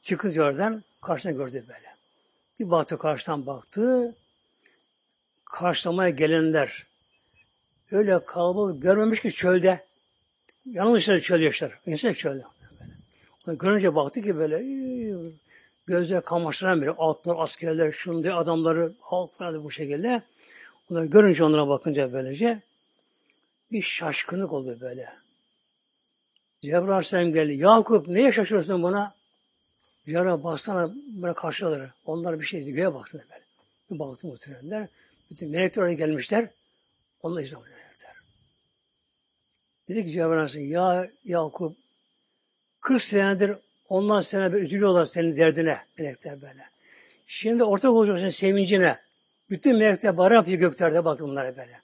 Çıkınca 0.02 0.42
oradan 0.42 0.84
karşıdan 1.02 1.36
gördü 1.36 1.64
böyle. 1.68 1.96
Bir 2.60 2.70
baktı 2.70 2.98
karşıdan 2.98 3.46
baktı. 3.46 4.14
Karşılamaya 5.44 6.10
gelenler 6.10 6.86
öyle 7.90 8.24
kalabalık 8.24 8.82
görmemiş 8.82 9.20
ki 9.20 9.32
çölde. 9.32 9.86
Yanılmışlar 10.66 11.20
çölde 11.20 11.44
yaşlar. 11.44 11.78
İnsan 11.86 12.12
çölde. 12.12 12.44
Onu 13.46 13.58
görünce 13.58 13.94
baktı 13.94 14.22
ki 14.22 14.36
böyle 14.36 14.64
gözler 15.86 16.24
kamaştıran 16.24 16.80
böyle 16.80 16.90
atlar, 16.90 17.36
askerler, 17.38 17.92
şunu 17.92 18.36
adamları 18.36 18.92
halk 19.00 19.38
falan 19.38 19.64
bu 19.64 19.70
şekilde. 19.70 20.22
Bunları 20.90 21.06
görünce 21.06 21.44
onlara 21.44 21.68
bakınca 21.68 22.12
böylece 22.12 22.62
bir 23.72 23.82
şaşkınlık 23.82 24.52
oldu 24.52 24.78
böyle. 24.80 25.08
Cebrail 26.62 26.88
Aleyhisselam 26.88 27.32
geldi. 27.32 27.52
Yakup 27.52 28.08
neye 28.08 28.32
şaşırıyorsun 28.32 28.82
buna? 28.82 29.14
Cebrail 30.06 30.44
baksana 30.44 30.94
böyle 31.06 31.34
karşıları. 31.34 31.90
Onlar 32.06 32.40
bir 32.40 32.44
şey 32.44 32.72
göğe 32.72 32.94
baksana 32.94 33.22
böyle. 33.30 33.44
Bir 33.90 33.98
baktı 33.98 34.26
muhtemelenler. 34.26 34.88
Bütün 35.30 35.50
melekler 35.50 35.88
gelmişler. 35.88 36.48
Onlar 37.22 37.40
melekler. 37.40 37.73
Dedi 39.88 40.04
ki 40.04 40.10
Cebrail 40.10 40.70
ya 40.70 41.10
Yakup 41.24 41.76
40 42.80 43.02
senedir 43.02 43.56
ondan 43.88 44.20
sene 44.20 44.52
böyle 44.52 44.64
üzülüyorlar 44.64 45.06
senin 45.06 45.36
derdine 45.36 45.78
melekler 45.98 46.42
böyle. 46.42 46.68
Şimdi 47.26 47.64
ortak 47.64 47.90
olacaksın 47.90 48.28
sevincine. 48.28 48.98
Bütün 49.50 49.76
melekler 49.76 50.16
bara 50.16 50.34
yapıyor 50.34 50.58
göklerde 50.58 51.04
baktı 51.04 51.24
bunlara 51.24 51.56
böyle. 51.56 51.80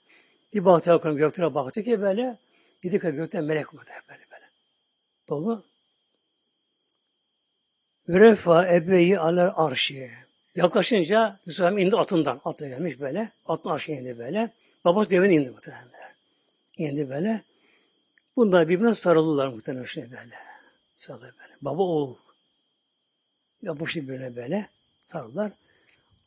Bir 0.53 0.65
baktı 0.65 0.89
bakalım 0.89 1.17
göklere 1.17 1.53
baktı 1.53 1.83
ki 1.83 2.01
böyle. 2.01 2.37
Dedi 2.83 2.99
ki 2.99 3.11
gökten 3.11 3.43
melek 3.43 3.73
var 3.73 3.85
böyle 4.09 4.21
böyle. 4.31 4.45
Dolu. 5.29 5.63
Ürefa 8.07 8.73
ebeyi 8.73 9.19
aler 9.19 9.51
arşi. 9.55 10.11
Yaklaşınca 10.55 11.39
Yusuf 11.45 11.79
indi 11.79 11.97
atından. 11.97 12.41
Atla 12.45 12.67
gelmiş 12.67 12.99
böyle. 12.99 13.31
Atın 13.45 13.69
arşi 13.69 13.91
indi 13.91 14.19
böyle. 14.19 14.49
Babası 14.85 15.09
devine 15.09 15.33
indi 15.33 15.49
muhtemelen. 15.49 15.85
İndi 16.77 17.09
böyle. 17.09 17.41
Bunlar 18.35 18.69
birbirine 18.69 18.95
sarıldılar 18.95 19.47
muhtemelen 19.47 19.85
şimdi 19.85 20.11
böyle. 20.11 20.35
Sarılır 20.97 21.33
böyle. 21.39 21.53
Baba 21.61 21.83
oğul. 21.83 22.15
Yapmıştı 23.61 24.01
birbirine 24.01 24.35
böyle. 24.35 24.69
Sarıldılar. 25.11 25.51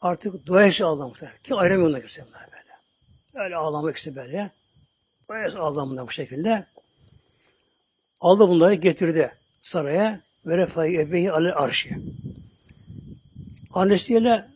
Artık 0.01 0.47
doyası 0.47 0.87
ağlam 0.87 1.09
muhtemelen. 1.09 1.39
Ki 1.43 1.55
ayıramıyor 1.55 1.89
onlar 1.89 2.01
kimse 2.01 2.25
bunlar 2.27 2.49
böyle. 2.53 3.45
Öyle 3.45 3.57
ağlamak 3.57 3.97
işte 3.97 4.17
böyle. 4.17 4.51
Doyası 5.29 5.59
bunlar 5.59 6.07
bu 6.07 6.11
şekilde. 6.11 6.67
Aldı 8.21 8.49
bunları 8.49 8.75
getirdi 8.75 9.35
saraya 9.63 10.21
ve 10.47 10.57
refai 10.57 10.97
ebeyi 10.97 11.33
ale 11.33 11.53
arşi. 11.53 11.97
Annesiyle 13.73 14.49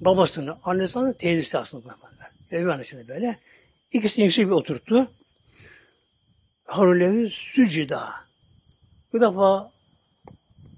babasını, 0.00 0.56
annesinin 0.62 1.12
teyzesi 1.12 1.58
aslında. 1.58 1.96
Evi 2.50 2.72
annesini 2.72 3.08
böyle. 3.08 3.38
İkisini 3.92 4.24
yüksek 4.24 4.46
bir 4.46 4.52
oturttu. 4.52 5.10
Harulevi 6.64 7.30
sücida. 7.30 8.10
Bu 9.12 9.20
defa 9.20 9.70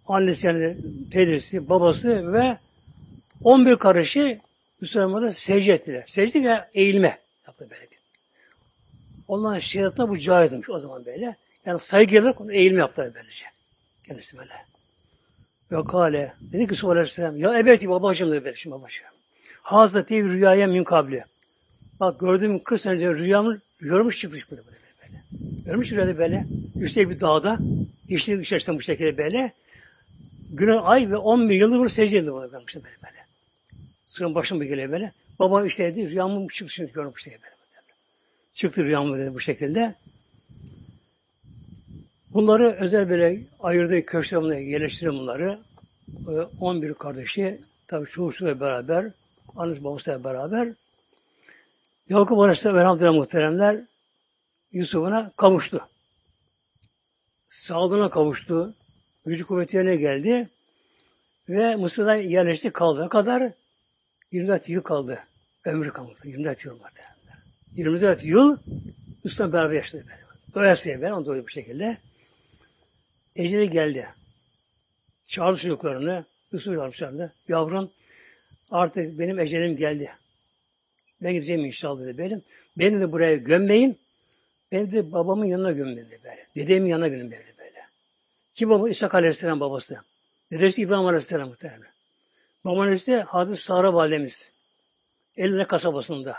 annesi 0.06 0.46
yani 0.46 0.76
teyzesi, 1.10 1.68
babası 1.68 2.32
ve 2.32 2.58
11 3.44 3.76
karışı 3.76 4.40
Müslümanlara 4.80 5.32
secde 5.32 5.72
ettiler. 5.72 6.04
Secde 6.06 6.44
ve 6.44 6.64
eğilme 6.74 7.18
yaptı 7.46 7.68
böyle 7.70 7.82
bir. 7.90 7.98
Ondan 9.28 9.58
şeriatına 9.58 10.08
bu 10.08 10.18
caizmiş 10.18 10.70
o 10.70 10.78
zaman 10.78 11.06
böyle. 11.06 11.36
Yani 11.66 11.80
saygılı 11.80 12.52
eğilme 12.52 12.78
yaptılar 12.78 13.14
böylece. 13.14 13.44
Kendisi 14.06 14.38
böyle. 14.38 14.54
Ve 15.72 15.84
kale. 15.84 16.34
Dedi 16.40 16.66
ki 16.66 16.72
Yusuf 16.72 16.90
Aleyhisselam. 16.90 17.36
Ya 17.36 17.58
evet 17.58 17.88
babacığım 17.88 18.30
dedi 18.30 18.44
böyle 18.44 18.56
şimdi 18.56 18.76
babacığım. 18.76 19.06
Hazreti 19.62 20.24
rüyaya 20.24 20.66
min 20.66 20.84
kabli. 20.84 21.24
Bak 22.00 22.20
gördüğüm 22.20 22.58
40 22.58 22.80
sene 22.80 22.92
önce 22.92 23.14
rüyamı 23.14 23.60
görmüş 23.78 24.20
çıkmış 24.20 24.50
burada 24.50 24.66
böyle. 24.66 24.85
Böyle. 25.08 25.22
Görmüş 25.64 25.92
rüyada 25.92 26.18
böyle. 26.18 26.46
Yüksek 26.74 27.10
bir 27.10 27.20
dağda. 27.20 27.58
Yeşillik 28.08 28.46
içerisinde 28.46 28.76
bu 28.76 28.80
şekilde 28.80 29.18
böyle. 29.18 29.52
Güne 30.50 30.74
ay 30.74 31.10
ve 31.10 31.16
11 31.16 31.54
yıldır 31.54 31.78
bunu 31.78 31.88
secde 31.88 32.18
edildi 32.18 32.32
bana 32.32 32.52
böyle 32.52 32.64
böyle. 32.74 33.26
Suyun 34.06 34.34
başına 34.34 34.60
bir 34.60 34.66
geliyor 34.66 34.92
böyle. 34.92 35.12
Babam 35.38 35.66
işte 35.66 35.84
dedi 35.84 36.10
rüyamın 36.10 36.48
çıkışını 36.48 36.86
görmüş 36.86 37.26
diye 37.26 37.38
böyle. 37.42 37.54
Çıktı 38.54 38.84
rüyamı 38.84 39.18
dedi 39.18 39.34
bu 39.34 39.40
şekilde. 39.40 39.94
Bunları 42.34 42.76
özel 42.80 43.10
böyle 43.10 43.40
ayırdığı 43.60 44.06
köşklerine 44.06 44.60
yerleştirdi 44.60 45.10
bunları. 45.10 45.58
11 46.60 46.94
kardeşi 46.94 47.60
tabi 47.86 48.06
çoğusuyla 48.06 48.60
beraber 48.60 49.10
annesi 49.56 49.84
babasıyla 49.84 50.24
beraber 50.24 50.68
Yakup 52.08 52.38
Aleyhisselam 52.38 52.78
Elhamdülillah 52.78 53.14
muhteremler 53.14 53.80
Yusuf'una 54.76 55.32
kavuştu. 55.36 55.88
Sağlığına 57.48 58.10
kavuştu. 58.10 58.74
Gücü 59.26 59.46
kuvveti 59.46 59.76
yerine 59.76 59.96
geldi. 59.96 60.48
Ve 61.48 61.76
Mısır'da 61.76 62.14
yerleşti 62.14 62.70
kaldı. 62.70 63.08
kadar? 63.08 63.52
24 64.32 64.68
yıl 64.68 64.82
kaldı. 64.82 65.20
Ömrü 65.64 65.92
kaldı. 65.92 66.18
24 66.24 66.64
yıl 66.64 66.72
muhteremler. 66.72 67.38
24 67.76 68.24
yıl 68.24 68.56
Yusuf'la 69.24 69.52
beraber 69.52 69.74
yaşadı. 69.74 70.04
Doyasıya 70.54 71.02
ben, 71.02 71.10
onu 71.10 71.26
doydu 71.26 71.44
bu 71.44 71.48
şekilde. 71.48 71.98
Eceli 73.36 73.70
geldi. 73.70 74.08
Çağırdı 75.26 75.58
çocuklarını, 75.58 76.24
Yusuf 76.52 76.78
almışlardı. 76.78 77.34
Yavrum 77.48 77.90
artık 78.70 79.18
benim 79.18 79.38
ecelim 79.38 79.76
geldi. 79.76 80.10
Ben 81.22 81.32
gideceğim 81.32 81.64
inşallah 81.64 82.02
dedi 82.02 82.18
benim. 82.18 82.42
Beni 82.78 83.00
de 83.00 83.12
buraya 83.12 83.36
gömmeyin. 83.36 84.05
Beni 84.72 84.92
de 84.92 85.12
babamın 85.12 85.44
yanına 85.44 85.76
dedi 85.96 86.20
böyle. 86.24 86.46
Dedemin 86.56 86.88
yanına 86.88 87.08
gömün 87.08 87.30
dedi 87.30 87.54
böyle. 87.58 87.86
Ki 88.54 88.68
baba 88.68 88.88
İshak 88.88 89.14
Aleyhisselam 89.14 89.60
babası. 89.60 90.00
Dedesi 90.50 90.82
İbrahim 90.82 91.06
Aleyhisselam 91.06 91.48
muhtemelen. 91.48 91.90
Babam 92.64 92.94
işte 92.94 93.16
Hadis 93.16 93.60
Sara 93.60 93.94
Validemiz. 93.94 94.52
Eline 95.36 95.66
kasabasında. 95.66 96.38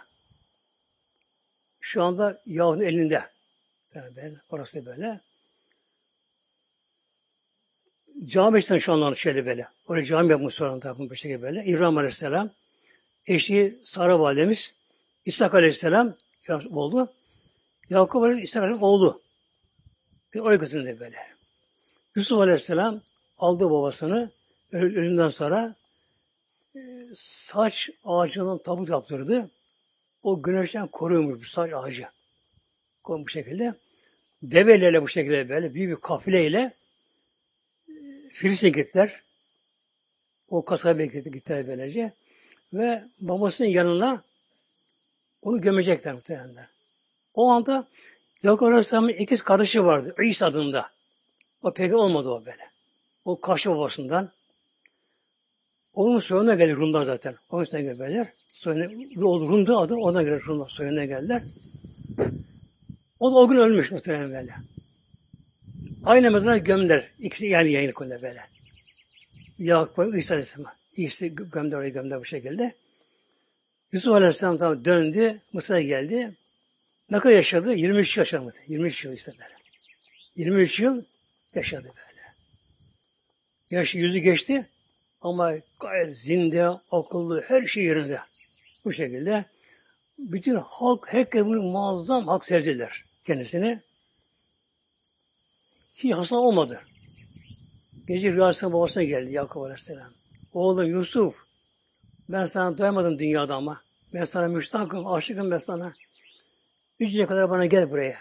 Şu 1.80 2.04
anda 2.04 2.42
Yahud'un 2.46 2.82
elinde. 2.82 3.24
Yani 3.96 4.16
ben, 4.16 4.38
orası 4.50 4.86
böyle. 4.86 5.20
Cami 8.26 8.60
işte 8.60 8.80
şu 8.80 8.94
anda 8.94 9.16
şöyle 9.16 9.46
böyle. 9.46 9.68
Oraya 9.88 10.06
cami 10.06 10.32
yapmış 10.32 10.54
sonra 10.54 10.82
da 10.82 11.00
bu 11.00 11.16
şekilde 11.16 11.42
böyle. 11.42 11.66
İbrahim 11.66 11.98
Aleyhisselam, 11.98 12.50
eşi 13.26 13.80
Sara 13.84 14.20
Validemiz, 14.20 14.74
İshak 15.26 15.54
Aleyhisselam 15.54 16.16
oldu. 16.70 17.14
Yakup 17.90 18.24
Aleyhisselam 18.24 18.44
İshak 18.44 18.64
Aleyhisselam 18.64 18.84
oğlu. 18.84 19.22
Bir 20.34 20.40
oraya 20.40 20.56
götürüldü 20.56 21.00
böyle. 21.00 21.18
Yusuf 22.16 22.40
Aleyhisselam 22.40 23.02
aldı 23.38 23.70
babasını 23.70 24.32
ölümden 24.72 25.30
sonra 25.30 25.76
e, 26.76 26.80
saç 27.16 27.90
ağacından 28.04 28.58
tabut 28.58 28.90
yaptırdı. 28.90 29.52
O 30.24 30.42
güneşten 30.42 30.88
koruyormuş 30.88 31.40
bu 31.40 31.46
saç 31.46 31.72
ağacı. 31.74 32.08
Bu 33.08 33.30
şekilde. 33.30 33.74
Develerle 34.42 35.02
bu 35.02 35.08
şekilde 35.08 35.50
böyle 35.50 35.74
büyük 35.74 35.98
bir 35.98 36.02
kafileyle 36.02 36.74
e, 37.88 37.94
Filistin'e 38.34 38.70
gittiler. 38.70 39.22
O 40.50 40.66
kasabaya 40.66 41.06
gitti, 41.06 41.32
gittiler 41.32 41.68
böylece. 41.68 42.14
Ve 42.74 43.04
babasının 43.22 43.68
yanına 43.68 44.24
onu 45.42 45.62
gömecekler 45.62 46.14
muhtemelen. 46.14 46.68
O 47.38 47.50
anda 47.50 47.88
Yakup 48.44 48.68
Aleyhisselam'ın 48.68 49.10
ikiz 49.10 49.42
kardeşi 49.42 49.86
vardı. 49.86 50.16
İsa 50.24 50.46
adında. 50.46 50.90
O 51.62 51.74
pek 51.74 51.94
olmadı 51.94 52.30
o 52.30 52.46
böyle. 52.46 52.64
O 53.26 53.42
karşı 53.42 53.70
babasından. 53.70 54.32
Onun 55.94 56.20
soyuna 56.20 56.56
gelir 56.56 56.76
Rumlar 56.76 57.04
zaten. 57.04 57.36
Onun 57.50 57.64
üstüne 57.64 57.82
gelirler. 57.82 58.28
Soyuna, 58.54 58.86
Rum'du 59.16 59.78
adı, 59.78 59.96
ona 59.96 60.24
göre 60.24 60.42
Rumlar 60.48 60.70
soyuna 60.70 61.06
geldiler. 61.06 61.44
O 63.20 63.32
da 63.32 63.36
o 63.36 63.48
gün 63.48 63.58
ölmüş 63.58 63.92
muhtemelen 63.92 64.32
böyle. 64.32 64.56
Aynı 66.06 66.32
mezara 66.32 66.58
gömler. 66.58 67.08
İkisi 67.20 67.48
yani 67.48 67.72
yayın 67.72 67.92
konuda 67.92 68.22
böyle. 68.22 68.42
Yakup 69.60 70.18
İsa 70.18 70.34
Aleyhisselam. 70.34 70.72
İkisi 70.98 71.36
gömler 71.36 71.78
oraya 71.78 71.90
gömler 71.90 72.20
bu 72.20 72.26
şekilde. 72.26 72.74
Yusuf 73.92 74.14
Aleyhisselam 74.14 74.58
tam 74.58 74.86
döndü. 74.86 75.42
Mısır'a 75.54 75.82
geldi. 75.82 76.34
Ne 77.12 77.20
kadar 77.20 77.36
yaşadı? 77.36 77.74
23 77.74 78.18
yaşadı. 78.18 78.54
23 78.68 79.06
yıl 79.06 79.14
işte 79.14 79.32
böyle. 79.32 79.58
23 80.36 80.80
yıl 80.80 81.04
yaşadı 81.56 81.84
böyle. 81.84 82.22
Yaş 83.70 83.96
yüzü 83.96 84.20
geçti 84.20 84.70
ama 85.22 85.54
gayet 85.80 86.18
zinde, 86.18 86.68
akıllı, 86.92 87.42
her 87.48 87.68
şey 87.68 87.84
yerinde. 87.84 88.20
Bu 88.86 88.94
şekilde 88.94 89.46
bütün 90.20 90.56
halk, 90.56 91.14
herkes 91.14 91.46
bunu 91.46 91.62
muazzam 91.62 92.28
hak 92.28 92.46
sevdiler 92.46 93.06
kendisini. 93.26 93.82
Hiç 95.96 96.14
hasta 96.14 96.36
olmadı. 96.36 96.82
Gece 98.08 98.32
rüyasına 98.34 98.74
babasına 98.74 99.04
geldi 99.04 99.34
Yakup 99.34 99.64
Aleyhisselam. 99.64 100.14
Oğlum 100.54 100.86
Yusuf, 100.86 101.36
ben 102.30 102.46
sana 102.46 102.78
doyamadım 102.78 103.20
dünyada 103.20 103.56
ama. 103.56 103.82
Ben 104.14 104.24
sana 104.24 104.48
müştakım, 104.48 105.08
aşıkım 105.08 105.52
ben 105.52 105.58
sana. 105.58 105.94
Üç 107.00 107.28
kadar 107.28 107.50
bana 107.50 107.66
gel 107.66 107.92
buraya. 107.92 108.18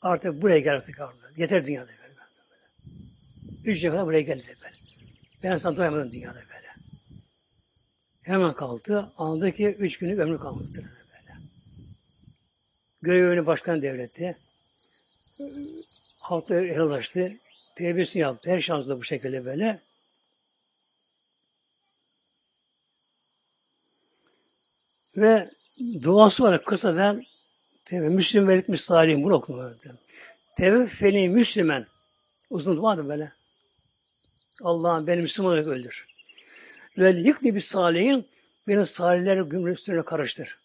Artık 0.00 0.42
buraya 0.42 0.58
gel 0.58 0.74
artık. 0.74 1.00
Yeter 1.36 1.66
dünyada 1.66 1.86
böyle. 1.86 2.14
Üç 3.64 3.82
kadar 3.82 4.06
buraya 4.06 4.20
gel 4.20 4.42
böyle. 4.62 4.76
Ben 5.42 5.56
sana 5.56 5.76
doyamadım 5.76 6.12
dünyada 6.12 6.34
böyle. 6.34 6.68
Hemen 8.22 8.54
kalktı. 8.54 9.12
Andaki 9.16 9.66
üç 9.66 9.98
günlük 9.98 10.18
ömrü 10.18 10.38
kalmıştır 10.38 10.84
böyle. 10.84 11.38
Görevini 13.02 13.46
başkan 13.46 13.82
devletti. 13.82 14.38
Halkla 16.18 16.54
helallaştı. 16.54 17.32
Tevbesini 17.76 18.22
yaptı. 18.22 18.50
Her 18.50 18.60
şansla 18.60 18.98
bu 18.98 19.04
şekilde 19.04 19.44
böyle. 19.44 19.80
Ve 25.16 25.50
duası 26.02 26.42
var 26.42 26.64
kısadan 26.64 27.24
Tevbe 27.88 28.08
Müslüm 28.08 28.48
veritmiş 28.48 28.80
salihim 28.80 29.22
bunu 29.22 29.34
okudum. 29.34 29.78
Tevbe 30.56 30.86
feni 30.86 31.28
Müslümen 31.28 31.86
uzun 32.50 32.76
duadır 32.76 33.08
böyle. 33.08 33.32
Allah'ım 34.62 35.06
beni 35.06 35.22
Müslüman 35.22 35.52
olarak 35.52 35.66
öldür. 35.66 36.06
Ve 36.98 37.10
yıkni 37.10 37.54
bir 37.54 37.60
salihin 37.60 38.28
beni 38.68 38.86
salihler 38.86 39.40
gümrüsüne 39.40 40.02
karıştır. 40.02 40.58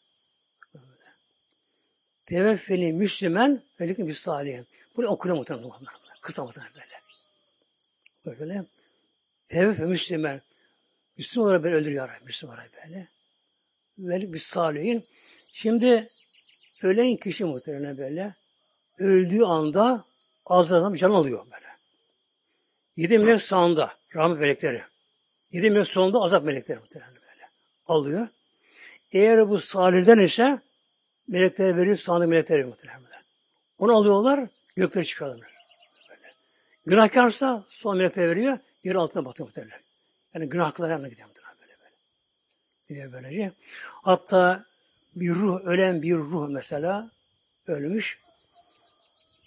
Teveffeni 2.25 2.93
Müslümen 2.93 3.61
ve 3.79 3.85
yıkni 3.85 4.07
bir 4.07 4.13
salihin. 4.13 4.67
Bunu 4.95 5.07
okuyor 5.07 5.35
muhtemelen. 5.35 5.69
Kısa 6.21 6.45
muhtemelen 6.45 6.73
böyle. 8.25 8.39
Böyle. 8.39 8.65
Teveffe 9.47 9.85
Müslüman. 9.85 10.41
Müslüman 11.17 11.47
olarak 11.47 11.63
beni 11.63 11.75
öldür 11.75 11.91
ya 11.91 12.07
Rabbi. 12.07 12.25
Müslüman 12.25 12.55
olarak 12.55 12.71
böyle. 12.85 13.07
Ve 13.97 14.33
bir 14.33 14.39
salihin. 14.39 15.05
Şimdi 15.53 16.09
ölen 16.83 17.15
kişi 17.15 17.45
muhtemelen 17.45 17.97
böyle. 17.97 18.33
Öldüğü 18.97 19.43
anda 19.43 20.05
ağzından 20.45 20.93
can 20.93 21.11
alıyor 21.11 21.45
böyle. 21.45 21.67
Yedi 22.97 23.19
melek 23.19 23.41
sağında 23.41 23.93
rahmet 24.15 24.39
melekleri. 24.39 24.81
Yedi 25.51 25.71
melek 25.71 25.87
sonunda 25.87 26.19
azap 26.19 26.43
melekleri 26.43 26.79
muhtemelen 26.79 27.15
böyle. 27.15 27.49
Alıyor. 27.87 28.27
Eğer 29.11 29.49
bu 29.49 29.59
salihden 29.59 30.19
ise 30.19 30.59
melekler 31.27 31.77
veriyor, 31.77 31.95
sağında 31.95 32.27
melekler 32.27 32.63
muhtemelen. 32.63 33.03
Onu 33.77 33.95
alıyorlar, 33.95 34.47
gökleri 34.75 35.05
çıkarıyorlar. 35.05 35.53
Böyle. 36.09 36.33
Günahkarsa 36.85 37.63
son 37.69 37.97
melekler 37.97 38.29
veriyor, 38.29 38.57
yer 38.83 38.95
altına 38.95 39.25
batıyor 39.25 39.47
muhtemelen. 39.47 39.79
Yani 40.33 40.49
günahkılar 40.49 40.89
yanına 40.89 41.07
gidiyor 41.07 41.27
muhtemelen 41.27 41.55
böyle 41.61 41.79
böyle. 41.79 41.95
Gidiyor 42.89 43.11
böylece. 43.11 43.51
Hatta 44.03 44.65
bir 45.15 45.29
ruh, 45.29 45.61
ölen 45.65 46.01
bir 46.01 46.15
ruh 46.15 46.49
mesela 46.49 47.11
ölmüş. 47.67 48.19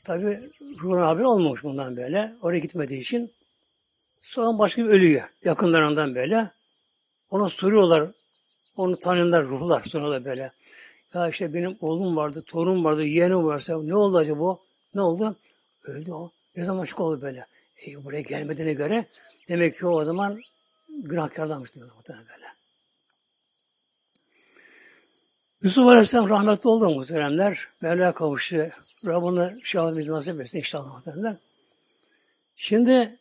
Tabi 0.04 0.50
ruhun 0.60 1.02
haber 1.02 1.22
olmamış 1.22 1.62
bundan 1.62 1.96
böyle. 1.96 2.34
Oraya 2.42 2.58
gitmediği 2.58 3.00
için 3.00 3.32
Sonra 4.26 4.58
başka 4.58 4.84
bir 4.84 4.88
ölüyor. 4.88 5.22
Yakınlarından 5.44 6.14
böyle. 6.14 6.50
Ona 7.30 7.48
soruyorlar. 7.48 8.10
Onu 8.76 9.00
tanıyanlar 9.00 9.44
ruhlar. 9.44 9.82
Sonra 9.82 10.24
böyle. 10.24 10.52
Ya 11.14 11.28
işte 11.28 11.54
benim 11.54 11.76
oğlum 11.80 12.16
vardı, 12.16 12.42
torun 12.46 12.84
vardı, 12.84 13.04
yeğenim 13.04 13.44
varsa 13.44 13.82
ne 13.82 13.94
oldu 13.94 14.18
acaba? 14.18 14.58
Ne 14.94 15.00
oldu? 15.00 15.36
Öldü 15.84 16.12
o. 16.12 16.30
Ne 16.56 16.64
zaman 16.64 16.84
çık 16.84 17.00
oldu 17.00 17.22
böyle? 17.22 17.46
E, 17.86 18.04
buraya 18.04 18.20
gelmediğine 18.20 18.72
göre 18.72 19.04
demek 19.48 19.78
ki 19.78 19.86
o 19.86 20.04
zaman 20.04 20.40
günahkardanmış 20.88 21.76
muhtemelen 21.76 22.26
böyle. 22.28 22.45
Yusuf 25.62 25.86
Aleyhisselam 25.86 26.28
rahmetli 26.28 26.68
oldu 26.68 26.90
muhteremler. 26.90 27.68
Mevla 27.80 28.14
kavuştu. 28.14 28.68
Rabbine 29.06 29.60
şahadımız 29.62 30.06
nasip 30.06 30.40
etsin 30.40 30.58
inşallah 30.58 30.94
muhteremler. 30.94 31.36
Şimdi 32.56 33.18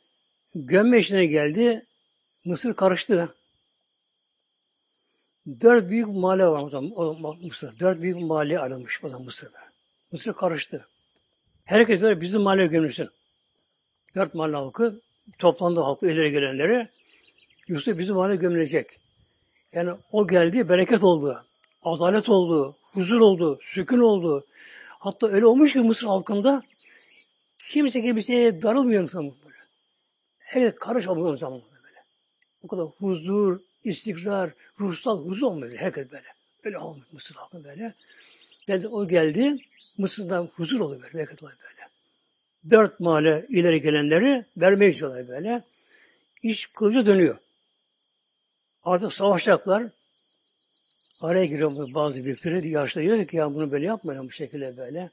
gömme 0.56 0.98
işine 0.98 1.26
geldi. 1.26 1.86
Mısır 2.46 2.74
karıştı. 2.74 3.36
Dört 5.62 5.90
büyük 5.90 6.08
mahalle 6.08 6.48
var 6.48 6.74
o 6.74 7.36
Mısır. 7.42 7.80
Dört 7.80 8.02
büyük 8.02 8.22
mahalle 8.22 8.60
ayrılmış 8.60 9.04
o 9.04 9.10
zaman 9.10 9.26
Mısır'da. 9.26 9.60
Mısır 10.12 10.34
karıştı. 10.34 10.88
Herkes 11.66 12.02
der 12.02 12.22
bizim 12.22 12.42
mahalle 12.42 12.68
gömülsün. 12.68 13.10
Dört 14.16 14.34
mahalle 14.34 14.56
halkı 14.56 15.02
toplandı 15.40 15.80
halkı 15.80 16.12
ileri 16.12 16.32
gelenleri. 16.32 16.88
Yusuf 17.68 17.98
bizim 17.98 18.16
mahalle 18.16 18.36
gömülecek. 18.36 18.90
Yani 19.74 19.92
o 20.12 20.28
geldi, 20.28 20.70
bereket 20.70 21.04
oldu. 21.04 21.46
Adalet 21.86 22.30
oldu, 22.30 22.76
huzur 22.82 23.20
oldu, 23.20 23.60
sükun 23.62 24.00
oldu. 24.00 24.46
Hatta 24.88 25.28
öyle 25.28 25.46
olmuş 25.46 25.74
ki 25.74 25.80
Mısır 25.80 26.08
halkında 26.08 26.64
kimse 27.60 28.02
kimseye 28.02 28.62
darılmıyor 28.62 29.04
insan 29.04 29.24
böyle. 29.24 29.56
Her 30.40 30.76
karış 30.76 31.08
oluyor 31.08 31.38
zaman 31.38 31.62
böyle. 31.84 32.04
O 32.64 32.68
kadar 32.68 32.86
huzur, 32.86 33.60
istikrar, 33.84 34.52
ruhsal 34.80 35.26
huzur 35.26 35.48
olmuyor 35.48 35.78
herkes 35.78 36.12
böyle. 36.12 36.28
Öyle 36.64 36.78
olmuş 36.78 37.06
Mısır 37.12 37.36
halkında 37.36 37.64
böyle. 37.64 37.94
Geldi, 38.68 38.88
o 38.88 39.08
geldi, 39.08 39.58
Mısır'da 39.98 40.48
huzur 40.56 40.80
oluyor 40.80 41.02
böyle, 41.02 41.18
oluyor 41.18 41.40
böyle. 41.42 41.90
Dört 42.70 43.00
mahalle 43.00 43.46
ileri 43.50 43.82
gelenleri 43.82 44.46
vermeye 44.58 44.94
çalışıyorlar 44.94 45.28
böyle. 45.28 45.64
İş 46.44 46.66
kılıcı 46.66 47.06
dönüyor. 47.06 47.38
Artık 48.84 49.14
savaşacaklar. 49.14 49.84
Araya 51.26 51.46
giriyor 51.46 51.94
bazı 51.94 52.26
büyükleri, 52.26 52.70
yaşlı 52.70 53.02
diyor 53.02 53.28
ki 53.28 53.38
ya 53.38 53.54
bunu 53.54 53.72
böyle 53.72 53.86
yapmayalım 53.86 54.28
bu 54.28 54.32
şekilde 54.32 54.78
böyle. 54.78 55.10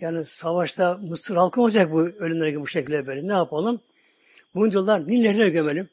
Yani 0.00 0.24
savaşta 0.24 0.94
Mısır 0.94 1.36
halkı 1.36 1.62
olacak 1.62 1.92
bu 1.92 2.00
ölümlere 2.00 2.60
bu 2.60 2.66
şekilde 2.66 3.06
böyle. 3.06 3.28
Ne 3.28 3.32
yapalım? 3.32 3.80
Bunu 4.54 4.72
diyorlar 4.72 5.08
Nil 5.08 5.48
gömelim. 5.48 5.88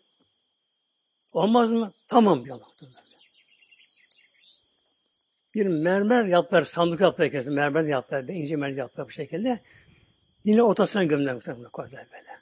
Olmaz 1.33 1.69
mı? 1.69 1.93
Tamam 2.07 2.45
diyorlar. 2.45 2.67
Bir 5.55 5.65
mermer 5.65 6.25
yaptılar, 6.25 6.63
sandık 6.63 7.01
yaptılar 7.01 7.31
kesin. 7.31 7.53
Mermer 7.53 7.83
yaptılar, 7.83 8.23
ince 8.23 8.55
mermer 8.55 8.77
yaptılar 8.77 9.07
bu 9.07 9.11
şekilde. 9.11 9.59
Yine 10.45 10.63
ortasına 10.63 11.03
gömdüler 11.03 11.33
muhtemelen 11.33 11.69
koydular 11.69 12.05
böyle. 12.11 12.39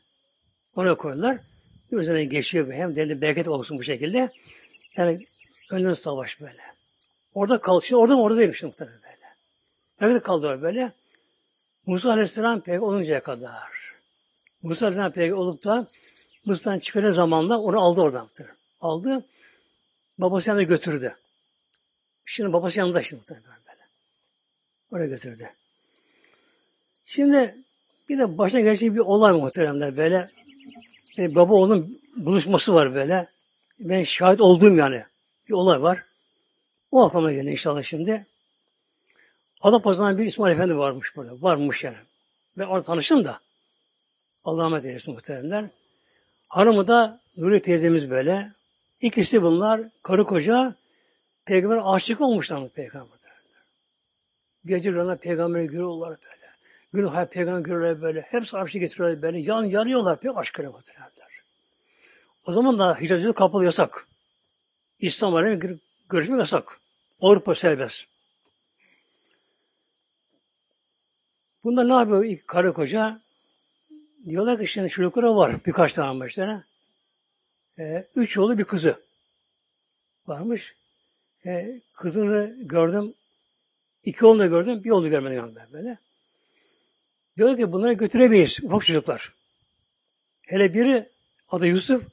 Ona 0.76 0.98
koydular. 0.98 1.38
Üzerine 1.92 2.24
geçiyor 2.24 2.74
hem 2.74 2.96
deli 2.96 3.22
bereket 3.22 3.48
olsun 3.48 3.78
bu 3.78 3.84
şekilde. 3.84 4.30
Yani 4.98 5.28
önün 5.72 5.94
savaş 5.94 6.42
böyle. 6.42 6.71
Orada 7.34 7.62
kaldı. 7.62 7.86
Şimdi 7.86 8.00
orada 8.00 8.16
mı 8.16 8.22
orada 8.22 8.40
değilmiş 8.40 8.64
muhtemelen 8.64 9.00
böyle. 9.04 9.16
Ne 10.02 10.08
kadar 10.08 10.24
kaldı 10.24 10.62
böyle? 10.62 10.92
Musa 11.86 12.10
Aleyhisselam 12.10 12.62
peygamber 12.62 12.88
oluncaya 12.88 13.24
kadar. 13.24 13.94
Musa 14.62 14.86
Aleyhisselam 14.86 15.12
peygamber 15.12 15.42
olup 15.42 15.64
da 15.64 15.88
Mısır'dan 16.46 16.80
çıkacağı 16.80 17.14
zamanla 17.14 17.60
onu 17.60 17.80
aldı 17.80 18.02
oradan. 18.02 18.30
Aldı. 18.82 19.26
Babası 20.18 20.50
yanına 20.50 20.64
götürdü. 20.64 21.16
Şimdi 22.26 22.54
babası 22.54 22.80
yanında 22.80 23.04
şimdi 23.04 23.24
böyle. 23.30 23.82
Oraya 24.92 25.08
götürdü. 25.08 25.50
Şimdi 27.06 27.56
bir 28.10 28.20
de 28.20 28.38
başına 28.38 28.62
gelecek 28.62 28.94
bir 28.94 29.00
olay 29.00 29.34
muhteremler 29.34 29.98
böyle. 29.98 30.32
Yani 31.18 31.36
baba 31.36 31.54
oğlun 31.54 32.02
buluşması 32.16 32.74
var 32.74 32.96
böyle. 32.96 33.30
Ben 33.80 34.04
şahit 34.04 34.42
olduğum 34.42 34.76
yani 34.76 35.04
bir 35.50 35.54
olay 35.54 35.82
var. 35.82 36.04
O 36.92 37.06
aklıma 37.06 37.32
geldi 37.32 37.50
inşallah 37.50 37.84
şimdi. 37.84 38.26
Adapazarı'ndan 39.62 40.18
bir 40.18 40.26
İsmail 40.26 40.56
Efendi 40.56 40.78
varmış 40.78 41.16
burada. 41.16 41.42
Varmış 41.42 41.84
yani. 41.84 41.98
Ben 42.58 42.64
orada 42.64 42.86
tanıştım 42.86 43.26
da. 43.26 43.40
Allah 44.44 44.64
rahmet 44.64 44.86
eylesin 44.86 45.14
muhteremler. 45.14 45.66
Hanımı 46.48 46.88
da 46.88 47.20
Nuri 47.38 47.62
teyzemiz 47.62 48.10
böyle. 48.10 48.52
İkisi 49.02 49.42
bunlar 49.42 49.82
karı 50.04 50.26
koca 50.26 50.76
peygamber 51.46 51.82
aşık 51.84 52.22
olmuşlar 52.22 52.70
peygamber. 52.70 53.22
Gece 54.66 54.92
rüyanda 54.92 55.16
peygamberi 55.16 55.68
görüyorlar 55.68 56.10
böyle. 56.10 56.52
Gün 56.94 57.08
hayat 57.08 57.32
peygamber 57.32 57.62
görüyorlar 57.62 58.02
böyle. 58.02 58.22
Hepsi 58.22 58.58
arşı 58.58 58.80
getiriyorlar 58.80 59.22
böyle. 59.22 59.40
Yan 59.40 59.64
yanıyorlar. 59.64 60.20
Pek 60.20 60.38
aşkına 60.38 60.74
batırıyorlar. 60.74 61.44
O 62.46 62.54
zaman 62.54 62.80
da 62.80 62.96
hicracılık 62.96 63.38
kapalı 63.38 63.66
yasak. 63.66 64.08
İslam 65.00 65.36
alemi 65.36 65.80
görüşmek 66.10 66.40
yasak. 66.40 66.81
Avrupa 67.22 67.56
serbest. 67.56 68.06
Bunda 71.64 71.84
ne 71.84 71.94
yapıyor 71.94 72.26
ilk 72.26 72.48
karı 72.48 72.74
koca? 72.74 73.22
Diyorlar 74.26 74.60
ki 74.60 74.68
şimdi 74.68 74.90
çocuklara 74.90 75.36
var 75.36 75.66
birkaç 75.66 75.94
tane 75.94 76.20
başlarına. 76.20 76.66
Ee, 77.80 78.08
üç 78.16 78.38
oğlu 78.38 78.58
bir 78.58 78.64
kızı 78.64 79.02
varmış. 80.28 80.76
Ee, 81.46 81.82
kızını 81.94 82.56
gördüm. 82.60 83.14
iki 84.04 84.26
oğlunu 84.26 84.50
gördüm. 84.50 84.84
Bir 84.84 84.90
oğlu 84.90 85.10
görmedim 85.10 85.56
ben 85.56 85.74
böyle. 85.74 85.98
Diyorlar 87.38 87.58
ki 87.58 87.72
bunları 87.72 87.94
götüremeyiz. 87.94 88.60
Ufak 88.64 88.86
çocuklar. 88.86 89.34
Hele 90.42 90.74
biri 90.74 91.10
adı 91.50 91.68
Yusuf. 91.68 92.04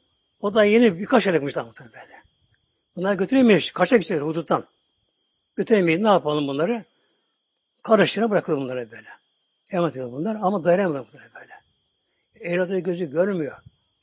O 0.40 0.54
da 0.54 0.64
yeni 0.64 0.98
birkaç 0.98 1.26
aylıkmış 1.26 1.56
daha 1.56 1.72
böyle. 1.78 2.22
Bunları 2.96 3.14
götüremeyiz. 3.14 3.70
Kaçak 3.70 4.00
gidecekler 4.00 4.26
huduttan. 4.26 4.64
Götüremeyiz. 5.58 6.00
Ne 6.00 6.08
yapalım 6.08 6.48
bunları? 6.48 6.84
Kardeşlerine 7.82 8.30
bırakalım 8.30 8.60
bunları 8.60 8.90
böyle. 8.90 9.08
Emanet 9.70 9.96
ediyor 9.96 10.12
bunlar 10.12 10.36
ama 10.42 10.64
dayanamıyor 10.64 11.06
bunları 11.12 11.28
böyle. 11.34 11.52
Evlatları 12.40 12.78
gözü 12.78 13.10
görmüyor. 13.10 13.56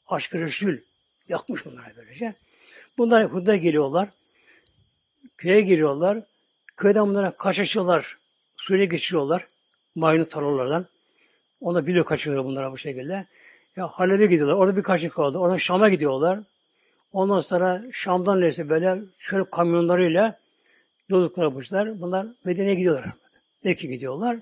Aşkı 0.08 0.40
Resul. 0.40 0.78
Yakmış 1.30 1.66
bunlara 1.66 1.86
böylece. 1.98 2.34
Bunlar 2.98 3.26
Hud'a 3.26 3.56
geliyorlar. 3.56 4.10
Köye 5.38 5.62
giriyorlar. 5.62 6.24
Köyden 6.78 7.08
bunlara 7.08 7.32
kaçışıyorlar. 7.32 8.18
Suriye 8.58 8.86
geçiriyorlar. 8.86 9.48
Mayını 9.96 10.28
tarlalardan. 10.28 10.86
Ona 11.62 11.88
biliyor 11.88 12.06
kaçırıyor 12.06 12.46
bunlara 12.46 12.72
bu 12.72 12.78
şekilde. 12.78 13.26
Ya 13.76 13.88
Halep'e 13.88 14.26
gidiyorlar. 14.26 14.56
Orada 14.56 14.78
birkaç 14.78 15.04
yıl 15.04 15.10
kaldı. 15.10 15.38
Oradan 15.38 15.58
Şam'a 15.58 15.90
gidiyorlar. 15.90 16.40
Ondan 17.14 17.40
sonra 17.42 17.84
Şam'dan 17.92 18.42
neyse 18.42 18.70
böyle 18.70 19.00
şöyle 19.20 19.50
kamyonlarıyla 19.50 20.45
yolculuklar 21.10 21.44
yapmışlar. 21.44 22.02
Bunlar 22.02 22.28
Medine'ye 22.44 22.76
gidiyorlar. 22.76 23.12
Peki 23.64 23.88
gidiyorlar. 23.88 24.38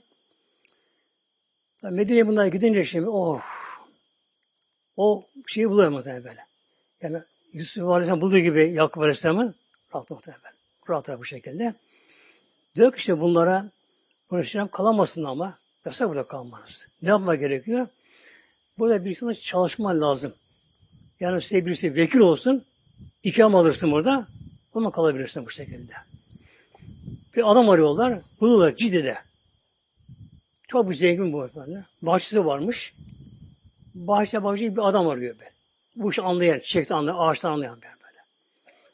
Medine'ye 1.83 2.27
bunlar 2.27 2.45
gidince 2.45 2.83
şimdi 2.83 3.09
oh 3.09 3.41
o 4.97 5.23
şeyi 5.47 5.69
buluyor 5.69 5.89
muhtemelen 5.89 6.23
böyle. 6.23 6.45
Yani 7.01 7.23
Yusuf 7.53 7.83
Aleyhisselam 7.83 8.21
bulduğu 8.21 8.39
gibi 8.39 8.73
Yakup 8.73 9.03
Aleyhisselam'ın 9.03 9.55
rahat 9.93 10.09
muhtemelen. 10.09 10.53
Rahat 10.89 11.19
bu 11.19 11.25
şekilde. 11.25 11.73
Diyor 12.75 12.91
ki 12.91 12.97
işte 12.97 13.19
bunlara 13.19 13.69
Aleyhisselam 14.29 14.67
kalamasın 14.67 15.23
ama 15.23 15.57
yasak 15.85 16.09
burada 16.09 16.27
kalmanız. 16.27 16.87
Ne 17.01 17.09
yapma 17.09 17.35
gerekiyor? 17.35 17.87
Burada 18.77 19.05
bir 19.05 19.15
sana 19.15 19.33
çalışman 19.33 20.01
lazım. 20.01 20.33
Yani 21.19 21.41
size 21.41 21.65
birisi 21.65 21.95
vekil 21.95 22.19
olsun, 22.19 22.65
ikram 23.23 23.55
alırsın 23.55 23.91
burada, 23.91 24.27
ona 24.73 24.91
kalabilirsin 24.91 25.45
bu 25.45 25.49
şekilde. 25.49 25.93
Bir 27.35 27.51
adam 27.51 27.69
arıyorlar, 27.69 28.19
buluyorlar 28.41 28.75
Cide'de. 28.75 29.17
Çok 30.67 30.95
zengin 30.95 31.33
bu 31.33 31.45
efendim. 31.45 31.85
Bahçesi 32.01 32.45
varmış. 32.45 32.93
Bahçe 33.93 34.43
bahçe 34.43 34.75
bir 34.75 34.87
adam 34.89 35.07
arıyor 35.07 35.39
be. 35.39 35.51
Bu 35.95 36.09
işi 36.09 36.21
anlayan, 36.21 36.59
çiçekten 36.59 36.95
anlayan, 36.95 37.17
ağaçtan 37.17 37.51
anlayan 37.51 37.79
ben 37.81 37.91
böyle. 37.91 38.17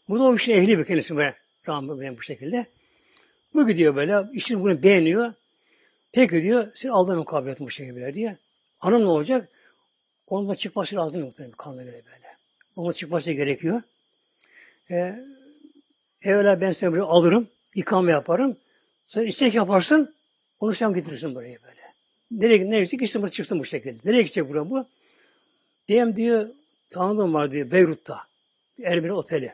Bu 0.09 0.19
da 0.19 0.23
o 0.23 0.35
işin 0.35 0.53
ehli 0.53 0.79
bir 0.79 0.85
kendisi 0.85 1.15
böyle. 1.15 1.35
Rahmet 1.67 2.17
bu 2.17 2.21
şekilde. 2.21 2.65
Bu 3.53 3.67
gidiyor 3.67 3.95
böyle, 3.95 4.29
işini 4.33 4.61
bunu 4.61 4.83
beğeniyor. 4.83 5.33
Peki 6.11 6.43
diyor, 6.43 6.71
sen 6.75 6.89
aldın 6.89 7.23
kabiliyetin 7.23 7.67
bu 7.67 7.71
şekilde 7.71 8.13
diye. 8.13 8.37
Hanım 8.79 9.01
ne 9.01 9.05
olacak? 9.05 9.49
Onun 10.27 10.49
da 10.49 10.55
çıkması 10.55 10.95
lazım 10.95 11.21
muhtemelen 11.21 11.55
kanuna 11.57 11.83
göre 11.83 12.01
böyle. 12.05 12.35
Onun 12.75 12.91
çıkması 12.91 13.31
gerekiyor. 13.31 13.81
Ee, 14.91 15.15
evvela 16.21 16.61
ben 16.61 16.71
seni 16.71 16.91
buraya 16.91 17.03
alırım, 17.03 17.47
ikame 17.76 18.11
yaparım. 18.11 18.57
Sen 19.05 19.26
istek 19.26 19.53
yaparsın, 19.53 20.15
onu 20.59 20.74
sen 20.74 20.93
getirirsin 20.93 21.36
buraya 21.36 21.57
böyle. 21.63 21.82
Nereye, 22.32 22.70
nereye 22.70 22.82
gitsin, 22.82 22.97
gitsin 22.97 23.22
burada 23.22 23.32
çıksın 23.32 23.59
bu 23.59 23.65
şekilde. 23.65 23.97
Nereye 24.05 24.22
gidecek 24.22 24.49
buraya 24.49 24.70
bu? 24.70 24.86
Benim 25.89 26.15
diyor, 26.15 26.49
tanıdığım 26.89 27.34
var 27.34 27.51
diyor, 27.51 27.72
Beyrut'ta. 27.72 28.22
Erbil 28.84 29.09
Oteli. 29.09 29.53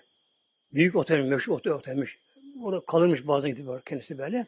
Büyük 0.74 0.96
otel, 0.96 1.22
meşhur 1.22 1.54
otel, 1.54 1.74
otelmiş. 1.74 2.18
Orada 2.62 2.86
kalırmış 2.86 3.28
bazen 3.28 3.52
gidip 3.52 3.68
var 3.68 3.82
kendisi 3.86 4.18
böyle. 4.18 4.46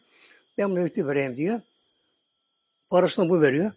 Ben 0.58 0.70
bunu 0.70 0.80
mektup 0.80 1.08
vereyim 1.08 1.36
diyor. 1.36 1.62
Parasını 2.90 3.30
bu 3.30 3.42
veriyor. 3.42 3.72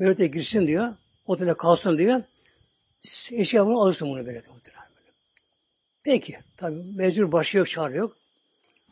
Beyrut'a 0.00 0.26
girsin 0.26 0.66
diyor. 0.66 0.94
Otele 1.26 1.54
kalsın 1.54 1.98
diyor. 1.98 2.22
Eşyabını 3.32 3.74
alırsın 3.74 4.08
bunu 4.08 4.26
böyle. 4.26 4.42
Peki. 6.02 6.38
Tabi 6.56 6.74
mecbur 6.74 7.32
başka 7.32 7.58
yok, 7.58 7.68
çare 7.68 7.96
yok. 7.96 8.16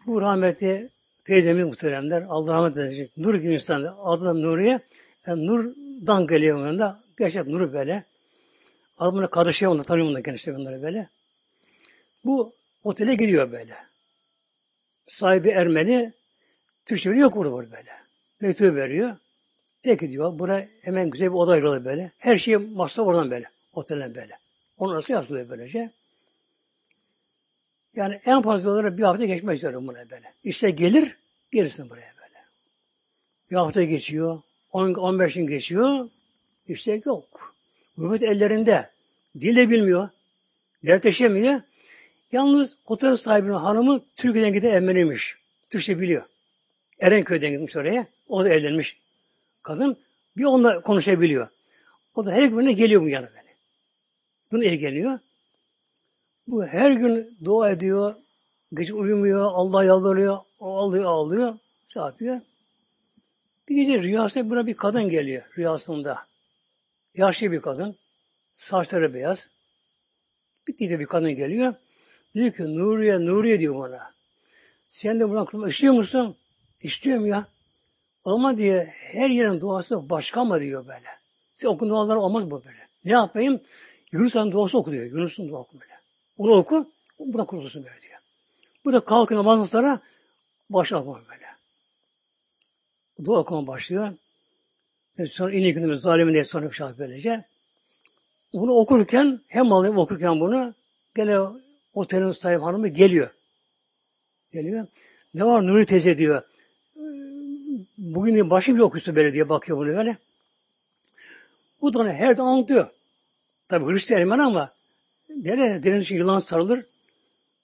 Bu 0.09 0.20
rahmetli 0.20 0.88
teyzemiz 1.24 1.64
muhteremler, 1.64 2.24
Allah 2.28 2.54
rahmet 2.54 2.76
eylesin. 2.76 3.11
Nur 3.16 3.34
gibi 3.34 3.54
insan, 3.54 3.96
adı 4.04 4.24
da 4.24 4.34
Nuriye. 4.34 4.80
Yani 5.26 5.46
nurdan 5.46 6.26
geliyor 6.26 6.59
onunda. 6.59 7.00
Gerçek 7.18 7.46
nuru 7.46 7.72
böyle. 7.72 8.04
Adamın 8.98 9.26
kardeşi 9.26 9.68
onu 9.68 9.84
tanıyor 9.84 10.06
onu 10.06 10.22
kendisi 10.22 10.52
onları 10.52 10.82
böyle. 10.82 11.09
Bu 12.24 12.54
otele 12.84 13.14
gidiyor 13.14 13.52
böyle. 13.52 13.74
Sahibi 15.06 15.48
Ermeni, 15.48 16.12
Türkçe 16.86 17.11
yok 17.11 17.36
burada 17.36 17.52
böyle. 17.52 17.90
Mektubu 18.40 18.76
veriyor. 18.76 19.16
Peki 19.82 20.11
diyor, 20.11 20.38
buraya 20.38 20.68
hemen 20.82 21.11
güzel 21.11 21.28
bir 21.28 21.34
oda 21.34 21.52
ayrılıyor 21.52 21.84
böyle. 21.84 22.12
Her 22.18 22.36
şey 22.36 22.56
masraf 22.56 23.06
oradan 23.06 23.30
böyle. 23.30 23.50
Otelden 23.72 24.14
böyle. 24.14 24.38
Onun 24.78 24.94
nasıl 24.94 25.14
yapılıyor 25.14 25.48
böylece? 25.48 25.90
Yani 27.97 28.20
en 28.24 28.43
fazla 28.43 28.70
olarak 28.70 28.99
bir 28.99 29.03
hafta 29.03 29.24
geçmek 29.24 29.57
üzere 29.57 29.74
buna 29.74 30.11
böyle. 30.11 30.32
İşte 30.45 30.70
gelir, 30.70 31.16
gelirsin 31.53 31.91
buraya 31.91 32.12
böyle. 32.20 32.45
Bir 33.51 33.57
hafta 33.57 33.82
geçiyor, 33.82 34.43
10, 34.72 34.95
15 34.95 35.34
gün 35.34 35.47
geçiyor, 35.47 36.09
işte 36.68 37.03
yok. 37.05 37.55
Gurbet 37.97 38.22
ellerinde. 38.22 38.91
Dil 39.41 39.57
de 39.57 39.70
bilmiyor. 39.70 40.09
Dertleşemiyor. 40.86 41.61
Yalnız 42.32 42.76
otel 42.86 43.16
sahibinin 43.16 43.53
hanımı 43.53 44.01
Türkiye'den 44.16 44.53
giden 44.53 44.70
Ermeniymiş. 44.70 45.36
Türkçe 45.70 46.01
biliyor. 46.01 46.22
Erenköy'den 47.01 47.51
gitmiş 47.51 47.76
oraya. 47.76 48.07
O 48.28 48.45
da 48.45 48.49
evlenmiş 48.49 48.97
kadın. 49.62 49.97
Bir 50.36 50.45
onunla 50.45 50.80
konuşabiliyor. 50.80 51.49
O 52.14 52.24
da 52.26 52.32
her 52.32 52.45
gün 52.45 52.76
geliyor 52.76 53.03
bu 53.03 53.09
yana 53.09 53.26
böyle. 53.26 53.55
Bunu 54.53 54.64
ilgileniyor. 54.64 55.18
Bu 56.49 56.66
her 56.66 56.90
gün 56.90 57.38
dua 57.44 57.70
ediyor. 57.70 58.14
Gece 58.74 58.94
uyumuyor. 58.94 59.51
Allah 59.53 59.84
yalvarıyor. 59.84 60.38
Ağlıyor 60.61 61.05
ağlıyor. 61.05 61.59
Şey 61.88 62.03
yapıyor. 62.03 62.40
Bir 63.68 63.76
gece 63.76 64.03
rüyasında 64.03 64.51
buna 64.51 64.66
bir 64.66 64.74
kadın 64.74 65.09
geliyor 65.09 65.42
rüyasında. 65.59 66.18
Yaşlı 67.14 67.53
bir 67.53 67.61
kadın. 67.61 67.96
Saçları 68.55 69.14
beyaz. 69.14 69.49
Bir 70.68 70.90
de 70.90 71.01
bir 71.01 71.07
kadın 71.07 71.36
geliyor. 71.36 71.74
Diyor 72.34 72.53
ki 72.53 72.76
Nuriye, 72.76 73.20
Nuriye 73.20 73.61
diyor 73.61 73.74
bana. 73.78 74.14
Sen 74.88 75.20
de 75.20 75.28
buradan 75.28 75.44
kurtulmak 75.44 75.72
istiyor 75.72 75.94
musun? 75.94 76.36
İstiyorum 76.82 77.26
ya. 77.26 77.46
Ama 78.24 78.59
diye 78.59 78.84
her 78.94 79.30
yerin 79.30 79.61
duası 79.61 80.11
başka 80.11 80.44
mı 80.44 80.61
diyor 80.61 80.86
böyle. 80.86 81.09
Sen 81.55 81.68
okun 81.68 81.88
dualar 81.88 82.16
olmaz 82.16 82.51
bu 82.51 82.64
böyle. 82.64 82.88
Ne 83.05 83.12
yapayım? 83.12 83.61
Yunus'un 84.12 84.53
duası 84.53 84.78
oku 84.78 84.92
diyor. 84.92 85.05
Yunus'un 85.05 85.49
duası 85.49 85.61
oku 85.61 85.80
böyle. 85.80 85.97
Onu 86.39 86.53
oku, 86.53 86.93
buradan 87.18 87.47
kurtulsun 87.47 87.84
böyle 87.84 88.03
diyor. 88.03 88.18
Bu 88.84 88.93
da 88.93 89.01
kalkıyor 89.01 89.41
namazdan 89.41 89.64
sonra 89.64 90.01
başına 90.70 91.01
okuma 91.01 91.20
böyle. 91.30 91.47
Dua 93.24 93.39
okuma 93.39 93.66
başlıyor. 93.66 94.12
Ve 95.18 95.26
sonra 95.26 95.53
inik 95.53 95.74
günümüz 95.74 96.01
zalimin 96.01 96.32
diye 96.32 96.45
sonra 96.45 96.72
şah 96.72 96.93
böylece. 96.99 97.45
Bunu 98.53 98.72
okurken 98.72 99.41
hem 99.47 99.72
alayım 99.72 99.99
okurken 99.99 100.41
bunu 100.41 100.74
gene 101.16 101.39
otelin 101.95 102.32
sahibi 102.32 102.62
hanımı 102.62 102.89
geliyor. 102.89 103.30
Geliyor. 104.53 104.86
Ne 105.34 105.45
var 105.45 105.66
Nuri 105.66 105.86
teyze 105.86 106.18
diyor. 106.18 106.43
Bugün 107.99 108.51
başı 108.51 108.74
bir 108.74 108.80
okuyorsun 108.80 109.16
böyle 109.16 109.32
diye 109.32 109.49
bakıyor 109.49 109.78
bunu 109.78 109.97
böyle. 109.97 110.16
Bu 111.80 111.95
da 111.95 112.12
her 112.12 112.36
de 112.36 112.43
anlatıyor. 112.43 112.89
Tabi 113.68 113.93
Hristiyan 113.93 114.28
ama 114.28 114.72
dere, 115.45 115.82
deniz 115.82 116.11
yılan 116.11 116.41
sarılır. 116.41 116.84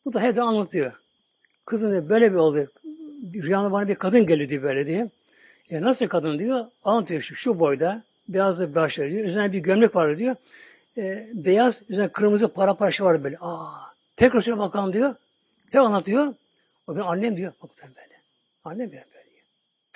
Bu 0.04 0.12
da 0.12 0.20
her 0.20 0.36
de 0.36 0.42
anlatıyor. 0.42 0.92
Kızın 1.64 2.08
böyle 2.08 2.32
bir 2.32 2.36
oldu. 2.36 2.66
Rüyanda 3.34 3.72
bana 3.72 3.88
bir 3.88 3.94
kadın 3.94 4.26
geldi 4.26 4.62
böyle 4.62 4.86
diye. 4.86 5.10
E 5.70 5.80
nasıl 5.80 6.06
kadın 6.06 6.38
diyor? 6.38 6.66
Anlatıyor 6.84 7.20
şu, 7.20 7.34
şu 7.34 7.58
boyda. 7.58 8.02
Beyaz 8.28 8.60
da 8.60 8.74
başları 8.74 9.10
diyor. 9.10 9.24
Üzerine 9.24 9.52
bir 9.52 9.58
gömlek 9.58 9.96
var 9.96 10.18
diyor. 10.18 10.36
E, 10.96 11.28
beyaz, 11.32 11.82
üzerine 11.88 12.08
kırmızı 12.08 12.48
para 12.48 12.74
parça 12.74 13.04
var 13.04 13.24
böyle. 13.24 13.36
Aa, 13.40 13.68
tekrar 14.16 14.40
şöyle 14.40 14.58
bakalım 14.58 14.92
diyor. 14.92 15.14
Tek 15.70 15.80
anlatıyor. 15.80 16.34
O 16.86 16.94
benim 16.94 17.06
annem 17.06 17.36
diyor. 17.36 17.52
Bak 17.62 17.70
böyle. 17.82 18.20
Annem 18.64 18.92
benim 18.92 19.04
böyle 19.14 19.30
diyor. 19.30 19.44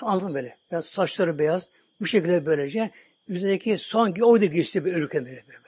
Anladım 0.03 0.35
böyle. 0.35 0.57
Yani 0.71 0.83
saçları 0.83 1.39
beyaz. 1.39 1.69
Bu 2.01 2.07
şekilde 2.07 2.47
böylece 2.47 2.91
üzerindeki 3.29 3.79
sanki 3.79 4.25
oydu 4.25 4.45
geçti 4.45 4.85
bir 4.85 4.95
böyle, 4.95 5.11
böyle, 5.13 5.25
böyle. 5.25 5.68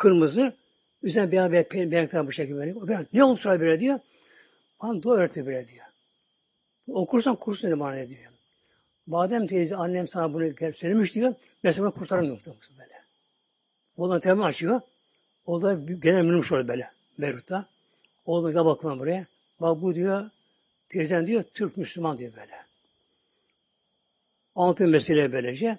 Kırmızı. 0.00 0.52
Üzerine 1.02 1.32
beyaz 1.32 1.52
beyaz 1.52 1.90
beyaz 1.90 2.26
bu 2.26 2.32
şekilde 2.32 2.56
böyle. 2.56 2.74
O 2.74 2.88
böyle 2.88 3.06
ne 3.12 3.24
olmuş 3.24 3.44
böyle 3.44 3.80
diyor. 3.80 3.98
Bana 4.82 5.02
dua 5.02 5.14
öğretti 5.14 5.46
böyle 5.46 5.66
diyor. 5.66 5.86
Okursan 6.88 7.36
kursun 7.36 7.70
dedi 7.70 7.80
bana 7.80 8.08
diyor. 8.08 8.32
Madem 9.06 9.46
teyze 9.46 9.76
annem 9.76 10.08
sana 10.08 10.34
bunu 10.34 10.72
söylemiş 10.74 11.14
diyor. 11.14 11.34
Ben 11.64 11.72
sana 11.72 11.90
kurtarırım 11.90 12.28
muhtemelen 12.28 12.60
böyle. 12.78 12.94
Oğlan 13.96 14.20
telefonu 14.20 14.44
açıyor. 14.44 14.80
O 15.46 15.62
da 15.62 15.74
genel 15.74 16.22
minmiş 16.22 16.52
orada 16.52 16.68
böyle. 16.68 16.90
Beyrut'ta. 17.18 17.66
Oğlan 18.24 18.52
gel 18.52 18.64
bakalım 18.64 18.98
buraya. 18.98 19.26
Bak 19.60 19.82
bu 19.82 19.94
diyor 19.94 20.30
teyzen 20.88 21.26
diyor 21.26 21.44
Türk 21.54 21.76
Müslüman 21.76 22.18
diyor 22.18 22.32
böyle. 22.32 22.56
Anlatıyor 24.54 24.90
mesele 24.90 25.32
böylece. 25.32 25.78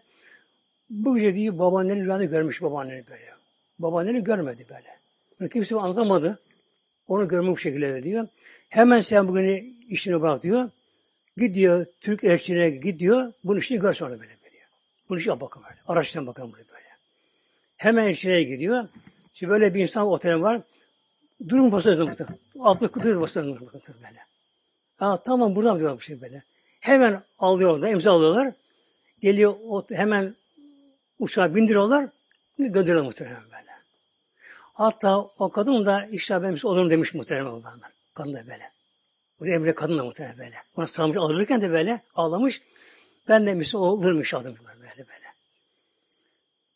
Bu 0.89 1.15
gece 1.15 1.35
diyor 1.35 1.59
babaannenin 1.59 2.05
rüyanda 2.05 2.25
görmüş 2.25 2.61
babaanneni 2.61 3.07
böyle. 3.07 3.30
Babaanneni 3.81 4.23
görmedi 4.23 4.65
böyle. 4.69 4.97
Bunu 5.39 5.49
kimse 5.49 5.75
anlatamadı. 5.75 6.39
Onu 7.07 7.27
görme 7.27 7.51
bu 7.51 7.57
şekilde 7.57 8.03
diyor. 8.03 8.27
Hemen 8.69 9.01
sen 9.01 9.27
bugün 9.27 9.77
işini 9.89 10.21
bırak 10.21 10.43
diyor. 10.43 10.69
Gidiyor 11.37 11.85
Türk 12.01 12.23
elçiliğine 12.23 12.69
gidiyor. 12.69 13.33
Bunun 13.43 13.59
işini 13.59 13.79
gör 13.79 13.93
sonra 13.93 14.09
böyle 14.09 14.29
diyor. 14.29 14.63
Bunun 15.09 15.19
işine 15.19 15.39
bakın. 15.41 15.63
Araştırın 15.87 16.27
bakalım 16.27 16.53
böyle 16.53 16.69
böyle. 16.69 16.85
Hemen 17.77 18.05
elçiliğe 18.05 18.43
gidiyor. 18.43 18.87
Şimdi 19.33 19.51
böyle 19.51 19.73
bir 19.73 19.81
insan 19.81 20.07
otelim 20.07 20.41
var. 20.41 20.61
Durum 21.49 21.71
basıyor 21.71 22.07
muhtemelen. 22.07 22.37
Abla 22.59 22.87
kutuyu 22.87 23.21
basıyor 23.21 23.45
muhtemelen 23.45 24.03
böyle. 24.03 24.19
Ha, 24.97 25.23
tamam 25.25 25.55
buradan 25.55 25.79
diyor 25.79 25.99
bir 25.99 26.03
şey 26.03 26.21
böyle. 26.21 26.43
Hemen 26.79 27.21
alıyorlar, 27.39 27.89
imza 27.89 28.11
alıyorlar. 28.11 28.53
Geliyor 29.21 29.55
hemen 29.91 30.35
uçağa 31.19 31.55
bindiriyorlar. 31.55 32.09
Gönderiyorlar 32.59 33.05
muhtemelen. 33.05 33.50
Hatta 34.81 35.17
o 35.17 35.49
kadın 35.49 35.85
da 35.85 36.05
işte 36.11 36.43
benim 36.43 36.57
olur 36.63 36.89
demiş 36.89 37.13
muhtemelen. 37.13 37.63
Kadın 38.13 38.33
da 38.33 38.47
böyle. 38.47 38.71
Bu 39.39 39.47
emre 39.47 39.75
kadın 39.75 39.97
da 39.97 40.03
muhtemelen 40.03 40.37
böyle. 40.37 40.55
Ona 40.75 40.87
sarılmış 40.87 41.17
alırken 41.17 41.61
de 41.61 41.71
böyle 41.71 42.01
ağlamış. 42.15 42.61
Ben 43.27 43.45
de 43.47 43.53
Müslüman 43.53 43.87
olurmuş 43.87 44.33
adım 44.33 44.55
böyle 44.81 44.97
böyle. 44.97 45.27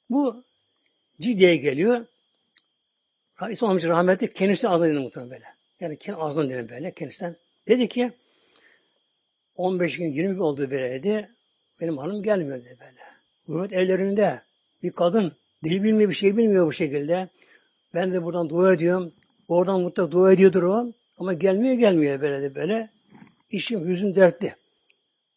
Bu 0.10 0.44
Ciddiye 1.22 1.56
geliyor. 1.56 2.06
İslam 3.50 3.72
amca 3.72 3.90
rahmetli 3.90 4.34
kendisi 4.34 4.70
ağzına 4.70 4.88
dinle 4.88 5.00
muhtemelen 5.00 5.32
böyle. 5.32 5.46
Yani 5.80 5.98
kendi 5.98 6.20
ağzından 6.20 6.50
dinle 6.50 6.70
böyle 6.70 6.92
kendisinden. 6.92 7.36
Dedi 7.68 7.88
ki 7.88 8.12
15 9.56 9.98
gün 9.98 10.12
20 10.12 10.34
gün 10.34 10.40
oldu 10.40 10.72
böyleydi. 10.72 11.30
Benim 11.82 11.98
hanım 11.98 12.24
gelmiyor 12.24 12.58
dedi 12.58 12.78
böyle. 12.80 13.02
Gurbet 13.48 13.74
ellerinde 13.74 14.42
bir 14.84 14.92
kadın 14.92 15.36
dil 15.64 15.84
bilmiyor 15.84 16.10
bir 16.10 16.16
şey 16.16 16.38
bilmiyor 16.38 16.68
bu 16.68 16.74
şekilde. 16.74 17.30
Ben 17.96 18.14
de 18.14 18.24
buradan 18.24 18.50
dua 18.50 18.74
ediyorum. 18.74 19.14
Oradan 19.48 19.82
mutlaka 19.82 20.12
dua 20.12 20.34
ediyordur 20.34 20.64
o. 20.64 20.94
Ama 21.18 21.34
gelmiyor 21.34 21.74
gelmiyor 21.74 22.22
böyle 22.22 22.42
de 22.42 22.56
böyle. 22.56 22.90
İşim 23.50 23.88
yüzüm 23.88 24.16
dertli. 24.16 24.56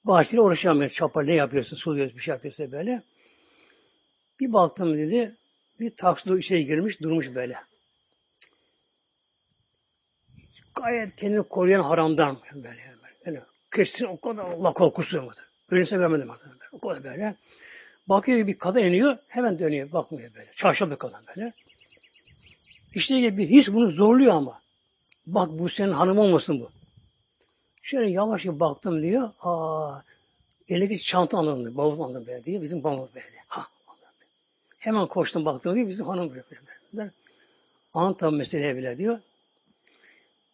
Bahçede 0.05 0.41
uğraşamıyor. 0.41 0.91
Çapar 0.91 1.27
ne 1.27 1.35
yapıyorsun? 1.35 1.77
Suluyoruz 1.77 2.17
bir 2.17 2.21
şey 2.21 2.33
yapıyorsa 2.33 2.73
böyle. 2.73 3.03
Bir 4.41 4.53
baktım 4.53 4.99
dedi. 4.99 5.37
Bir 5.81 5.97
taksi 5.97 6.35
içeri 6.35 6.67
girmiş 6.67 7.01
durmuş 7.03 7.35
böyle. 7.35 7.57
Gayet 10.75 11.17
kendini 11.17 11.43
koruyan 11.43 11.83
haramdan 11.83 12.39
böyle. 12.55 12.95
böyle. 13.27 13.43
Kesin 13.75 14.05
o 14.05 14.21
kadar 14.21 14.45
Allah 14.45 14.73
korkusu 14.73 15.23
mu? 15.23 15.31
Öyleyse 15.71 15.97
görmedim 15.97 16.29
zaten. 16.29 16.53
O 16.73 16.79
kadar 16.79 17.05
böyle. 17.05 17.37
Bakıyor 18.07 18.47
bir 18.47 18.59
kadın 18.59 18.81
iniyor, 18.81 19.17
hemen 19.29 19.59
dönüyor, 19.59 19.93
bakmıyor 19.93 20.35
böyle. 20.35 20.51
Çarşaflı 20.53 20.99
kadın 20.99 21.21
böyle. 21.37 21.53
İşte 22.99 23.37
bir 23.37 23.49
his 23.49 23.73
bunu 23.73 23.91
zorluyor 23.91 24.35
ama. 24.35 24.63
Bak 25.27 25.49
bu 25.51 25.69
senin 25.69 25.93
hanım 25.93 26.19
olmasın 26.19 26.61
bu. 26.61 26.71
Şöyle 27.83 28.11
yavaş 28.11 28.45
bir 28.45 28.61
baktım 28.61 29.03
diyor. 29.03 29.31
Aa, 29.41 30.01
elindeki 30.69 31.03
çanta 31.03 31.39
alındı, 31.39 31.77
bavul 31.77 32.01
alındı 32.01 32.27
böyle 32.27 32.45
diye. 32.45 32.63
Bizim 32.63 32.85
bavul 32.85 33.09
böyle. 33.15 33.37
Ha. 33.47 33.67
Hemen 34.79 35.07
koştum 35.07 35.45
baktım 35.45 35.75
diyor. 35.75 35.89
Bizim 35.89 36.07
hanım 36.07 36.31
böyle. 36.31 36.43
böyle, 36.51 36.61
böyle. 36.93 37.11
Anlatan 37.95 38.35
meseleye 38.35 38.77
bile 38.77 38.99
diyor. 38.99 39.19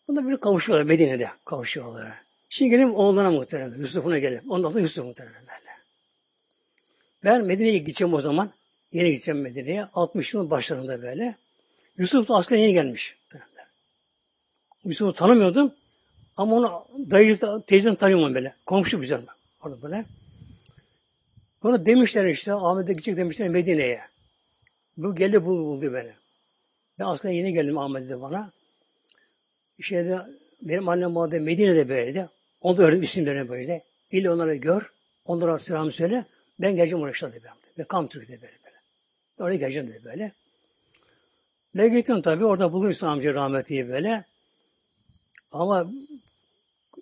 Bunda 0.09 0.29
bir 0.29 0.37
kavuşuyorlar 0.37 0.85
Medine'de 0.85 1.31
kavuşuyorlar. 1.45 2.13
Şimdi 2.49 2.71
gelin 2.71 2.91
oğluna 2.91 3.31
muhterem. 3.31 3.75
Yusuf'una 3.75 4.19
gelin. 4.19 4.49
Onun 4.49 4.65
adı 4.65 4.81
Yusuf 4.81 5.05
muhterem 5.05 5.33
böyle. 5.33 5.71
Ben 7.25 7.45
Medine'ye 7.45 7.79
gideceğim 7.79 8.15
o 8.15 8.21
zaman. 8.21 8.51
Yeni 8.93 9.11
gideceğim 9.11 9.41
Medine'ye. 9.41 9.89
60 9.95 10.35
yılın 10.35 10.51
başlarında 10.51 11.03
böyle. 11.03 11.44
Yusuf 11.99 12.29
da 12.29 12.35
aslında 12.35 12.61
yeni 12.61 12.73
gelmiş. 12.73 13.17
Yusuf'u 14.85 15.13
tanımıyordum. 15.13 15.75
Ama 16.37 16.57
onu 16.57 16.87
dayı 17.11 17.39
teyzem 17.67 17.95
tanıyorum 17.95 18.35
böyle. 18.35 18.55
Komşu 18.67 19.01
güzel. 19.01 19.21
Orada 19.63 19.83
böyle. 19.83 20.05
Bana 21.63 21.87
demişler 21.87 22.25
işte 22.25 22.53
Ahmet'e 22.53 22.93
gidecek 22.93 23.17
demişler 23.17 23.49
Medine'ye. 23.49 24.01
Bu 24.97 25.15
geldi 25.15 25.45
buldu, 25.45 25.65
buldu 25.65 25.93
beni. 25.93 26.13
Ben 26.99 27.05
aslında 27.05 27.35
yeni 27.35 27.53
geldim 27.53 27.79
Ahmet'e 27.79 28.21
bana. 28.21 28.53
İşte 29.79 30.21
benim 30.63 30.89
annem 30.89 31.11
madem 31.11 31.43
Medine'de 31.43 31.89
böyleydi. 31.89 32.29
Onu 32.61 32.79
da 32.79 32.83
öğrendim 32.83 33.03
isimlerine 33.03 33.49
böyle. 33.49 33.85
İlle 34.11 34.31
onları 34.31 34.55
gör. 34.55 34.93
Onlara 35.25 35.59
selam 35.59 35.93
söyle. 35.93 36.25
Ben 36.61 36.77
geleceğim 36.77 37.03
oraya 37.03 37.13
işte 37.13 37.33
dedi. 37.33 37.49
Ve 37.79 37.85
Kam 37.85 38.09
Türkiye'de 38.09 38.43
böyle 38.43 38.55
böyle. 38.65 38.77
Oraya 39.39 39.57
geleceğim 39.57 39.89
dedi 39.89 40.05
böyle. 40.05 40.33
Ne 41.75 41.89
gittim 41.89 42.23
tabii 42.23 42.45
orada 42.45 42.91
İslam 42.91 43.11
amca 43.11 43.35
rahmetliyi 43.35 43.89
böyle. 43.89 44.25
Ama 45.53 45.91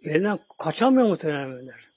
elinden 0.03 0.39
kaçamıyor 0.59 1.09
muhtemelenler. 1.09 1.89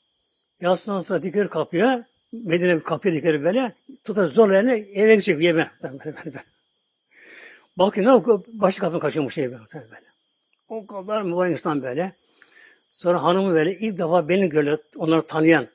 Yatsıdan 0.62 1.00
sonra 1.00 1.24
diker 1.24 1.50
kapıya, 1.50 2.06
Medine 2.32 2.76
bir 2.76 2.84
kapıya 2.84 3.14
diker 3.14 3.44
böyle, 3.44 3.76
tutar 4.04 4.26
zor 4.28 4.52
elini 4.52 4.72
eve 4.72 5.12
gidecek 5.12 5.44
yeme. 5.44 5.72
Bakın 7.78 8.04
ne 8.04 8.24
başı 8.48 8.80
kapını 8.80 9.00
kaçırmış 9.00 9.34
şey 9.34 9.52
böyle. 9.52 10.06
O 10.68 10.88
kadar 10.88 11.22
mübarek 11.22 11.52
insan 11.52 11.84
böyle. 11.84 12.16
Sonra 12.90 13.24
hanımı 13.24 13.54
böyle 13.54 13.80
ilk 13.80 13.98
defa 13.98 14.30
beni 14.30 14.50
gördü, 14.50 14.78
onları 14.96 15.28
tanıyan. 15.28 15.68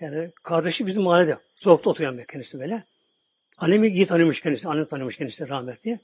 Yani 0.00 0.30
kardeşi 0.42 0.86
bizim 0.86 1.02
mahallede. 1.02 1.38
Soğukta 1.54 1.90
oturan 1.90 2.20
kendisi 2.28 2.60
böyle. 2.60 2.84
Annemi 3.58 3.88
iyi 3.88 4.06
tanımış 4.06 4.40
kendisi, 4.40 4.68
annem 4.68 4.84
tanımış 4.84 5.16
kendisi 5.16 5.48
rahmetli. 5.48 6.00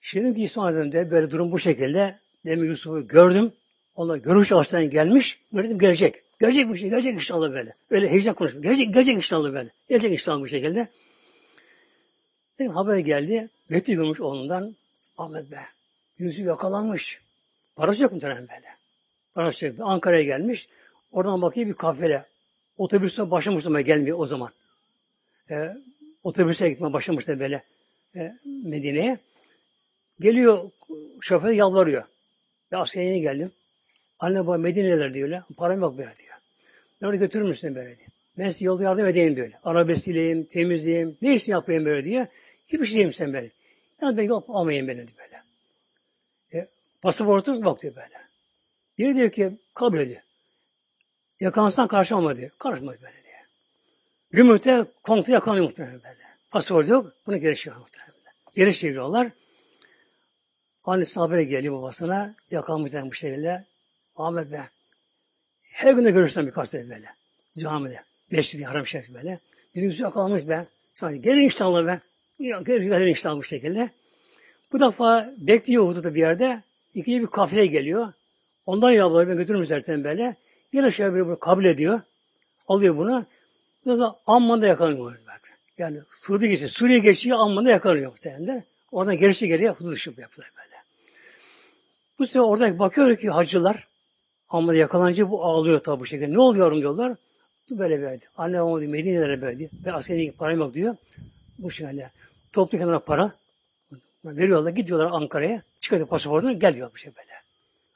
Şimdi 0.00 0.36
ki 0.36 0.44
İsmail 0.44 0.92
de 0.92 1.10
böyle 1.10 1.30
durum 1.30 1.52
bu 1.52 1.58
şekilde. 1.58 2.18
Demin 2.44 2.68
Yusuf'u 2.68 3.08
gördüm. 3.08 3.52
Onlar 3.96 4.16
görüş 4.16 4.52
aslan 4.52 4.90
gelmiş. 4.90 5.40
Dedim 5.52 5.78
gelecek. 5.78 6.22
Gelecek 6.40 6.68
bu 6.68 6.76
şey, 6.76 6.90
gelecek 6.90 7.14
inşallah 7.14 7.52
böyle. 7.52 7.74
Öyle 7.90 8.10
heyecan 8.10 8.34
konuşuyor. 8.34 8.62
Gelecek, 8.62 8.94
gelecek 8.94 9.16
inşallah 9.16 9.52
böyle. 9.52 9.70
Gelecek 9.88 10.12
inşallah 10.12 10.40
bu 10.40 10.48
şekilde. 10.48 10.88
Dedim 12.58 12.72
haber 12.72 12.98
geldi. 12.98 13.48
Mektup 13.68 13.96
görmüş 13.96 14.20
oğlundan. 14.20 14.76
Ahmet 15.18 15.50
Bey. 15.50 15.58
Yusuf 16.18 16.46
yakalanmış. 16.46 17.20
Parası 17.76 18.02
yok 18.02 18.12
mu 18.12 18.20
böyle? 18.22 18.48
Parası 19.34 19.66
yok. 19.66 19.74
Ankara'ya 19.80 20.22
gelmiş. 20.22 20.68
Oradan 21.12 21.42
bakıyor 21.42 21.66
bir 21.66 21.74
kafele. 21.74 22.26
Otobüste 22.78 23.30
başlamış 23.30 23.66
ama 23.66 23.80
gelmiyor 23.80 24.18
o 24.18 24.26
zaman. 24.26 24.50
Ee, 25.50 25.76
otobüse 26.26 26.68
gitme 26.70 26.92
başlamış 26.92 27.28
da 27.28 27.40
böyle 27.40 27.62
e, 28.16 28.32
Medine'ye. 28.44 29.18
Geliyor 30.20 30.70
şoför 31.20 31.50
yalvarıyor. 31.50 32.04
Ben 32.72 32.76
askere 32.76 33.04
yeni 33.04 33.20
geldim. 33.20 33.52
Anne 34.18 34.40
baba 34.40 34.58
Medine'ler 34.58 35.14
diyor 35.14 35.28
öyle. 35.28 35.42
Param 35.56 35.80
yok 35.80 35.98
böyle 35.98 36.16
diyor. 36.16 36.34
Ben 37.02 37.06
onu 37.06 37.18
götürür 37.18 37.44
müsün 37.44 37.74
böyle 37.74 37.98
diyor. 37.98 38.08
Ben 38.38 38.50
size 38.50 38.64
yolda 38.64 38.82
yardım 38.82 39.06
edeyim 39.06 39.36
böyle. 39.36 39.58
Arabestileyim, 39.64 40.44
temizleyeyim, 40.44 41.16
ne 41.22 41.34
işini 41.34 41.52
yapayım 41.52 41.84
böyle 41.84 42.04
diye. 42.04 42.28
Hiçbir 42.68 42.86
şey 42.86 43.12
sen 43.12 43.32
böyle. 43.32 43.50
Yani 44.02 44.16
ben 44.16 44.22
yok 44.22 44.44
almayayım 44.48 44.88
beni 44.88 44.96
diyor 44.96 45.18
böyle. 45.18 45.42
E, 46.54 46.68
pasaportum 47.02 47.64
yok 47.64 47.82
diyor 47.82 47.94
böyle. 47.96 48.20
Biri 48.98 49.14
diyor 49.14 49.30
ki 49.30 49.52
kabul 49.74 49.98
ediyor. 49.98 50.20
Yakalansan 51.40 51.88
karşılama 51.88 52.36
diyor. 52.36 52.50
Karışma 52.58 52.86
böyle 52.86 53.00
diyor. 53.00 53.15
Gümrükte 54.30 54.84
komuta 55.02 55.32
yakalanıyor 55.32 55.64
muhtemelen 55.66 56.02
böyle. 56.04 56.16
Pasaport 56.50 56.88
yok. 56.88 57.12
Bunu 57.26 57.36
geri 57.36 57.56
çeviriyor 57.56 57.80
muhtemelen. 57.80 58.12
Geri 58.56 58.74
çeviriyorlar. 58.74 59.28
Annesi 60.84 61.20
habere 61.20 61.44
geliyor 61.44 61.74
babasına. 61.74 62.34
Yakalanmışlar 62.50 63.06
bu 63.06 63.14
şekilde. 63.14 63.64
Ahmet 64.16 64.52
be. 64.52 64.68
Her 65.62 65.92
gün 65.92 66.04
de 66.04 66.10
görürsen 66.10 66.46
birkaç 66.46 66.68
sefer 66.68 66.90
böyle. 66.90 67.06
Camide. 67.58 68.02
Beşli 68.32 68.64
haram 68.64 68.86
şerif 68.86 69.14
böyle. 69.14 69.40
Bizim 69.74 69.88
yüzü 69.88 70.02
yakalanmış 70.02 70.48
be. 70.48 70.66
Sonra 70.94 71.16
gelin 71.16 71.40
inşallah 71.40 71.86
be. 71.86 72.00
Gelin, 72.40 72.64
gelin 72.64 73.06
inşallah 73.06 73.36
bu 73.36 73.44
şekilde. 73.44 73.90
Bu 74.72 74.80
defa 74.80 75.34
bekliyor 75.36 75.82
Uhud'da 75.82 76.14
bir 76.14 76.20
yerde. 76.20 76.62
İkinci 76.94 77.22
bir 77.22 77.26
kafile 77.26 77.66
geliyor. 77.66 78.12
Ondan 78.66 78.90
yavruları 78.90 79.28
ben 79.28 79.36
götürmüş 79.36 79.68
zaten 79.68 80.04
böyle. 80.04 80.36
Yine 80.72 80.90
şöyle 80.90 81.28
bir 81.30 81.36
kabul 81.36 81.64
ediyor. 81.64 82.00
Alıyor 82.68 82.96
bunu. 82.96 83.26
Bu 83.86 83.98
da 83.98 84.16
Amman'da 84.26 84.66
yakalanıyor. 84.66 85.18
Yani 85.78 86.00
Suriye 86.20 86.50
geçiyor. 86.50 86.70
Suriye 86.70 86.98
geçiyor 86.98 87.38
Amman'da 87.38 87.70
yakalanıyor 87.70 88.10
muhtemelen. 88.10 88.64
Oradan 88.92 89.18
gerisi 89.18 89.48
geliyor. 89.48 89.74
Hudut 89.74 89.92
dışı 89.92 90.10
yapıyorlar 90.10 90.52
böyle. 90.56 90.76
Bu 92.18 92.26
sefer 92.26 92.40
orada 92.40 92.78
bakıyor 92.78 93.16
ki 93.16 93.30
hacılar 93.30 93.88
Amman'da 94.50 94.78
yakalanınca 94.78 95.30
bu 95.30 95.44
ağlıyor 95.44 95.80
tabi 95.80 96.00
bu 96.00 96.06
şekilde. 96.06 96.32
Ne 96.32 96.38
oluyor 96.38 96.74
diyorlar. 96.74 97.16
Böyle 97.70 98.02
verdi. 98.02 98.24
Anne 98.36 98.60
babam 98.60 98.80
diyor 98.80 98.92
Medine'lere 98.92 99.40
verdi. 99.40 99.70
Ben 99.72 99.92
askeri 99.92 100.32
param 100.32 100.58
yok 100.58 100.74
diyor. 100.74 100.96
Bu 101.58 101.70
şekilde. 101.70 102.10
Toplu 102.52 102.78
kenara 102.78 102.98
para. 103.00 103.32
Veriyorlar. 104.24 104.70
Gidiyorlar 104.70 105.08
Ankara'ya. 105.12 105.62
Çıkartıyor 105.80 106.08
pasaportunu. 106.08 106.58
Gel 106.58 106.74
diyor 106.74 106.90
bu 106.94 106.98
şey 106.98 107.12
böyle. 107.16 107.32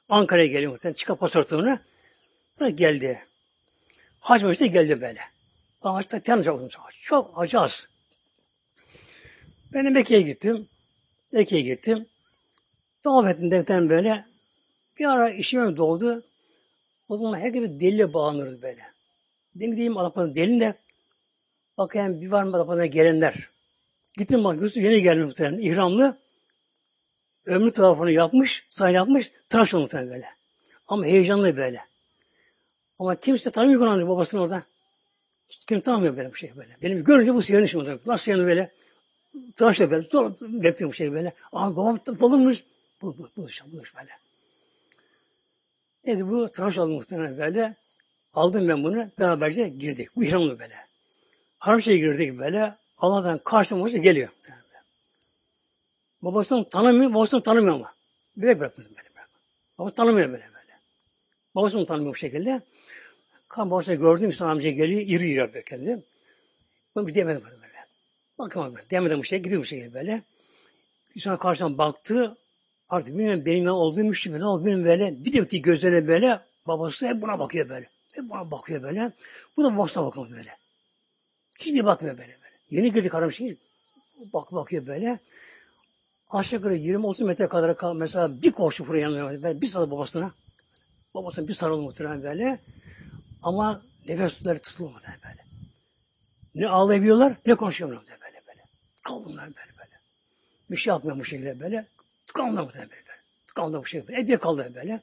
Ankara'ya 0.09 0.47
geliyor 0.47 0.71
muhtemelen. 0.71 0.95
Çıkar 0.95 1.17
pasaportunu. 1.17 1.79
Geldi. 2.75 3.19
Hac 4.19 4.43
meclise 4.43 4.67
geldi 4.67 5.01
böyle. 5.01 5.19
Ağaçta 5.81 6.19
tanıcak 6.19 6.55
oldum. 6.55 6.69
Çok 7.01 7.33
acı 7.35 7.59
az. 7.59 7.87
Ben 9.73 9.85
de 9.85 9.89
Mekke'ye 9.89 10.21
gittim. 10.21 10.67
Mekke'ye 11.31 11.61
gittim. 11.61 12.07
Devam 13.05 13.27
ettim 13.27 13.89
böyle. 13.89 14.25
Bir 14.99 15.05
ara 15.05 15.29
işime 15.29 15.77
doldu. 15.77 16.23
O 17.09 17.17
zaman 17.17 17.39
herkes 17.39 17.63
bir 17.63 17.79
deliyle 17.79 18.13
bağlanırdı 18.13 18.61
böyle. 18.61 18.81
Dedim 19.55 19.75
diyeyim 19.75 19.97
Arapa'nın 19.97 20.35
delin 20.35 20.59
de 20.59 20.75
bakayım 21.77 22.21
bir 22.21 22.31
var 22.31 22.43
mı 22.43 22.55
Arapa'dan 22.55 22.91
gelenler. 22.91 23.49
Gittim 24.17 24.43
bak 24.43 24.61
Yusuf 24.61 24.83
yeni 24.83 25.01
geldi 25.01 25.25
muhtemelen. 25.25 25.61
İhramlı. 25.61 26.17
Ömrü 27.45 27.71
tarafını 27.71 28.11
yapmış, 28.11 28.67
say 28.69 28.93
yapmış, 28.93 29.31
tıraş 29.49 29.73
olmuş 29.73 29.93
böyle. 29.93 30.25
Ama 30.87 31.05
heyecanlı 31.05 31.57
böyle. 31.57 31.85
Ama 32.99 33.15
kimse 33.15 33.51
tanımıyor 33.51 33.79
Kur'an'ı 33.79 34.07
babasını 34.07 34.41
orada. 34.41 34.63
Kim 35.67 35.81
tanımıyor 35.81 36.17
böyle 36.17 36.33
bir 36.33 36.37
şey 36.37 36.55
böyle. 36.55 36.77
Benim 36.81 37.03
görünce 37.03 37.35
bu 37.35 37.53
yanlış 37.53 37.73
mı? 37.73 37.99
Nasıl 38.05 38.31
yanı 38.31 38.45
böyle? 38.45 38.71
Tıraşla 39.55 39.91
böyle. 39.91 40.07
Zor 40.09 40.31
bekliyor 40.41 40.89
bu 40.89 40.93
şey 40.93 41.13
böyle. 41.13 41.33
Aa 41.51 41.75
babam 41.75 41.99
balınmış. 42.07 42.63
Bu, 43.01 43.17
bu, 43.17 43.23
bu, 43.23 43.29
bu, 43.37 43.47
bu 43.71 43.77
böyle. 43.97 44.11
Neyse 46.05 46.29
bu 46.29 46.49
tıraş 46.49 46.77
oldu 46.77 46.93
muhtemelen 46.93 47.37
böyle. 47.37 47.75
Aldım 48.33 48.67
ben 48.67 48.83
bunu. 48.83 49.11
Beraberce 49.19 49.69
girdik. 49.69 50.15
Bu 50.15 50.23
ihramlı 50.23 50.59
böyle. 50.59 50.75
Haramşa'ya 51.59 51.97
girdik 51.97 52.39
böyle. 52.39 52.75
Allah'tan 52.97 53.39
karşıma 53.43 53.89
geliyor. 53.89 54.29
Babasını 56.21 56.69
tanımıyor, 56.69 57.13
babasını 57.13 57.43
tanımıyor 57.43 57.75
ama. 57.75 57.93
Böyle 58.37 58.59
bırakmadım 58.59 58.91
böyle. 58.97 59.09
Babasını 59.77 59.95
tanımıyor 59.95 60.27
böyle 60.27 60.43
böyle. 60.43 60.79
Babasını 61.55 61.85
tanımıyor 61.85 62.13
bu 62.13 62.17
şekilde. 62.17 62.61
Kan 63.51 63.71
babasını 63.71 63.95
gördüm, 63.95 64.29
İhsan 64.29 64.47
amca 64.47 64.69
geliyor, 64.69 65.01
iri 65.01 65.29
iri 65.31 65.53
böyle. 65.53 65.99
Ben 66.95 67.07
bir 67.07 67.15
demedim 67.15 67.43
böyle. 67.45 67.61
Bakamadım. 68.39 68.75
Demedim 68.91 69.19
bu 69.19 69.23
şey, 69.23 69.39
gidiyor 69.39 69.61
bu 69.61 69.65
şekilde 69.65 69.93
böyle. 69.93 70.21
İhsan 71.15 71.37
karşıdan 71.37 71.77
baktı, 71.77 72.37
artık 72.89 73.17
bilmiyorum 73.17 73.45
benim 73.45 73.65
ne 73.65 73.71
olduğummuş 73.71 74.23
gibi 74.23 74.39
ne 74.39 74.45
oldu 74.45 74.65
bilmiyorum 74.65 74.85
böyle. 74.85 75.25
Bir 75.25 75.51
de 75.51 75.57
gözlerine 75.57 76.07
böyle, 76.07 76.39
babası 76.67 77.07
hep 77.07 77.21
buna 77.21 77.39
bakıyor 77.39 77.69
böyle. 77.69 77.89
Hep 78.11 78.29
buna 78.29 78.51
bakıyor 78.51 78.83
böyle. 78.83 79.11
Bu 79.57 79.63
da 79.63 79.73
babasına 79.77 80.05
bakıyor 80.05 80.31
böyle. 80.31 80.57
Hiçbir 81.59 81.85
bakmıyor 81.85 82.17
böyle 82.17 82.37
böyle. 82.43 82.55
Yeni 82.69 82.93
girdik 82.93 83.13
haram 83.13 83.31
şey, 83.31 83.57
bak 84.33 84.51
bakıyor 84.51 84.87
böyle. 84.87 85.19
Aşağı 86.29 86.57
yukarı 86.57 86.75
20-30 86.75 87.23
metre 87.23 87.47
kadar 87.47 87.93
mesela 87.93 88.41
bir 88.41 88.51
koştu 88.51 88.83
fırın 88.83 88.99
yanına 88.99 89.43
böyle 89.43 89.61
bir 89.61 89.67
sarıldı 89.67 89.91
babasına. 89.91 90.31
Babasına 91.13 91.47
bir 91.47 91.53
sarıldı 91.53 91.81
muhtemelen 91.81 92.23
böyle. 92.23 92.59
Ama 93.41 93.85
nefes 94.07 94.33
suları 94.33 94.59
tutulmadı 94.59 95.07
böyle. 95.23 95.45
Ne 96.55 96.69
ağlayabiliyorlar 96.69 97.35
ne 97.45 97.55
konuşuyorlar 97.55 97.99
böyle 98.21 98.41
böyle. 98.47 98.65
Kaldılar 99.03 99.45
böyle 99.45 99.77
böyle. 99.77 99.99
Bir 100.71 100.77
şey 100.77 100.91
yapmıyor 100.91 101.19
bu 101.19 101.25
şekilde 101.25 101.59
böyle. 101.59 101.87
Tıkandılar 102.27 102.67
böyle. 102.67 102.89
böyle. 102.89 103.03
Tıkandılar 103.47 103.81
bu 103.81 103.85
şekilde. 103.85 104.19
Ebye 104.19 104.37
kaldı 104.37 104.71
böyle. 104.75 105.01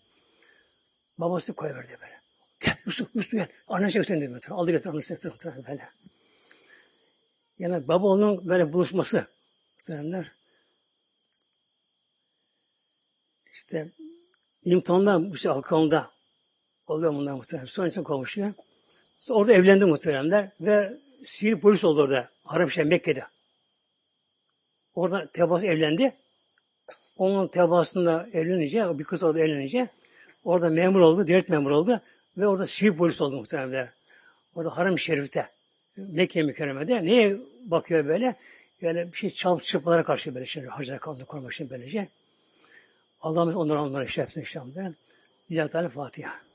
Babası 1.18 1.52
koyuverdi 1.52 1.96
böyle. 2.00 2.20
Gel 2.60 2.76
Yusuf, 2.86 3.14
Yusuf 3.14 3.32
gel. 3.32 3.48
Annesi 3.68 3.98
götürdü 3.98 4.20
böyle. 4.20 4.46
Aldı 4.50 4.70
götürdü 4.70 4.88
annesi 4.88 5.14
götürdü 5.14 5.64
böyle. 5.68 5.88
Yani 7.58 7.88
baba 7.88 8.06
onun 8.06 8.48
böyle 8.48 8.72
buluşması. 8.72 9.26
Muhtemelenler. 9.74 10.32
İşte 13.52 13.92
imtihandan 14.62 15.30
bu 15.30 15.36
şey 15.36 15.52
konuda 15.52 16.17
oluyor 16.90 17.14
bunlar 17.14 17.32
muhtemelen. 17.32 17.66
Sonra 17.66 17.86
insan 17.86 18.04
kavuşuyor. 18.04 18.52
Sonra 19.18 19.38
orada 19.38 19.52
evlendi 19.52 19.84
muhteremler 19.84 20.50
ve 20.60 20.98
sihir 21.24 21.60
polis 21.60 21.84
oldu 21.84 22.02
orada. 22.02 22.28
Haramşehir 22.44 22.86
Mekke'de. 22.86 23.24
Orada 24.94 25.26
tebas 25.32 25.64
evlendi. 25.64 26.16
Onun 27.16 27.48
tebasında 27.48 28.28
evlenince, 28.32 28.98
bir 28.98 29.04
kız 29.04 29.22
orada 29.22 29.40
evlenince 29.40 29.88
orada 30.44 30.70
memur 30.70 31.00
oldu, 31.00 31.26
devlet 31.26 31.48
memur 31.48 31.70
oldu 31.70 32.00
ve 32.36 32.46
orada 32.46 32.66
sihir 32.66 32.96
polis 32.96 33.20
oldu 33.20 33.36
muhtemelen. 33.36 33.90
Orada 34.54 34.76
Haram-ı 34.76 34.98
Şerif'te 34.98 35.48
Mekke 35.96 36.42
mükerremede 36.42 37.04
neye 37.04 37.36
bakıyor 37.64 38.06
böyle? 38.06 38.36
Yani 38.80 39.12
bir 39.12 39.16
şey 39.16 39.30
çalıp 39.30 39.62
çırpmalara 39.62 40.04
karşı 40.04 40.34
böyle 40.34 40.46
şey, 40.46 40.64
hacılara 40.64 40.98
kaldı 40.98 41.24
korumak 41.24 41.52
için 41.52 41.70
böylece. 41.70 42.08
Allah'ımız 43.20 43.56
onları 43.56 43.82
onlara 43.82 44.08
şerefine 44.08 44.42
inşallah. 44.42 44.92
Lillahi 45.50 45.70
Teala 45.70 45.88
Fatiha. 45.88 46.47